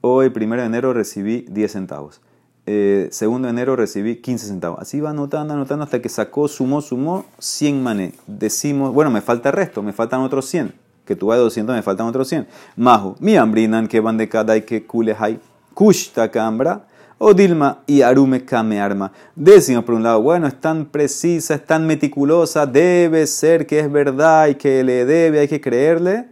hoy 0.00 0.30
primero 0.30 0.62
de 0.62 0.68
enero 0.68 0.92
recibí 0.92 1.44
10 1.50 1.72
centavos, 1.72 2.20
eh, 2.66 3.08
segundo 3.10 3.46
de 3.46 3.50
enero 3.50 3.74
recibí 3.74 4.16
15 4.16 4.46
centavos, 4.46 4.78
así 4.80 5.00
va 5.00 5.10
anotando, 5.10 5.52
anotando 5.52 5.84
hasta 5.84 6.00
que 6.00 6.08
sacó, 6.08 6.46
sumó, 6.46 6.80
sumó 6.80 7.26
100 7.40 7.82
mané, 7.82 8.14
decimos, 8.26 8.94
bueno, 8.94 9.10
me 9.10 9.20
falta 9.20 9.50
resto, 9.50 9.82
me 9.82 9.92
faltan 9.92 10.20
otros 10.20 10.46
100, 10.46 10.72
que 11.04 11.16
tuve 11.16 11.36
200, 11.36 11.74
me 11.74 11.82
faltan 11.82 12.06
otros 12.06 12.28
100, 12.28 12.46
majo, 12.76 13.16
mi 13.18 13.36
ambrinan 13.36 13.88
que 13.88 14.00
van 14.00 14.16
de 14.16 14.28
cada 14.28 14.56
y 14.56 14.62
que 14.62 14.86
kule 14.86 15.14
hay, 15.18 15.40
kushta 15.74 16.30
cambra, 16.30 16.86
O 17.22 17.34
Dilma 17.34 17.82
y 17.86 18.00
Arume 18.00 18.46
Kame 18.46 18.80
Arma. 18.80 19.12
Decimos 19.36 19.84
por 19.84 19.94
un 19.94 20.02
lado, 20.02 20.22
bueno, 20.22 20.46
es 20.46 20.58
tan 20.58 20.86
precisa, 20.86 21.54
es 21.54 21.66
tan 21.66 21.86
meticulosa, 21.86 22.64
debe 22.64 23.26
ser 23.26 23.66
que 23.66 23.78
es 23.78 23.92
verdad 23.92 24.48
y 24.48 24.54
que 24.54 24.82
le 24.82 25.04
debe, 25.04 25.40
hay 25.40 25.46
que 25.46 25.60
creerle 25.60 26.28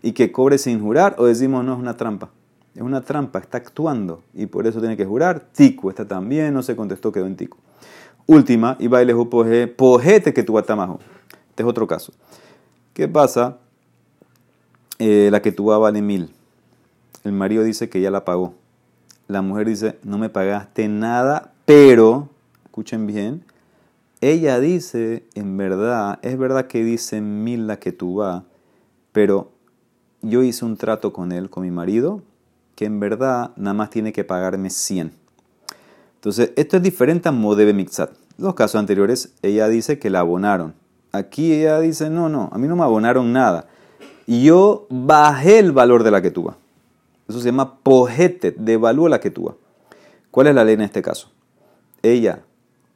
y 0.00 0.12
que 0.12 0.30
cobre 0.30 0.58
sin 0.58 0.80
jurar. 0.80 1.16
O 1.18 1.26
decimos, 1.26 1.64
no, 1.64 1.72
es 1.72 1.80
una 1.80 1.96
trampa. 1.96 2.30
Es 2.76 2.82
una 2.82 3.00
trampa, 3.00 3.40
está 3.40 3.58
actuando 3.58 4.22
y 4.32 4.46
por 4.46 4.68
eso 4.68 4.78
tiene 4.78 4.96
que 4.96 5.04
jurar. 5.04 5.40
Tico 5.40 5.90
está 5.90 6.06
también, 6.06 6.54
no 6.54 6.62
se 6.62 6.76
contestó, 6.76 7.10
quedó 7.10 7.26
en 7.26 7.34
tico. 7.34 7.58
Última, 8.26 8.76
y 8.78 8.86
baile 8.86 9.16
pojete 9.76 10.32
que 10.32 10.44
tu 10.44 10.56
atamajo. 10.56 11.00
Este 11.50 11.64
es 11.64 11.68
otro 11.68 11.88
caso. 11.88 12.12
¿Qué 12.92 13.08
pasa? 13.08 13.58
Eh, 15.00 15.30
la 15.32 15.42
que 15.42 15.50
tu 15.50 15.64
vale 15.64 16.00
mil. 16.00 16.32
El 17.24 17.32
marido 17.32 17.64
dice 17.64 17.88
que 17.88 18.00
ya 18.00 18.12
la 18.12 18.24
pagó. 18.24 18.54
La 19.28 19.42
mujer 19.42 19.68
dice, 19.68 19.98
no 20.02 20.16
me 20.18 20.30
pagaste 20.30 20.88
nada, 20.88 21.52
pero, 21.66 22.30
escuchen 22.64 23.06
bien, 23.06 23.44
ella 24.22 24.58
dice, 24.58 25.24
en 25.34 25.56
verdad, 25.58 26.18
es 26.22 26.38
verdad 26.38 26.66
que 26.66 26.82
dice 26.82 27.20
mil 27.20 27.66
la 27.66 27.78
que 27.78 27.92
tú 27.92 28.16
va, 28.16 28.44
pero 29.12 29.52
yo 30.22 30.42
hice 30.42 30.64
un 30.64 30.76
trato 30.76 31.12
con 31.12 31.30
él, 31.30 31.50
con 31.50 31.62
mi 31.62 31.70
marido, 31.70 32.22
que 32.74 32.86
en 32.86 33.00
verdad 33.00 33.50
nada 33.56 33.74
más 33.74 33.90
tiene 33.90 34.12
que 34.12 34.24
pagarme 34.24 34.70
100. 34.70 35.12
Entonces, 36.14 36.52
esto 36.56 36.78
es 36.78 36.82
diferente 36.82 37.28
a 37.28 37.32
Modebe 37.32 37.74
Mixat. 37.74 38.10
Los 38.38 38.54
casos 38.54 38.78
anteriores, 38.78 39.34
ella 39.42 39.68
dice 39.68 39.98
que 39.98 40.10
la 40.10 40.20
abonaron. 40.20 40.74
Aquí 41.12 41.52
ella 41.52 41.80
dice, 41.80 42.08
no, 42.08 42.28
no, 42.28 42.48
a 42.50 42.58
mí 42.58 42.66
no 42.66 42.76
me 42.76 42.82
abonaron 42.82 43.32
nada. 43.32 43.66
Y 44.26 44.42
yo 44.42 44.86
bajé 44.90 45.58
el 45.58 45.72
valor 45.72 46.02
de 46.02 46.10
la 46.10 46.22
que 46.22 46.30
tuva. 46.30 46.56
Eso 47.28 47.40
se 47.40 47.46
llama 47.46 47.78
pojete, 47.80 48.52
devalúa 48.52 49.10
la 49.10 49.20
tuva. 49.20 49.54
¿Cuál 50.30 50.48
es 50.48 50.54
la 50.54 50.64
ley 50.64 50.74
en 50.74 50.80
este 50.82 51.02
caso? 51.02 51.30
Ella 52.02 52.40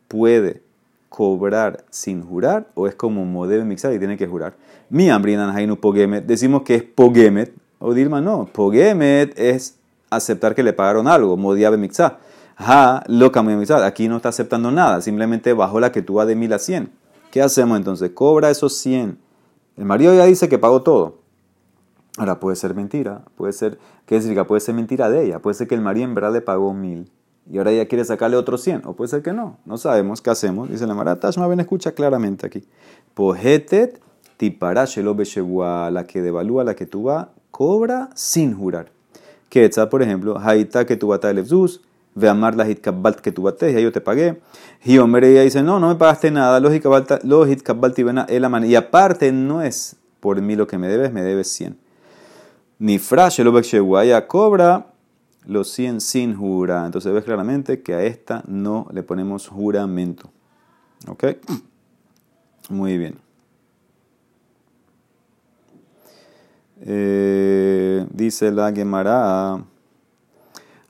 puede 0.09 0.62
cobrar 1.09 1.85
sin 1.90 2.23
jurar 2.23 2.68
o 2.75 2.87
es 2.87 2.95
como 2.95 3.25
Modebe 3.25 3.64
Mixat 3.64 3.92
y 3.95 3.99
tiene 3.99 4.16
que 4.16 4.27
jurar. 4.27 4.55
Mi 4.88 5.11
hambrina 5.11 5.47
no 5.66 5.77
pogemet, 5.77 6.25
decimos 6.27 6.62
que 6.62 6.75
es 6.75 6.83
pogemet, 6.83 7.53
o 7.79 7.95
Dilma 7.95 8.21
no, 8.21 8.47
pogemet 8.53 9.38
es 9.38 9.77
aceptar 10.11 10.55
que 10.55 10.62
le 10.62 10.73
pagaron 10.73 11.09
algo, 11.09 11.37
modiabe 11.37 11.77
mixá. 11.77 12.18
Ha, 12.57 13.03
loca 13.09 13.42
mixá, 13.42 13.85
aquí 13.87 14.09
no 14.09 14.16
está 14.16 14.29
aceptando 14.29 14.71
nada, 14.71 15.01
simplemente 15.01 15.53
bajó 15.53 15.81
la 15.81 15.92
que 15.92 16.03
de 16.03 16.37
mil 16.37 16.53
a 16.53 16.59
cien. 16.59 16.90
¿Qué 17.31 17.40
hacemos 17.40 17.79
entonces? 17.79 18.11
Cobra 18.11 18.51
esos 18.51 18.77
cien. 18.77 19.18
El 19.77 19.87
marido 19.87 20.14
ya 20.14 20.27
dice 20.27 20.49
que 20.49 20.59
pagó 20.59 20.83
todo. 20.83 21.21
Ahora 22.18 22.40
puede 22.40 22.57
ser 22.57 22.75
mentira, 22.75 23.22
puede 23.37 23.53
ser, 23.53 23.79
¿qué 24.07 24.20
significa? 24.20 24.46
Puede 24.46 24.61
ser 24.61 24.75
mentira 24.75 25.09
de 25.09 25.25
ella, 25.25 25.38
puede 25.38 25.55
ser 25.55 25.66
que 25.66 25.75
el 25.75 25.81
marido 25.81 26.05
en 26.05 26.14
verdad 26.14 26.33
le 26.33 26.42
pagó 26.42 26.75
mil 26.75 27.11
y 27.51 27.59
ahora 27.59 27.72
ella 27.72 27.87
quiere 27.87 28.05
sacarle 28.05 28.37
otros 28.37 28.62
cien, 28.62 28.83
o 28.85 28.94
puede 28.94 29.09
ser 29.09 29.22
que 29.22 29.33
no, 29.33 29.59
no 29.64 29.77
sabemos, 29.79 30.22
¿qué 30.22 30.31
hacemos? 30.31 30.70
Dice 30.70 30.87
la 30.87 30.94
Mara, 30.94 31.18
Tashma 31.18 31.46
ven, 31.46 31.61
escucha 31.61 31.92
claramente 31.92 32.46
aquí. 32.46 32.64
Pohetet 33.14 34.01
shelo 34.38 35.16
la 35.90 36.07
que 36.07 36.22
devalúa 36.22 36.64
la 36.64 36.75
que 36.75 36.87
tú 36.87 37.09
cobra 37.51 38.11
sin 38.14 38.57
jurar. 38.57 38.90
está 39.51 39.88
por 39.88 40.03
ejemplo, 40.03 40.38
Haita 40.38 40.87
que 40.87 40.96
tu 40.96 41.09
bata 41.09 41.31
el 41.31 41.44
ve 42.14 42.29
amar 42.29 42.55
la 42.57 42.68
hitkabalt 42.68 43.20
que 43.20 43.31
bate, 43.31 43.72
ya 43.72 43.81
yo 43.81 43.92
te 43.92 44.01
pagué. 44.01 44.40
Y 44.85 44.98
hombre, 44.98 45.31
ella 45.31 45.42
dice, 45.42 45.62
no, 45.62 45.79
no 45.81 45.88
me 45.88 45.94
pagaste 45.94 46.31
nada, 46.31 46.61
los 46.61 46.75
hitkabalt 46.75 47.98
el 48.29 48.44
aman. 48.44 48.64
Y 48.64 48.75
aparte, 48.75 49.33
no 49.33 49.62
es 49.62 49.96
por 50.20 50.40
mí 50.40 50.57
lo 50.57 50.66
que 50.66 50.79
me 50.79 50.88
debes, 50.88 51.12
me 51.12 51.22
debes 51.22 51.48
100. 51.48 51.82
Ni 52.83 52.99
frashe 52.99 53.45
lo 53.45 53.53
ya 54.03 54.27
cobra 54.27 54.92
los 55.47 55.68
100 55.71 56.01
sin 56.01 56.37
jura. 56.37 56.85
Entonces 56.85 57.12
ves 57.12 57.23
claramente 57.23 57.81
que 57.81 57.95
a 57.95 58.03
esta 58.03 58.42
no 58.49 58.88
le 58.92 59.05
ponemos 59.05 59.47
juramento. 59.47 60.33
¿Ok? 61.07 61.25
Muy 62.71 62.99
bien. 62.99 63.18
Eh, 66.81 68.05
dice 68.12 68.51
la 68.51 68.73
Gemara. 68.73 69.64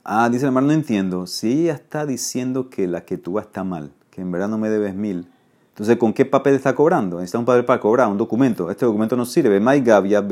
Ah, 0.02 0.30
dice 0.30 0.46
la 0.46 0.48
Gemara, 0.48 0.66
no 0.68 0.72
entiendo. 0.72 1.26
Si 1.26 1.64
ella 1.64 1.74
está 1.74 2.06
diciendo 2.06 2.70
que 2.70 2.86
la 2.86 3.04
que 3.04 3.18
tú 3.18 3.38
está 3.38 3.64
mal, 3.64 3.92
que 4.10 4.22
en 4.22 4.32
verdad 4.32 4.48
no 4.48 4.56
me 4.56 4.70
debes 4.70 4.94
mil, 4.94 5.30
entonces 5.72 5.96
¿con 5.96 6.12
qué 6.12 6.26
papel 6.26 6.54
está 6.54 6.74
cobrando? 6.74 7.16
Necesita 7.16 7.38
un 7.38 7.46
papel 7.46 7.64
para 7.64 7.80
cobrar, 7.80 8.08
un 8.08 8.18
documento. 8.18 8.70
Este 8.70 8.84
documento 8.84 9.16
no 9.16 9.24
sirve. 9.24 9.58
Gavia 9.80 10.22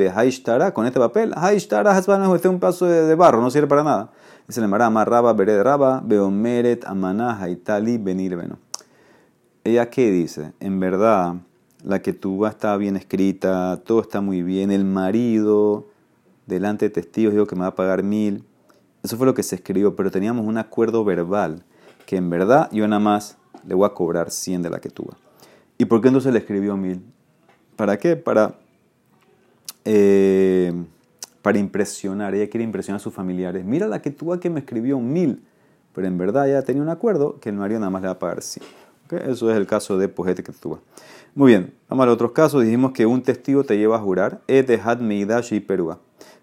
con 0.71 0.85
este 0.85 0.99
papel. 0.99 1.33
Haishtara 1.35 1.97
este 1.97 2.47
un 2.47 2.59
paso 2.59 2.85
de, 2.85 3.15
barro, 3.15 3.41
no 3.41 3.49
sirve 3.49 3.65
para 3.65 3.83
nada. 3.83 4.11
Dice 4.47 4.61
la 4.61 4.67
Gemara, 4.67 4.85
amarraba, 4.85 5.33
vered 5.33 5.63
raba, 5.63 5.99
beomeret, 6.05 6.85
amaná, 6.85 7.41
haitali, 7.41 7.97
bueno. 7.97 8.59
¿Ella 9.63 9.89
qué 9.89 10.11
dice? 10.11 10.53
En 10.59 10.79
verdad 10.79 11.35
la 11.83 12.03
que 12.03 12.13
tuba 12.13 12.49
está 12.49 12.77
bien 12.77 12.95
escrita, 12.95 13.81
todo 13.83 14.01
está 14.01 14.21
muy 14.21 14.43
bien, 14.43 14.71
el 14.71 14.85
marido 14.85 15.87
delante 16.45 16.85
de 16.85 16.91
testigos 16.91 17.33
dijo 17.33 17.47
que 17.47 17.55
me 17.55 17.61
va 17.61 17.67
a 17.67 17.75
pagar 17.75 18.03
mil. 18.03 18.43
Eso 19.01 19.17
fue 19.17 19.25
lo 19.25 19.33
que 19.33 19.41
se 19.41 19.55
escribió, 19.55 19.95
pero 19.95 20.11
teníamos 20.11 20.45
un 20.45 20.59
acuerdo 20.59 21.03
verbal 21.03 21.63
que 22.05 22.17
en 22.17 22.29
verdad 22.29 22.69
yo 22.71 22.87
nada 22.87 22.99
más 22.99 23.37
le 23.65 23.73
voy 23.73 23.87
a 23.87 23.93
cobrar 23.95 24.29
100 24.29 24.61
de 24.61 24.69
la 24.69 24.79
que 24.79 24.89
tuba. 24.89 25.17
¿Y 25.81 25.85
por 25.85 25.99
qué 25.99 26.09
entonces 26.09 26.31
le 26.31 26.37
escribió 26.37 26.77
mil? 26.77 27.01
¿Para 27.75 27.97
qué? 27.97 28.15
Para, 28.15 28.53
eh, 29.83 30.71
para 31.41 31.57
impresionar. 31.57 32.35
Ella 32.35 32.47
quiere 32.51 32.63
impresionar 32.63 32.97
a 32.97 33.03
sus 33.03 33.11
familiares. 33.11 33.65
Mira 33.65 33.87
la 33.87 33.99
que 33.99 34.11
tuba 34.11 34.39
que 34.39 34.51
me 34.51 34.59
escribió 34.59 34.99
mil. 34.99 35.41
Pero 35.95 36.05
en 36.05 36.19
verdad 36.19 36.45
ya 36.47 36.61
tenía 36.61 36.83
un 36.83 36.89
acuerdo 36.89 37.39
que 37.39 37.49
el 37.49 37.55
marido 37.55 37.79
nada 37.79 37.89
más 37.89 38.03
le 38.03 38.09
va 38.09 38.13
a 38.13 38.19
pagar 38.19 38.43
100. 38.43 38.63
Eso 39.27 39.49
es 39.49 39.57
el 39.57 39.65
caso 39.65 39.97
de 39.97 40.07
Pojete 40.07 40.43
que 40.43 40.51
tuba. 40.51 40.77
Muy 41.33 41.53
bien, 41.53 41.73
vamos 41.89 42.05
a 42.05 42.11
otros 42.11 42.33
casos. 42.33 42.63
Dijimos 42.63 42.91
que 42.91 43.07
un 43.07 43.23
testigo 43.23 43.63
te 43.63 43.75
lleva 43.75 43.95
a 43.95 43.99
jurar. 44.01 44.39
y 44.47 45.59
perúa. 45.61 45.97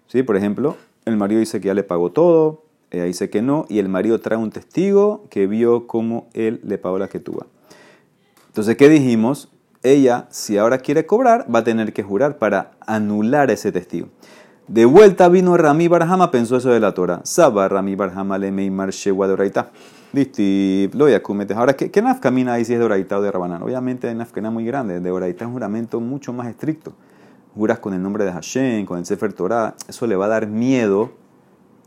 ¿Sí? 0.07 0.21
Por 0.21 0.35
ejemplo, 0.35 0.75
el 1.05 1.15
marido 1.15 1.39
dice 1.39 1.61
que 1.61 1.67
ya 1.67 1.73
le 1.73 1.83
pagó 1.83 2.11
todo, 2.11 2.63
ella 2.91 3.05
dice 3.05 3.29
que 3.29 3.41
no, 3.41 3.65
y 3.69 3.79
el 3.79 3.87
marido 3.87 4.19
trae 4.19 4.37
un 4.37 4.49
testigo 4.49 5.27
que 5.29 5.47
vio 5.47 5.87
cómo 5.87 6.27
él 6.33 6.59
le 6.65 6.77
pagó 6.77 6.99
la 6.99 7.07
que 7.07 7.21
tuvo. 7.21 7.45
Entonces, 8.59 8.75
¿qué 8.75 8.89
dijimos? 8.89 9.49
Ella, 9.83 10.27
si 10.31 10.57
ahora 10.57 10.79
quiere 10.79 11.05
cobrar, 11.05 11.45
va 11.49 11.59
a 11.59 11.63
tener 11.63 11.93
que 11.93 12.03
jurar 12.03 12.39
para 12.39 12.71
anular 12.85 13.49
ese 13.51 13.71
testigo. 13.71 14.09
De 14.67 14.83
vuelta 14.83 15.29
vino 15.29 15.55
Rami 15.55 15.87
Barhama, 15.87 16.29
pensó 16.29 16.57
eso 16.57 16.69
de 16.69 16.81
la 16.81 16.93
Torah. 16.93 17.21
Saba 17.23 17.69
Rami 17.69 17.95
Barhama 17.95 18.37
le 18.37 18.51
meimar 18.51 18.89
shewa 18.89 19.29
de 19.29 19.63
Listo, 20.11 20.97
lo 20.97 21.05
a 21.05 21.23
cometer. 21.23 21.55
Ahora, 21.55 21.77
¿qué, 21.77 21.89
qué 21.89 22.01
nafkamina 22.01 22.51
ahí 22.51 22.65
si 22.65 22.73
es 22.73 22.79
de 22.79 22.83
Oraitá 22.83 23.17
o 23.19 23.21
de 23.21 23.31
Rabanán? 23.31 23.63
Obviamente 23.63 24.09
hay 24.09 24.15
nafkamina 24.15 24.51
muy 24.51 24.65
grande. 24.65 24.99
De 24.99 25.09
Oraitá 25.09 25.45
es 25.45 25.47
un 25.47 25.53
juramento 25.53 26.01
mucho 26.01 26.33
más 26.33 26.47
estricto. 26.47 26.91
Juras 27.55 27.79
con 27.79 27.93
el 27.93 28.03
nombre 28.03 28.25
de 28.25 28.33
Hashem, 28.33 28.85
con 28.85 28.99
el 28.99 29.05
Sefer 29.05 29.31
Torah. 29.31 29.73
Eso 29.87 30.05
le 30.05 30.17
va 30.17 30.25
a 30.25 30.27
dar 30.27 30.47
miedo 30.47 31.11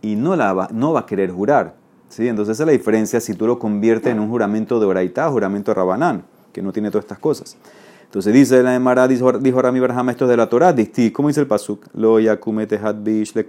y 0.01 0.17
no, 0.17 0.37
la 0.37 0.55
va, 0.55 0.69
no 0.73 0.95
va 0.95 1.01
a 1.01 1.07
querer 1.07 1.33
jurar. 1.33 1.75
¿sí? 2.09 2.29
Entonces 2.29 2.57
esa 2.57 2.63
es 2.63 2.67
la 2.67 2.73
diferencia 2.73 3.21
si 3.21 3.35
tú 3.35 3.47
lo 3.47 3.59
conviertes 3.59 4.11
en 4.11 4.21
un 4.21 4.31
juramento 4.31 4.81
de 4.81 4.87
Oraitá 4.87 5.29
o 5.29 5.33
juramento 5.33 5.71
de 5.71 5.75
Rabanán, 5.75 6.32
que 6.53 6.63
no 6.63 6.73
tiene 6.73 6.91
todas 6.91 7.05
estas 7.05 7.19
cosas. 7.19 7.57
Entonces 8.05 8.35
dice 8.35 8.63
la 8.63 8.75
Emara, 8.75 9.09
dijo, 9.09 9.33
dijo 9.39 9.63
Rami 9.63 9.81
Barhama, 9.81 10.13
esto 10.13 10.27
es 10.27 10.31
de 10.31 10.37
la 10.37 10.49
Torah. 10.49 10.75
¿Cómo 11.13 11.29
dice 11.29 11.41
el 11.41 11.47
Pasuk? 11.47 11.87
Lo 11.95 12.21
yakumete 12.21 12.77
hatbish 12.79 13.35
le 13.35 13.47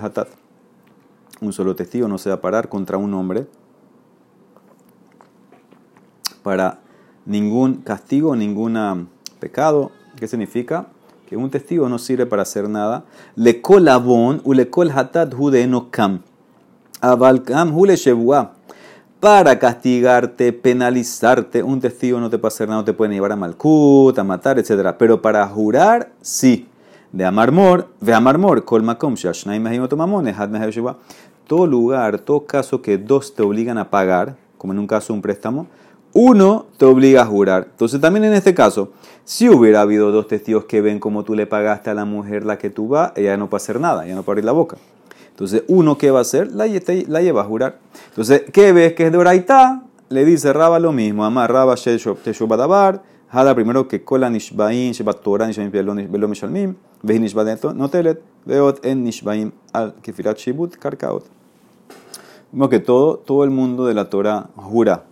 hatat. 0.00 0.28
Un 1.40 1.52
solo 1.52 1.76
testigo 1.76 2.08
no 2.08 2.18
se 2.18 2.28
va 2.28 2.36
a 2.36 2.40
parar 2.40 2.68
contra 2.68 2.96
un 2.98 3.14
hombre 3.14 3.46
para 6.42 6.80
ningún 7.24 7.76
castigo, 7.76 8.34
ningún 8.34 9.08
pecado. 9.38 9.92
¿Qué 10.16 10.26
significa? 10.26 10.86
Que 11.26 11.36
un 11.36 11.50
testigo 11.50 11.88
no 11.88 11.98
sirve 11.98 12.26
para 12.26 12.42
hacer 12.42 12.68
nada. 12.68 13.04
Le 13.36 13.60
colabón 13.60 14.40
u 14.44 14.54
le 14.54 14.70
kol 14.70 14.90
hatat 14.90 15.34
kam. 15.90 16.22
Avalkam 17.00 17.76
hule 17.76 17.96
Para 19.24 19.58
castigarte, 19.58 20.52
penalizarte, 20.52 21.62
un 21.62 21.80
testigo 21.80 22.20
no 22.20 22.28
te 22.28 22.36
puede 22.36 22.52
hacer 22.52 22.68
nada, 22.68 22.82
no 22.82 22.84
te 22.84 22.92
puede 22.92 23.14
llevar 23.14 23.32
a 23.32 23.36
malkut, 23.36 24.18
a 24.18 24.22
matar, 24.22 24.58
etc. 24.58 24.94
Pero 24.98 25.22
para 25.22 25.48
jurar, 25.48 26.12
sí. 26.20 26.68
De 27.10 27.24
amarmor, 27.24 27.88
de 28.02 28.12
amarmor, 28.12 28.66
kol 28.66 28.82
makom 28.82 29.14
Todo 31.46 31.66
lugar, 31.66 32.18
todo 32.18 32.44
caso 32.44 32.82
que 32.82 32.98
dos 32.98 33.34
te 33.34 33.42
obligan 33.42 33.78
a 33.78 33.88
pagar, 33.88 34.36
como 34.58 34.74
en 34.74 34.78
un 34.78 34.86
caso 34.86 35.14
un 35.14 35.22
préstamo, 35.22 35.68
uno 36.12 36.66
te 36.76 36.84
obliga 36.84 37.22
a 37.22 37.24
jurar. 37.24 37.68
Entonces 37.70 38.02
también 38.02 38.24
en 38.24 38.34
este 38.34 38.52
caso, 38.52 38.92
si 39.24 39.48
hubiera 39.48 39.80
habido 39.80 40.12
dos 40.12 40.28
testigos 40.28 40.66
que 40.66 40.82
ven 40.82 41.00
cómo 41.00 41.24
tú 41.24 41.34
le 41.34 41.46
pagaste 41.46 41.88
a 41.88 41.94
la 41.94 42.04
mujer 42.04 42.44
la 42.44 42.58
que 42.58 42.68
tú 42.68 42.88
vas, 42.88 43.12
ella 43.16 43.38
no 43.38 43.48
puede 43.48 43.62
hacer 43.62 43.80
nada, 43.80 44.04
ella 44.04 44.16
no 44.16 44.22
puede 44.22 44.34
abrir 44.34 44.44
la 44.44 44.52
boca. 44.52 44.76
Entonces 45.34 45.64
uno 45.66 45.98
¿qué 45.98 46.12
va 46.12 46.20
a 46.20 46.22
hacer, 46.22 46.52
la, 46.52 46.66
la 46.68 47.20
lleva 47.20 47.42
a 47.42 47.44
jurar. 47.44 47.80
Entonces, 48.10 48.44
¿qué 48.52 48.72
ves 48.72 48.92
que 48.92 49.06
es 49.06 49.12
de 49.12 49.18
Oraitá? 49.18 49.82
Le 50.08 50.24
dice 50.24 50.52
Raba 50.52 50.78
lo 50.78 50.92
mismo, 50.92 51.24
Amar 51.24 51.52
Raba 51.52 51.74
Teshobadabar, 51.74 53.02
Hada 53.30 53.52
primero 53.52 53.88
que 53.88 54.04
Kola 54.04 54.30
Nishbaim, 54.30 54.92
Shebat 54.92 55.22
Torah, 55.22 55.48
Nishbaim 55.48 55.72
Belo 55.72 56.28
Mishalmim, 56.28 56.76
Vehi 57.02 57.18
Nishbaim 57.18 57.58
Notelet, 57.74 58.22
Veot 58.44 58.86
en 58.86 59.02
Nishbaim 59.02 59.50
al 59.72 59.94
Kefirat 60.02 60.38
Shibut 60.38 60.76
Karkaot. 60.76 61.24
Vimos 62.52 62.68
que 62.68 62.78
todo, 62.78 63.16
todo 63.16 63.42
el 63.42 63.50
mundo 63.50 63.86
de 63.86 63.94
la 63.94 64.08
Torah 64.08 64.50
jura 64.54 65.02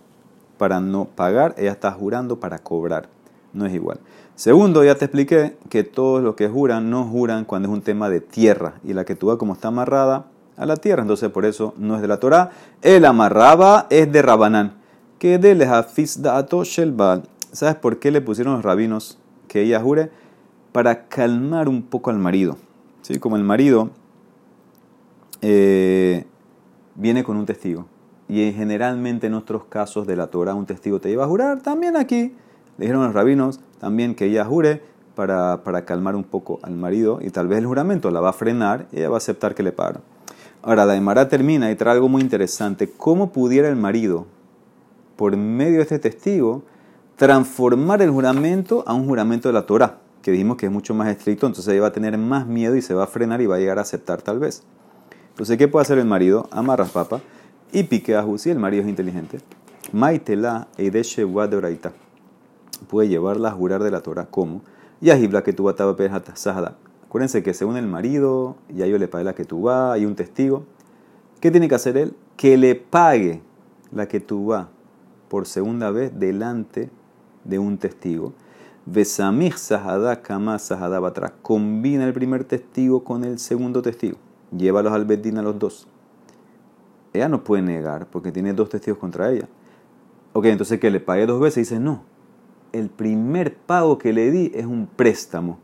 para 0.57 0.79
no 0.79 1.03
pagar, 1.03 1.53
ella 1.57 1.71
está 1.71 1.91
jurando 1.91 2.39
para 2.39 2.59
cobrar. 2.59 3.09
No 3.51 3.65
es 3.65 3.73
igual. 3.73 3.99
Segundo, 4.35 4.83
ya 4.83 4.95
te 4.95 5.05
expliqué 5.05 5.57
que 5.69 5.83
todos 5.83 6.23
los 6.23 6.35
que 6.35 6.47
juran 6.47 6.89
no 6.89 7.05
juran 7.05 7.45
cuando 7.45 7.67
es 7.69 7.73
un 7.73 7.81
tema 7.81 8.09
de 8.09 8.19
tierra. 8.19 8.75
Y 8.83 8.93
la 8.93 9.05
que 9.05 9.15
tú 9.15 9.37
como 9.37 9.53
está 9.53 9.67
amarrada 9.67 10.25
a 10.57 10.65
la 10.65 10.75
tierra, 10.75 11.03
entonces 11.03 11.29
por 11.29 11.45
eso 11.45 11.73
no 11.77 11.95
es 11.95 12.01
de 12.01 12.07
la 12.07 12.19
Torah. 12.19 12.49
El 12.81 13.05
amarraba 13.05 13.85
es 13.89 14.11
de 14.11 14.21
Rabanán. 14.21 14.73
Que 15.19 15.37
de 15.37 15.53
lehafiz 15.53 16.21
da'ato 16.21 16.63
shelbal. 16.63 17.23
¿Sabes 17.51 17.75
por 17.75 17.99
qué 17.99 18.09
le 18.09 18.21
pusieron 18.21 18.53
los 18.55 18.63
rabinos 18.63 19.19
que 19.47 19.61
ella 19.61 19.79
jure? 19.79 20.09
Para 20.71 21.07
calmar 21.07 21.69
un 21.69 21.83
poco 21.83 22.09
al 22.09 22.17
marido. 22.17 22.57
¿Sí? 23.03 23.19
Como 23.19 23.37
el 23.37 23.43
marido 23.43 23.91
eh, 25.41 26.25
viene 26.95 27.23
con 27.23 27.37
un 27.37 27.45
testigo. 27.45 27.85
Y 28.27 28.51
generalmente 28.51 29.27
en 29.27 29.35
otros 29.35 29.65
casos 29.65 30.07
de 30.07 30.15
la 30.15 30.27
Torah 30.27 30.55
un 30.55 30.65
testigo 30.65 30.99
te 30.99 31.09
lleva 31.09 31.25
a 31.25 31.27
jurar. 31.27 31.61
También 31.61 31.95
aquí 31.95 32.33
le 32.77 32.85
dijeron 32.85 33.03
los 33.03 33.13
rabinos 33.13 33.59
también 33.83 34.15
que 34.15 34.27
ella 34.27 34.45
jure 34.45 34.81
para, 35.13 35.83
calmar 35.85 36.15
un 36.15 36.23
poco 36.23 36.57
al 36.63 36.73
marido. 36.73 37.19
Y 37.21 37.31
tal 37.31 37.49
vez 37.49 37.59
el 37.59 37.65
juramento 37.65 38.11
la 38.11 38.21
va 38.21 38.29
a 38.29 38.33
frenar 38.33 38.87
y 38.93 38.99
ella 38.99 39.09
va 39.09 39.15
a 39.15 39.17
aceptar 39.17 39.55
que 39.55 39.61
le 39.61 39.73
pague. 39.73 39.99
Ahora, 40.61 40.85
la 40.85 41.27
termina 41.27 41.69
y 41.69 41.75
trae 41.75 41.95
algo 41.95 42.07
muy 42.07 42.21
interesante. 42.21 42.89
¿Cómo 42.89 43.33
pudiera 43.33 43.67
el 43.67 43.75
marido, 43.75 44.25
por 45.17 45.35
medio 45.35 45.75
de 45.77 45.81
este 45.81 45.99
testigo, 45.99 46.63
transformar 47.17 48.01
el 48.01 48.09
juramento 48.09 48.85
a 48.87 48.93
un 48.93 49.05
juramento 49.05 49.49
de 49.49 49.53
la 49.53 49.65
Torah? 49.65 49.97
Que 50.21 50.31
dijimos 50.31 50.55
que 50.55 50.67
es 50.67 50.71
mucho 50.71 50.93
más 50.93 51.09
estricto, 51.09 51.45
entonces 51.45 51.69
ella 51.73 51.81
va 51.81 51.87
a 51.87 51.91
tener 51.91 52.17
más 52.17 52.47
miedo 52.47 52.77
y 52.77 52.81
se 52.81 52.93
va 52.93 53.03
a 53.03 53.07
frenar 53.07 53.41
y 53.41 53.47
va 53.47 53.57
a 53.57 53.59
llegar 53.59 53.79
a 53.79 53.81
aceptar 53.81 54.21
tal 54.21 54.39
vez. 54.39 54.63
Entonces, 55.31 55.57
¿qué 55.57 55.67
puede 55.67 55.81
hacer 55.81 55.97
el 55.97 56.05
marido? 56.05 56.47
Amarras 56.51 56.91
papa 56.91 57.19
y 57.73 57.83
pique 57.83 58.15
a 58.15 58.25
si 58.37 58.49
el 58.49 58.59
marido 58.59 58.83
es 58.83 58.87
inteligente. 58.87 59.39
Maitela 59.91 60.69
eideshe 60.77 61.25
de 61.25 62.02
Puede 62.87 63.09
llevarla 63.09 63.49
a 63.49 63.51
jurar 63.51 63.83
de 63.83 63.91
la 63.91 64.01
Torah. 64.01 64.27
¿Cómo? 64.29 64.61
Y 65.01 65.09
a 65.09 65.43
que 65.43 65.53
tú 65.53 65.69
sahada 66.35 66.77
Acuérdense 67.07 67.43
que 67.43 67.53
según 67.53 67.77
el 67.77 67.85
marido, 67.85 68.55
ya 68.73 68.87
yo 68.87 68.97
le 68.97 69.07
pagué 69.07 69.23
la 69.23 69.35
que 69.35 69.45
vas, 69.61 69.93
hay 69.93 70.05
un 70.05 70.15
testigo. 70.15 70.63
¿Qué 71.39 71.51
tiene 71.51 71.67
que 71.67 71.75
hacer 71.75 71.95
él? 71.95 72.15
Que 72.37 72.57
le 72.57 72.73
pague 72.73 73.41
la 73.91 74.07
que 74.07 74.19
vas 74.47 74.67
por 75.27 75.45
segunda 75.45 75.91
vez 75.91 76.17
delante 76.17 76.89
de 77.43 77.59
un 77.59 77.77
testigo. 77.77 78.33
Besamich 78.85 79.57
sahada 79.57 80.21
kama 80.21 80.57
sahada 80.57 80.99
batra. 80.99 81.33
Combina 81.41 82.05
el 82.05 82.13
primer 82.13 82.45
testigo 82.45 83.03
con 83.03 83.23
el 83.23 83.39
segundo 83.39 83.81
testigo. 83.81 84.17
Llévalos 84.55 84.93
al 84.93 85.05
bedín 85.05 85.37
a 85.37 85.41
los 85.41 85.59
dos. 85.59 85.87
Ella 87.13 87.29
no 87.29 87.43
puede 87.43 87.61
negar 87.61 88.07
porque 88.07 88.31
tiene 88.31 88.53
dos 88.53 88.69
testigos 88.69 88.97
contra 88.97 89.31
ella. 89.31 89.47
Ok, 90.33 90.45
entonces 90.45 90.79
que 90.79 90.89
le 90.89 90.99
pague 90.99 91.25
dos 91.25 91.39
veces. 91.39 91.69
Dice, 91.69 91.79
no. 91.79 92.03
El 92.73 92.89
primer 92.89 93.55
pago 93.55 93.97
que 93.97 94.11
le 94.11 94.31
di 94.31 94.51
es 94.53 94.65
un 94.65 94.87
préstamo. 94.87 95.59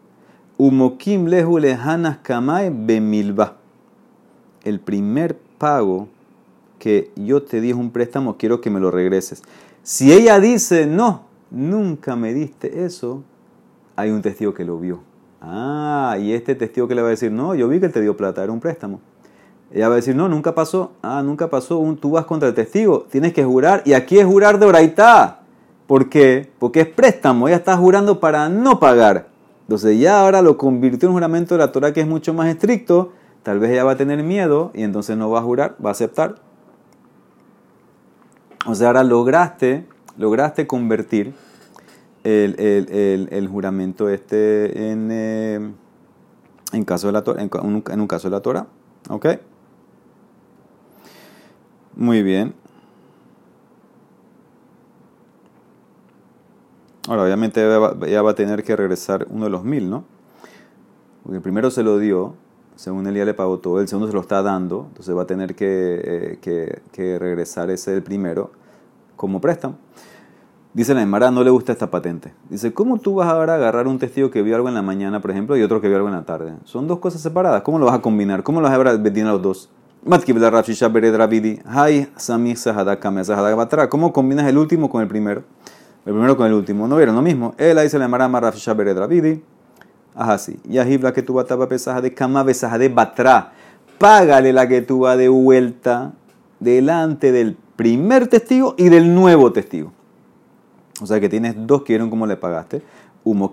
Umokim 0.58 1.26
lehu 1.26 1.58
lehanas 1.58 2.20
kamae 2.20 2.70
bemilba. 2.70 3.58
El 4.64 4.80
primer 4.80 5.38
pago 5.58 6.08
que 6.78 7.12
yo 7.16 7.44
te 7.44 7.62
di 7.62 7.72
es 7.72 7.76
un 7.76 7.92
préstamo, 7.92 8.38
quiero 8.38 8.62
que 8.62 8.70
me 8.70 8.80
lo 8.80 8.92
regreses. 8.92 9.42
Si 9.84 10.14
ella 10.14 10.40
dice, 10.40 10.86
no, 10.86 11.26
nunca 11.50 12.16
me 12.16 12.34
diste 12.34 12.86
eso, 12.86 13.24
hay 13.96 14.12
un 14.12 14.22
testigo 14.22 14.54
que 14.54 14.64
lo 14.64 14.80
vio. 14.80 15.02
Ah, 15.42 16.18
y 16.22 16.34
este 16.34 16.56
testigo 16.56 16.88
que 16.88 16.96
le 16.96 17.02
va 17.02 17.08
a 17.08 17.12
decir, 17.12 17.32
no, 17.32 17.56
yo 17.56 17.68
vi 17.68 17.80
que 17.80 17.88
él 17.88 17.92
te 17.92 18.02
dio 18.02 18.16
plata, 18.16 18.44
era 18.44 18.54
un 18.54 18.60
préstamo. 18.60 19.02
Ella 19.72 19.88
va 19.88 19.96
a 19.96 19.98
decir, 19.98 20.16
no, 20.16 20.28
nunca 20.28 20.56
pasó. 20.56 20.94
Ah, 21.02 21.22
nunca 21.24 21.50
pasó. 21.50 21.80
Tú 22.00 22.12
vas 22.12 22.26
contra 22.26 22.50
el 22.50 22.56
testigo, 22.56 23.08
tienes 23.10 23.34
que 23.34 23.44
jurar. 23.44 23.84
Y 23.86 23.94
aquí 23.94 24.18
es 24.18 24.26
jurar 24.26 24.60
de 24.60 24.66
oraitá. 24.66 25.39
¿Por 25.90 26.08
qué? 26.08 26.48
Porque 26.60 26.82
es 26.82 26.88
préstamo. 26.88 27.48
Ella 27.48 27.58
está 27.58 27.76
jurando 27.76 28.20
para 28.20 28.48
no 28.48 28.80
pagar. 28.80 29.30
Entonces 29.62 30.00
ya 30.00 30.22
ahora 30.22 30.44
lo 30.44 30.56
convirtió 30.56 31.08
en 31.08 31.14
un 31.14 31.16
juramento 31.16 31.56
de 31.56 31.58
la 31.58 31.72
Torah 31.72 31.94
que 31.94 32.02
es 32.02 32.06
mucho 32.06 32.32
más 32.32 32.48
estricto. 32.48 33.12
Tal 33.42 33.58
vez 33.58 33.72
ella 33.72 33.86
va 33.86 33.94
a 33.94 33.98
tener 33.98 34.22
miedo 34.22 34.70
y 34.76 34.84
entonces 34.84 35.18
no 35.18 35.32
va 35.32 35.40
a 35.40 35.42
jurar, 35.42 35.76
va 35.84 35.90
a 35.90 35.94
aceptar. 35.94 36.36
O 38.68 38.76
sea, 38.76 38.90
ahora 38.90 39.04
lograste, 39.04 39.88
lograste 40.16 40.68
convertir 40.68 41.34
el, 42.24 43.48
juramento 43.52 44.10
este 44.10 44.92
en, 44.92 45.10
eh, 45.12 45.72
en, 46.72 46.86
caso 46.86 47.08
de 47.08 47.14
la, 47.14 47.24
en, 47.42 47.50
un, 47.64 47.84
en 47.90 48.00
un 48.00 48.08
caso 48.08 48.30
de 48.30 48.36
la 48.36 48.42
Torah. 48.42 48.68
¿Ok? 49.10 49.26
Muy 51.96 52.22
bien. 52.22 52.54
Ahora, 57.08 57.24
obviamente 57.24 57.62
ella 57.62 58.22
va 58.22 58.32
a 58.32 58.36
tener 58.36 58.64
que 58.64 58.76
regresar 58.76 59.28
uno 59.30 59.46
de 59.46 59.50
los 59.50 59.64
mil, 59.64 59.90
¿no? 59.90 60.04
Porque 61.24 61.38
el 61.38 61.42
primero 61.42 61.72
se 61.72 61.84
lo 61.84 61.98
dio, 61.98 62.36
según 62.76 63.08
él 63.08 63.14
le 63.14 63.34
pagó 63.34 63.60
todo, 63.60 63.82
el 63.82 63.88
segundo 63.88 64.08
se 64.08 64.14
lo 64.14 64.22
está 64.22 64.42
dando, 64.42 64.86
entonces 64.90 65.16
va 65.16 65.24
a 65.24 65.28
tener 65.28 65.56
que, 65.56 66.40
eh, 66.44 67.18
regresar 67.20 67.70
ese 67.70 67.94
el 67.94 68.04
primero 68.04 68.52
como 69.16 69.42
préstamo. 69.42 69.76
Dice 70.74 70.94
la 70.94 71.02
Emara, 71.02 71.32
no 71.32 71.44
le 71.44 71.50
gusta 71.50 71.72
esta 71.72 71.90
patente. 71.90 72.32
Dice, 72.50 72.74
¿cómo 72.74 73.00
tú 73.00 73.16
vas 73.16 73.28
ahora 73.28 73.54
a 73.54 73.56
agarrar 73.56 73.88
un 73.88 73.98
testigo 73.98 74.30
que 74.30 74.44
vio 74.44 74.56
algo 74.56 74.70
en 74.70 74.76
la 74.76 74.84
mañana, 74.84 75.20
por 75.20 75.32
ejemplo, 75.32 75.58
y 75.58 75.64
otro 75.64 75.82
que 75.82 75.88
vio 75.88 75.98
algo 75.98 76.10
en 76.10 76.16
la 76.16 76.24
tarde? 76.26 76.54
Son 76.64 76.88
dos 76.88 77.00
cosas 77.00 77.22
separadas. 77.22 77.64
¿Cómo 77.64 77.80
lo 77.80 77.88
vas 77.88 77.96
a 77.96 78.02
combinar? 78.02 78.44
¿Cómo 78.44 78.62
los 78.62 78.70
vas 78.70 78.76
a 78.76 78.78
ver 78.78 78.88
a 78.88 78.94
los 78.94 79.42
dos? 79.42 79.70
¿Cómo 83.90 84.14
combinas 84.14 84.48
el 84.48 84.58
último 84.58 84.90
con 84.90 85.02
el 85.02 85.08
primero? 85.08 85.44
El 86.06 86.14
primero 86.14 86.38
con 86.38 86.48
el 86.48 86.54
último. 86.54 86.88
¿No 86.88 86.96
vieron 86.96 87.16
lo 87.16 87.22
mismo? 87.22 87.54
Él 87.58 87.78
ahí 87.78 87.90
se 87.90 87.98
le 87.98 88.06
llamará 88.06 88.28
Marrafisha 88.28 88.74
Beredravidi. 88.74 89.44
Ajá, 90.16 90.38
sí. 90.38 90.60
Y 90.66 90.78
la 90.98 91.14
que 91.14 91.22
tú 91.22 91.34
vas 91.34 91.50
a 91.50 91.70
pesaja 91.70 92.02
de 92.02 92.14
cama 92.14 92.44
besaja 92.44 92.78
de 92.78 92.90
batra. 92.90 93.54
Págale 93.98 94.54
la 94.54 94.68
que 94.68 94.82
vas 95.00 95.18
de 95.18 95.30
vuelta 95.30 96.14
delante 96.60 97.32
del 97.32 97.58
primer 97.76 98.28
testigo 98.28 98.76
y 98.78 98.90
del 98.90 99.14
nuevo 99.14 99.52
testigo. 99.52 99.92
O 101.02 101.06
sea 101.06 101.20
que 101.20 101.30
tienes 101.30 101.56
dos 101.58 101.84
que 101.84 101.94
vieron 101.94 102.10
cómo 102.10 102.26
le 102.26 102.36
pagaste. 102.36 102.82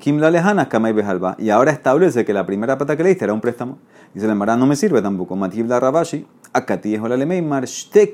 Kim 0.01 0.19
la 0.19 0.31
lejana, 0.31 0.69
kama 0.69 0.91
y 0.91 0.93
bejalba. 0.93 1.37
Y 1.39 1.51
ahora 1.51 1.71
establece 1.71 2.25
que 2.25 2.33
la 2.33 2.47
primera 2.47 2.79
plata 2.79 2.97
que 2.97 3.03
le 3.03 3.11
diste 3.11 3.25
era 3.25 3.35
un 3.35 3.41
préstamo. 3.41 3.79
Y 4.15 4.21
se 4.21 4.27
le 4.27 4.33
llamará 4.33 4.57
no 4.57 4.67
me 4.67 4.77
sirve 4.77 5.03
tampoco. 5.03 5.37
Matib 5.37 5.67
la 5.67 5.79
rabashi. 5.79 6.27
Akati 6.53 6.95
es 6.95 7.03
la 7.03 7.17
lemeimar. 7.17 7.67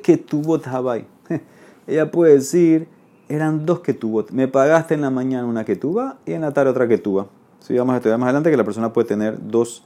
que 0.02 0.16
tu 0.16 0.42
Ella 1.86 2.10
puede 2.10 2.34
decir 2.34 2.88
eran 3.34 3.64
dos 3.64 3.80
ketubot. 3.80 4.30
Me 4.30 4.48
pagaste 4.48 4.94
en 4.94 5.00
la 5.00 5.10
mañana 5.10 5.46
una 5.46 5.64
ketuba 5.64 6.18
y 6.26 6.32
en 6.32 6.42
la 6.42 6.52
tarde 6.52 6.70
otra 6.70 6.86
ketuba. 6.86 7.26
Si 7.60 7.76
vamos 7.76 7.94
a 7.94 7.96
estudiar 7.96 8.18
más 8.18 8.26
adelante 8.26 8.50
que 8.50 8.56
la 8.56 8.64
persona 8.64 8.92
puede 8.92 9.08
tener 9.08 9.38
dos 9.40 9.84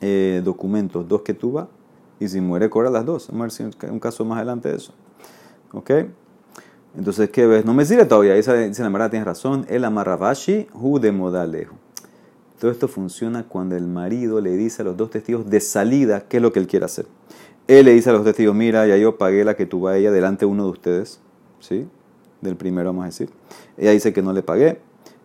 eh, 0.00 0.40
documentos, 0.44 1.08
dos 1.08 1.22
ketubas, 1.22 1.66
y 2.20 2.28
si 2.28 2.40
muere 2.40 2.70
cobra 2.70 2.90
las 2.90 3.04
dos. 3.04 3.28
Vamos 3.28 3.58
a 3.58 3.64
ver 3.64 3.72
si 3.72 3.86
un 3.88 3.98
caso 3.98 4.24
más 4.24 4.36
adelante 4.36 4.68
de 4.68 4.76
eso. 4.76 4.92
¿Ok? 5.72 5.90
Entonces, 6.96 7.30
¿qué 7.30 7.46
ves? 7.46 7.64
No 7.64 7.74
me 7.74 7.84
sirve 7.84 8.04
todavía. 8.04 8.34
Dice, 8.34 8.68
dice 8.68 8.82
la 8.82 8.90
Mara, 8.90 9.10
tienes 9.10 9.26
razón. 9.26 9.66
El 9.68 9.84
amarrabashi 9.84 10.68
hu 10.74 10.98
de 11.00 11.10
modalejo. 11.10 11.74
Todo 12.60 12.70
esto 12.70 12.86
funciona 12.86 13.42
cuando 13.48 13.76
el 13.76 13.88
marido 13.88 14.40
le 14.40 14.56
dice 14.56 14.82
a 14.82 14.84
los 14.84 14.96
dos 14.96 15.10
testigos 15.10 15.50
de 15.50 15.58
salida 15.60 16.28
qué 16.28 16.36
es 16.36 16.42
lo 16.42 16.52
que 16.52 16.60
él 16.60 16.68
quiere 16.68 16.84
hacer. 16.84 17.06
Él 17.66 17.86
le 17.86 17.92
dice 17.92 18.10
a 18.10 18.12
los 18.12 18.22
testigos, 18.22 18.54
mira, 18.54 18.86
ya 18.86 18.96
yo 18.96 19.18
pagué 19.18 19.44
la 19.44 19.56
que 19.56 19.66
tuvo 19.66 19.88
a 19.88 19.96
ella 19.96 20.12
delante 20.12 20.44
de 20.44 20.52
uno 20.52 20.64
de 20.64 20.70
ustedes. 20.70 21.20
¿Sí? 21.58 21.88
Del 22.42 22.56
primero, 22.56 22.90
vamos 22.90 23.04
a 23.04 23.06
decir. 23.06 23.30
Ella 23.78 23.92
dice 23.92 24.12
que 24.12 24.20
no 24.20 24.32
le 24.32 24.42
pagué. 24.42 24.80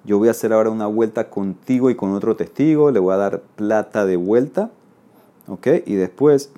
Yo 0.06 0.18
voy 0.18 0.30
a 0.30 0.32
hacer 0.32 0.54
ahora 0.54 0.70
una 0.70 0.88
vuelta 0.88 1.30
contigo 1.30 1.90
y 1.90 1.96
con 1.96 2.14
otro 2.14 2.36
testigo. 2.38 2.92
Le 2.92 3.00
voy 3.00 3.14
a 3.14 3.18
dar 3.18 3.42
plata 3.56 4.06
de 4.06 4.16
vuelta. 4.16 4.72
¿Ok? 5.48 5.68
Y 5.86 5.96
después 5.96 6.52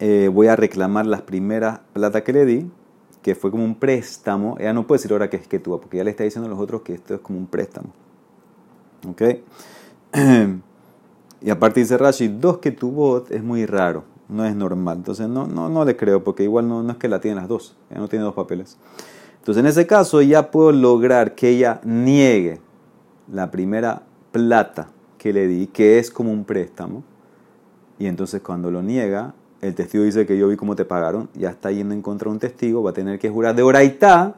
eh, 0.00 0.28
voy 0.32 0.48
a 0.48 0.56
reclamar 0.56 1.06
las 1.06 1.22
primeras 1.22 1.80
plata 1.92 2.24
que 2.24 2.32
le 2.32 2.44
di, 2.44 2.70
que 3.22 3.34
fue 3.34 3.50
como 3.50 3.64
un 3.64 3.76
préstamo. 3.76 4.56
Ella 4.58 4.72
no 4.72 4.86
puede 4.86 4.98
decir 4.98 5.12
ahora 5.12 5.30
que 5.30 5.36
es 5.36 5.46
que 5.46 5.58
tú, 5.58 5.78
porque 5.78 5.98
ya 5.98 6.04
le 6.04 6.10
está 6.10 6.24
diciendo 6.24 6.46
a 6.46 6.50
los 6.50 6.58
otros 6.58 6.82
que 6.82 6.94
esto 6.94 7.14
es 7.14 7.20
como 7.20 7.38
un 7.38 7.46
préstamo. 7.46 7.90
¿Ok? 9.08 9.22
y 11.42 11.50
aparte 11.50 11.80
dice 11.80 11.98
Rashi, 11.98 12.28
dos 12.28 12.58
que 12.58 12.72
tu 12.72 12.90
bot 12.90 13.30
es 13.30 13.42
muy 13.42 13.66
raro 13.66 14.15
no 14.28 14.44
es 14.44 14.54
normal. 14.54 14.98
Entonces 14.98 15.28
no, 15.28 15.46
no, 15.46 15.68
no 15.68 15.84
le 15.84 15.96
creo, 15.96 16.22
porque 16.24 16.42
igual 16.42 16.68
no, 16.68 16.88
es 16.90 16.96
que 16.96 17.08
la 17.08 17.20
tiene 17.20 17.36
las 17.36 17.48
dos, 17.48 17.76
ella 17.90 18.00
no 18.00 18.08
tiene 18.08 18.24
dos 18.24 18.34
papeles. 18.34 18.76
Entonces 19.38 19.60
en 19.60 19.66
ese 19.66 19.86
caso 19.86 20.20
ya 20.22 20.50
puedo 20.50 20.72
lograr 20.72 21.34
que 21.34 21.50
ella 21.50 21.80
niegue 21.84 22.60
la 23.32 23.50
primera 23.50 24.02
plata 24.32 24.88
que 25.18 25.32
le 25.32 25.46
di, 25.46 25.66
que 25.68 25.98
es 25.98 26.10
como 26.10 26.32
un 26.32 26.44
préstamo. 26.44 27.02
Y 27.98 28.06
entonces 28.06 28.42
cuando 28.42 28.70
lo 28.70 28.82
niega, 28.82 29.34
el 29.60 29.74
testigo 29.74 30.04
dice 30.04 30.26
que 30.26 30.36
yo 30.36 30.48
vi 30.48 30.56
cómo 30.56 30.76
te 30.76 30.84
pagaron, 30.84 31.28
ya 31.34 31.50
está 31.50 31.70
yendo 31.70 31.94
en 31.94 32.02
contra 32.02 32.28
de 32.28 32.34
un 32.34 32.38
testigo, 32.38 32.82
va 32.82 32.90
a 32.90 32.94
tener 32.94 33.18
que 33.18 33.30
jurar 33.30 33.54
de 33.54 33.62
oraitá, 33.62 34.34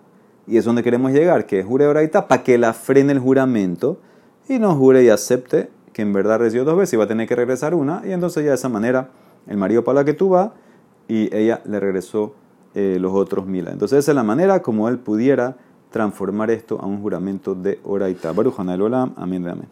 y 0.46 0.56
es 0.56 0.64
donde 0.64 0.82
queremos 0.82 1.12
llegar, 1.12 1.44
que 1.44 1.62
jure 1.62 1.84
de 1.84 1.90
oraitá 1.90 2.26
para 2.28 2.42
que 2.42 2.56
la 2.56 2.72
frene 2.72 3.12
el 3.12 3.18
juramento 3.18 3.98
y 4.48 4.58
no 4.58 4.74
jure 4.76 5.02
y 5.02 5.10
acepte 5.10 5.70
que 5.92 6.02
en 6.02 6.12
verdad 6.12 6.38
recibió 6.38 6.64
dos 6.64 6.78
veces 6.78 6.94
y 6.94 6.96
va 6.96 7.04
a 7.04 7.08
tener 7.08 7.26
que 7.28 7.34
regresar 7.34 7.74
una, 7.74 8.02
y 8.06 8.12
entonces 8.12 8.44
ya 8.44 8.50
de 8.50 8.54
esa 8.54 8.68
manera 8.68 9.10
el 9.48 9.56
marido 9.56 9.82
para 9.84 10.00
la 10.00 10.04
que 10.04 10.14
tú 10.14 10.36
y 11.08 11.34
ella 11.34 11.60
le 11.64 11.80
regresó 11.80 12.34
eh, 12.74 12.98
los 13.00 13.12
otros 13.12 13.46
mil. 13.46 13.66
Entonces 13.66 13.98
esa 14.00 14.12
es 14.12 14.14
la 14.14 14.22
manera 14.22 14.62
como 14.62 14.88
él 14.88 14.98
pudiera 14.98 15.56
transformar 15.90 16.50
esto 16.50 16.78
a 16.80 16.86
un 16.86 17.00
juramento 17.00 17.54
de 17.54 17.80
Oraita. 17.82 18.32
Baruch 18.32 18.58
Olam, 18.58 19.14
amén, 19.16 19.48
amén. 19.48 19.66